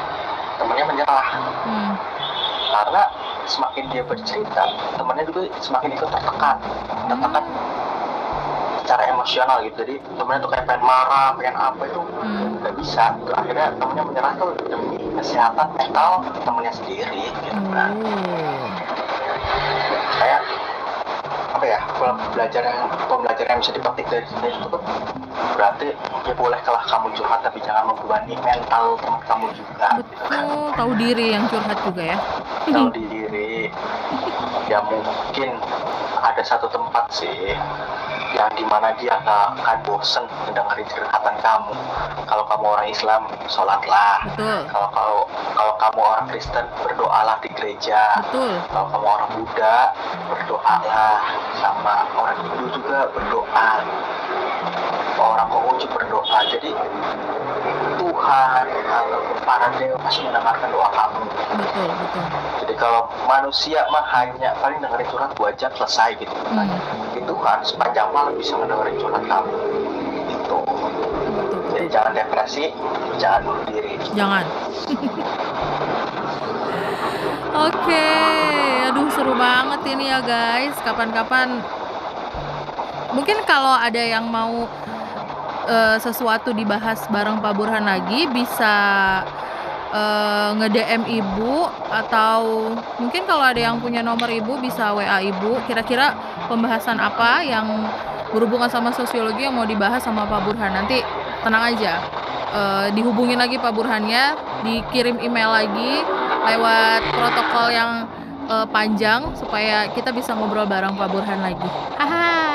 temannya 0.57 0.85
menyerah 0.89 1.29
Hmm, 1.67 1.93
karena 2.71 3.03
semakin 3.43 3.83
dia 3.91 4.03
bercerita 4.07 4.63
temannya 4.95 5.23
juga 5.27 5.51
semakin 5.59 5.89
ikut 5.99 6.09
tertekan 6.09 6.57
tertekan 7.11 7.45
secara 8.87 9.03
emosional 9.11 9.59
gitu 9.67 9.83
jadi 9.83 9.95
temennya 10.15 10.39
tuh 10.47 10.51
kayak 10.55 10.63
pengen 10.63 10.83
marah 10.87 11.35
pengen 11.35 11.55
apa 11.59 11.81
itu 11.83 11.99
hmm. 11.99 12.71
bisa 12.79 13.03
gitu. 13.19 13.31
akhirnya 13.35 13.67
temennya 13.75 14.03
menyerah 14.07 14.33
tuh 14.39 14.51
demi 14.71 14.95
kesehatan 15.19 15.67
mental 15.75 16.23
temennya 16.47 16.71
sendiri 16.71 17.23
gitu 17.43 17.61
kan. 17.75 17.91
Ya 21.67 21.79
pembelajaran 21.99 22.75
pembelajaran 23.11 23.49
yang 23.51 23.61
bisa 23.61 23.73
dipetik 23.75 24.05
dari 24.07 24.25
sini 24.31 24.47
itu 24.55 24.77
berarti 25.57 25.87
ya 26.23 26.33
boleh 26.37 26.59
kalah 26.63 26.83
kamu 26.87 27.07
curhat 27.17 27.39
tapi 27.43 27.59
jangan 27.65 27.91
membebani 27.91 28.35
mental 28.39 28.95
teman 29.01 29.21
kamu 29.27 29.45
juga 29.57 29.87
gitu 29.99 30.23
kan 30.27 30.43
Betul, 30.47 30.67
tahu 30.77 30.91
diri 30.95 31.25
yang 31.33 31.43
curhat 31.49 31.79
juga 31.83 32.03
ya. 32.03 32.17
tahu 32.67 32.87
di 32.93 33.01
diri 33.07 33.16
ya 34.67 34.83
mungkin 34.83 35.49
ada 36.21 36.43
satu 36.43 36.67
tempat 36.67 37.07
sih 37.11 37.55
yang 38.35 38.51
di 38.53 38.65
mana 38.67 38.91
dia 38.99 39.15
nggak 39.23 39.63
akan 39.63 39.77
bosen 39.87 40.25
mendengarin 40.45 40.85
curhatan 40.91 41.35
kamu. 41.39 41.73
Kalau 42.27 42.43
kamu 42.45 42.65
orang 42.75 42.87
Islam 42.91 43.21
sholatlah. 43.47 44.19
Betul, 44.35 44.59
kalau 44.67 44.87
kalau 44.91 45.17
kalau 45.55 45.73
kamu 45.79 45.99
orang 46.03 46.25
Kristen 46.29 46.65
berdoalah 46.83 47.37
di 47.39 47.49
gereja. 47.55 48.19
Betul. 48.27 48.51
kalau 48.69 48.87
kamu 48.91 49.05
orang 49.07 49.29
Buddha 49.39 49.77
berdoalah. 50.27 51.17
Sama 51.57 51.95
orang 52.13 52.37
Hindu 52.45 52.65
juga 52.77 53.09
berdoa 53.15 53.69
orang 55.19 55.47
Konghucu 55.49 55.85
berdoa 55.89 56.39
jadi 56.47 56.69
Tuhan 57.97 58.65
ataupun 58.69 59.37
para 59.41 59.67
dewa 59.77 59.97
pasti 60.01 60.21
mendengarkan 60.25 60.69
doa 60.69 60.89
kamu 60.91 61.21
Betul, 61.57 61.89
betul. 61.89 62.23
jadi 62.61 62.73
kalau 62.77 63.01
manusia 63.25 63.81
mah 63.89 64.05
hanya 64.13 64.53
paling 64.61 64.77
dengerin 64.79 65.07
curhat 65.09 65.31
dua 65.33 65.49
jam 65.55 65.71
selesai 65.73 66.17
gitu 66.17 66.33
Hmm. 66.47 66.69
Tapi 67.11 67.21
Tuhan 67.25 67.57
sepanjang 67.65 68.09
malam 68.13 68.33
bisa 68.37 68.53
mendengarin 68.55 68.95
curhat 68.97 69.23
kamu 69.25 69.53
itu 70.27 70.57
jangan 71.87 72.11
depresi 72.13 72.69
jangan 73.17 73.41
bunuh 73.45 73.63
diri 73.69 73.95
Jangan. 74.13 74.45
Oke, 77.57 78.09
aduh 78.85 79.09
seru 79.09 79.33
banget 79.33 79.81
ini 79.89 80.13
ya 80.13 80.21
guys. 80.21 80.77
Kapan-kapan 80.85 81.57
mungkin 83.11 83.41
kalau 83.49 83.73
ada 83.73 83.97
yang 83.97 84.29
mau 84.29 84.69
eh, 85.67 85.97
sesuatu 85.99 86.55
dibahas 86.55 87.05
bareng 87.11 87.43
Pak 87.43 87.53
Burhan 87.53 87.83
lagi 87.83 88.25
bisa 88.31 88.73
eh, 89.91 90.49
nge-DM 90.55 91.03
ibu 91.11 91.67
atau 91.91 92.71
mungkin 92.97 93.27
kalau 93.27 93.43
ada 93.43 93.59
yang 93.59 93.77
punya 93.83 93.99
nomor 93.99 94.31
ibu 94.31 94.55
bisa 94.63 94.95
WA 94.95 95.19
ibu. 95.21 95.59
Kira-kira 95.67 96.15
pembahasan 96.47 96.97
apa 96.97 97.43
yang 97.43 97.67
berhubungan 98.31 98.67
sama 98.67 98.91
sosiologi 98.91 99.47
yang 99.47 99.55
mau 99.55 99.67
dibahas 99.67 100.03
sama 100.03 100.27
Pak 100.27 100.41
Burhan 100.47 100.71
nanti 100.75 100.99
tenang 101.43 101.63
aja 101.75 102.03
eh, 102.51 102.87
dihubungin 102.95 103.39
lagi 103.39 103.59
Pak 103.59 103.71
Burhannya, 103.75 104.35
dikirim 104.63 105.19
email 105.19 105.51
lagi 105.51 106.03
lewat 106.47 107.01
protokol 107.11 107.67
yang 107.71 107.91
eh, 108.47 108.67
panjang 108.71 109.35
supaya 109.35 109.91
kita 109.91 110.11
bisa 110.15 110.35
ngobrol 110.35 110.67
bareng 110.67 110.95
Pak 110.95 111.09
Burhan 111.11 111.39
lagi. 111.43 111.69
Haha. 111.99 112.46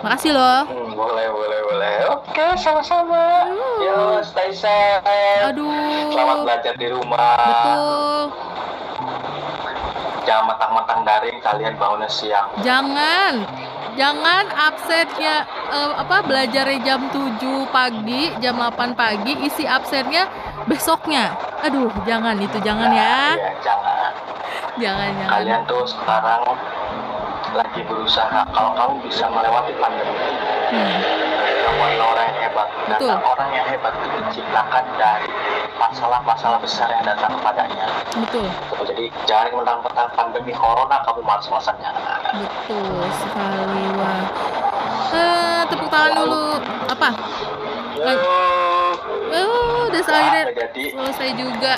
Makasih 0.00 0.32
loh. 0.32 0.60
Hmm, 0.64 0.90
boleh 0.92 1.26
boleh 1.28 1.60
boleh 1.66 1.96
oke 2.10 2.46
sama-sama 2.56 3.46
yo 3.78 4.20
stay 4.20 4.50
safe 4.50 5.04
Aduh. 5.46 6.10
selamat 6.10 6.36
belajar 6.44 6.74
di 6.74 6.86
rumah 6.88 7.36
Betul. 7.40 8.22
jangan 10.22 10.44
matang-matang 10.46 11.00
daring 11.02 11.38
kalian 11.38 11.74
bangunnya 11.76 12.08
siang 12.08 12.48
Jangan 12.60 13.44
jangan 13.92 14.44
absennya 14.48 15.44
eh, 15.68 15.92
apa 15.94 16.16
belajarnya 16.22 16.78
jam 16.80 17.00
7 17.08 17.40
pagi, 17.68 18.32
jam 18.38 18.56
8 18.56 18.94
pagi, 18.94 19.34
isi 19.40 19.64
absennya 19.64 20.28
besoknya. 20.64 21.34
Aduh, 21.60 21.90
jangan 22.04 22.36
itu 22.36 22.56
jangan 22.60 22.88
ya. 22.88 23.34
Iya, 23.34 23.50
jangan 23.60 24.10
Jangan 24.78 25.08
jangan. 25.12 25.28
kalian 25.28 25.60
tuh 25.66 25.82
sekarang 25.84 26.40
lagi 27.52 27.80
berusaha 27.82 28.40
kalau 28.50 28.70
kamu 28.74 28.94
bisa 29.04 29.24
melewati 29.26 29.72
pandemi 29.76 30.14
ini 30.14 30.38
Hmm, 30.70 31.02
kamu 31.66 31.80
adalah 31.82 32.06
orang 32.14 32.26
yang 32.30 32.38
hebat 32.46 32.68
dan 32.86 32.98
Betul. 33.02 33.16
orang 33.26 33.50
yang 33.50 33.66
hebat 33.66 33.92
itu 33.98 34.16
diciptakan 34.22 34.84
dari 34.94 35.26
masalah-masalah 35.74 36.58
besar 36.62 36.86
yang 36.88 37.02
datang 37.02 37.34
kepadanya 37.34 37.86
betul. 38.14 38.46
Tuh, 38.70 38.86
jadi 38.86 39.04
jangan 39.26 39.50
mentang-mentang 39.58 40.08
pandemi 40.14 40.54
corona 40.54 41.02
kamu 41.02 41.26
malas-malasan 41.26 41.74
jangan 41.82 42.22
Betul 42.38 43.02
sekali 43.18 43.84
wah. 43.98 44.22
Eh, 45.10 45.60
tepuk 45.66 45.90
tangan 45.90 46.12
dulu. 46.22 46.62
Apa? 46.86 47.08
Oh, 47.98 48.94
udah 49.26 49.44
akhirnya 50.02 50.42
Nah, 50.42 50.54
jadi 50.56 50.82
selesai 50.90 51.28
juga. 51.34 51.72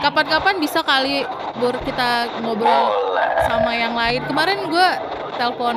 Kapan-kapan 0.00 0.54
bisa 0.58 0.80
kali 0.80 1.22
Bur 1.54 1.76
kita 1.78 2.40
ngobrol 2.40 2.88
boleh 2.88 3.28
sama 3.44 3.72
yang 3.72 3.92
lain. 3.92 4.24
Kemarin 4.24 4.66
gue 4.66 4.88
telepon 5.36 5.76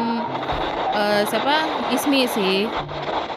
eh, 0.93 1.21
siapa? 1.27 1.55
Ismi 1.89 2.25
sih. 2.25 2.65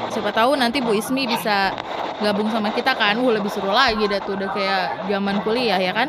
Siapa 0.08 0.30
tahu 0.30 0.54
nanti 0.54 0.78
Bu 0.78 0.92
Ismi 0.92 1.26
bisa 1.26 1.74
gabung 2.18 2.48
sama 2.48 2.70
kita 2.70 2.94
kan. 2.94 3.18
Wah, 3.18 3.32
lebih 3.34 3.50
seru 3.50 3.68
lagi 3.68 4.06
dah 4.06 4.20
tuh 4.20 4.34
udah 4.34 4.48
kayak 4.50 4.84
zaman 5.06 5.42
kuliah 5.42 5.76
ya 5.76 5.92
kan? 5.92 6.08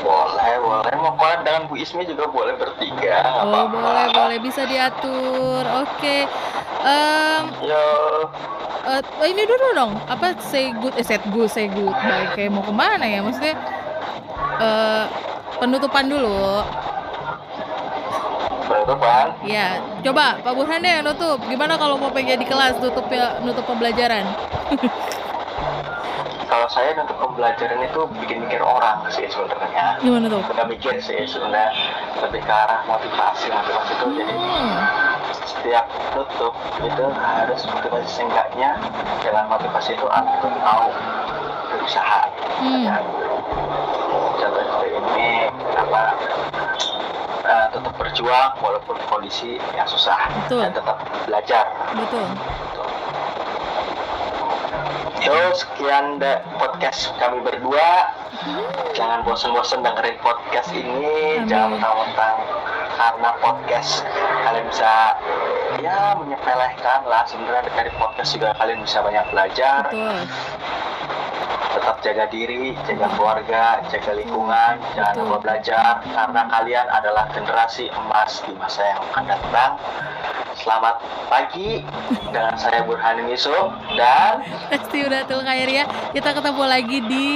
boleh 0.00 0.56
boleh 0.58 0.94
mau 0.96 1.12
kolan 1.14 1.44
dengan 1.44 1.68
Bu 1.68 1.76
Ismi 1.76 2.02
juga 2.02 2.24
boleh 2.26 2.56
bertiga 2.56 3.20
Oh, 3.44 3.68
apa-apa. 3.68 3.68
boleh 3.70 4.06
boleh 4.10 4.38
bisa 4.40 4.64
diatur. 4.64 5.62
Oke. 5.84 6.24
Yo 7.60 7.84
Oh, 8.90 9.26
ini 9.26 9.46
dulu 9.46 9.66
dong. 9.78 9.92
Apa 10.10 10.34
say 10.42 10.74
good 10.82 10.98
eh 10.98 11.06
set 11.06 11.22
good 11.30 11.46
say 11.46 11.70
good 11.70 11.94
baik 11.94 12.34
kayak 12.34 12.50
mau 12.50 12.58
ke 12.66 12.74
mana 12.74 13.06
ya? 13.06 13.22
Maksudnya 13.22 13.54
eh 14.58 15.04
penutupan 15.62 16.10
dulu. 16.10 16.66
Penutupan? 18.66 19.30
Ya 19.46 19.78
coba 20.02 20.42
Pak 20.42 20.52
Burhan 20.58 20.82
deh 20.82 21.06
nutup. 21.06 21.38
Gimana 21.46 21.78
kalau 21.78 22.02
mau 22.02 22.10
pengen 22.10 22.42
di 22.42 22.46
kelas 22.50 22.82
tutup 22.82 23.06
ya 23.14 23.38
nutup 23.46 23.62
pembelajaran? 23.62 24.26
Kalau 26.50 26.66
saya 26.66 26.90
untuk 26.98 27.14
pembelajaran 27.14 27.78
itu 27.78 28.00
bikin 28.26 28.42
mikir 28.42 28.58
orang 28.58 29.06
sih 29.14 29.22
sebenarnya. 29.30 30.02
Gimana 30.02 30.26
tuh? 30.26 30.42
Nggak 30.50 30.66
mikir 30.66 30.98
sih 30.98 31.22
sebenarnya. 31.22 31.70
Lebih 32.26 32.42
ke 32.42 32.50
arah 32.50 32.82
motivasi 32.90 33.54
motivasi 33.54 33.92
itu. 33.94 34.06
Jadi 34.18 34.32
hmm, 34.34 34.74
setiap 35.46 35.84
tutup 36.12 36.54
itu 36.82 37.04
harus 37.16 37.60
motivasi 37.68 38.08
seenggaknya 38.08 38.76
dengan 39.24 39.44
motivasi 39.48 39.96
itu 39.96 40.06
antum 40.10 40.52
mau 40.60 40.90
berusaha 41.70 42.20
Hmm. 42.60 42.84
Contoh 44.36 44.62
seperti 44.68 44.92
ini 45.00 45.48
apa 45.80 46.02
eh, 47.40 47.66
tetap 47.72 47.92
berjuang 47.96 48.52
walaupun 48.60 49.00
kondisi 49.08 49.56
yang 49.72 49.88
susah 49.88 50.28
Betul. 50.44 50.68
dan 50.68 50.72
tetap 50.76 50.96
belajar 51.24 51.64
betul 51.96 52.28
Yo, 55.20 55.52
sekian 55.52 56.16
deh 56.16 56.40
podcast 56.56 57.12
kami 57.20 57.44
berdua. 57.44 58.08
Jangan 58.96 59.20
bosan-bosan 59.20 59.84
dengerin 59.84 60.16
podcast 60.24 60.72
ini. 60.72 61.36
Amin. 61.36 61.44
Jangan 61.44 61.76
mentang-mentang 61.76 62.34
karena 63.00 63.30
podcast 63.40 64.04
kalian 64.44 64.66
bisa 64.68 65.16
ya 65.80 66.12
menyepelekan 66.20 67.00
lah. 67.08 67.24
Sebenarnya 67.24 67.72
dari 67.72 67.92
podcast 67.96 68.36
juga 68.36 68.52
kalian 68.60 68.84
bisa 68.84 69.00
banyak 69.00 69.24
belajar. 69.32 69.88
betul 69.88 70.20
Tetap 71.70 72.02
jaga 72.02 72.24
diri, 72.26 72.74
jaga 72.82 73.06
keluarga, 73.14 73.78
jaga 73.86 74.12
lingkungan. 74.18 74.74
Jangan 74.98 75.14
lupa 75.22 75.36
belajar 75.38 76.02
karena 76.02 76.42
kalian 76.50 76.86
adalah 76.90 77.30
generasi 77.30 77.86
emas 77.94 78.42
di 78.42 78.52
masa 78.58 78.82
yang 78.82 79.00
akan 79.14 79.24
datang. 79.30 79.72
Selamat 80.58 80.98
pagi 81.30 81.80
dengan 82.28 82.52
saya 82.58 82.84
Burhanin 82.84 83.32
Yusuf 83.32 83.70
dan 83.96 84.44
Pasti 84.68 85.06
udah 85.08 85.24
tuh 85.24 85.40
ya 85.46 85.88
kita 86.12 86.36
ketemu 86.36 86.64
lagi 86.66 86.98
di 87.06 87.28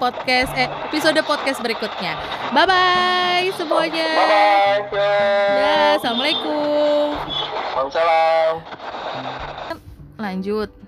podcast 0.00 0.54
eh 0.56 0.70
episode 0.88 1.18
podcast 1.28 1.60
berikutnya 1.60 2.16
bye 2.56 2.64
bye 2.64 3.44
semuanya 3.58 4.08
Bye 4.16 4.80
bye. 4.88 5.60
ya 5.60 5.76
assalamualaikum 6.00 7.12
Waalaikumsalam. 7.76 8.54
lanjut 10.16 10.83